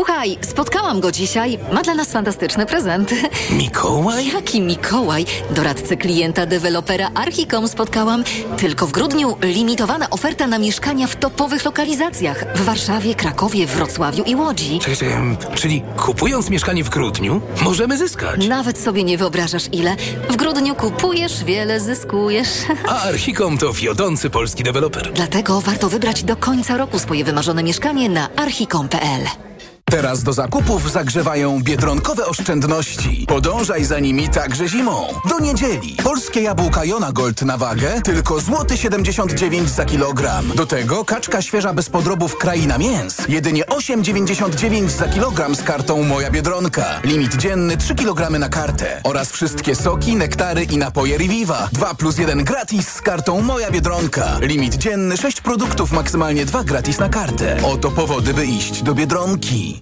Słuchaj, 0.00 0.38
spotkałam 0.40 1.00
go 1.00 1.12
dzisiaj. 1.12 1.58
Ma 1.72 1.82
dla 1.82 1.94
nas 1.94 2.12
fantastyczny 2.12 2.66
prezent. 2.66 3.14
Mikołaj? 3.58 4.26
Jaki 4.26 4.60
Mikołaj? 4.60 5.26
Doradcę 5.50 5.96
klienta 5.96 6.46
dewelopera 6.46 7.10
Archicom 7.14 7.68
spotkałam. 7.68 8.24
Tylko 8.56 8.86
w 8.86 8.92
grudniu 8.92 9.36
limitowana 9.42 10.10
oferta 10.10 10.46
na 10.46 10.58
mieszkania 10.58 11.06
w 11.06 11.16
topowych 11.16 11.64
lokalizacjach. 11.64 12.44
W 12.54 12.64
Warszawie, 12.64 13.14
Krakowie, 13.14 13.66
Wrocławiu 13.66 14.24
i 14.24 14.34
Łodzi. 14.36 14.78
Czekaj, 14.78 14.96
czekaj, 14.96 15.36
czyli 15.54 15.82
kupując 15.96 16.50
mieszkanie 16.50 16.84
w 16.84 16.90
grudniu 16.90 17.40
możemy 17.62 17.98
zyskać. 17.98 18.46
Nawet 18.48 18.78
sobie 18.78 19.04
nie 19.04 19.18
wyobrażasz 19.18 19.64
ile. 19.72 19.96
W 20.30 20.36
grudniu 20.36 20.74
kupujesz, 20.74 21.44
wiele 21.44 21.80
zyskujesz. 21.80 22.48
A 22.88 23.02
Archicom 23.02 23.58
to 23.58 23.72
wiodący 23.72 24.30
polski 24.30 24.62
deweloper. 24.62 25.12
Dlatego 25.12 25.60
warto 25.60 25.88
wybrać 25.88 26.24
do 26.24 26.36
końca 26.36 26.76
roku 26.76 26.98
swoje 26.98 27.24
wymarzone 27.24 27.62
mieszkanie 27.62 28.08
na 28.08 28.28
archicom.pl. 28.36 29.50
Teraz 29.90 30.22
do 30.22 30.32
zakupów 30.32 30.92
zagrzewają 30.92 31.62
biedronkowe 31.62 32.26
oszczędności. 32.26 33.26
Podążaj 33.28 33.84
za 33.84 33.98
nimi 33.98 34.28
także 34.28 34.68
zimą. 34.68 35.06
Do 35.28 35.38
niedzieli. 35.38 35.96
Polskie 36.04 36.42
jabłka 36.42 36.84
Jona 36.84 37.12
Gold 37.12 37.42
na 37.42 37.56
wagę 37.56 38.00
tylko 38.04 38.40
złoty 38.40 38.76
79 38.76 39.68
za 39.70 39.84
kilogram. 39.84 40.52
Do 40.54 40.66
tego 40.66 41.04
kaczka 41.04 41.42
świeża 41.42 41.72
bez 41.72 41.88
podrobów 41.90 42.38
Kraina 42.38 42.78
Mięs. 42.78 43.16
Jedynie 43.28 43.64
8,99 43.64 44.88
za 44.88 45.08
kilogram 45.08 45.54
z 45.54 45.62
kartą 45.62 46.02
Moja 46.02 46.30
Biedronka. 46.30 47.00
Limit 47.04 47.36
dzienny 47.36 47.76
3 47.76 47.94
kg 47.94 48.38
na 48.38 48.48
kartę. 48.48 49.00
Oraz 49.04 49.30
wszystkie 49.30 49.74
soki, 49.74 50.16
nektary 50.16 50.64
i 50.64 50.76
napoje 50.76 51.18
Reviva. 51.18 51.68
2 51.72 51.94
plus 51.94 52.18
1 52.18 52.44
gratis 52.44 52.88
z 52.88 53.00
kartą 53.00 53.40
Moja 53.40 53.70
Biedronka. 53.70 54.38
Limit 54.40 54.74
dzienny 54.74 55.16
6 55.16 55.40
produktów, 55.40 55.92
maksymalnie 55.92 56.44
2 56.44 56.64
gratis 56.64 56.98
na 56.98 57.08
kartę. 57.08 57.56
Oto 57.64 57.90
powody, 57.90 58.34
by 58.34 58.46
iść 58.46 58.82
do 58.82 58.94
Biedronki. 58.94 59.79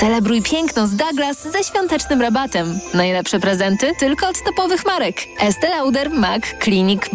Celebruj 0.00 0.42
piękno 0.42 0.86
z 0.86 0.96
Douglas 0.96 1.42
ze 1.42 1.64
świątecznym 1.64 2.22
rabatem. 2.22 2.78
Najlepsze 2.94 3.40
prezenty 3.40 3.92
tylko 3.98 4.28
od 4.28 4.36
topowych 4.44 4.86
marek. 4.86 5.16
Estée 5.40 5.70
Lauder, 5.70 6.10
MAC, 6.10 6.42
Clinique, 6.62 7.12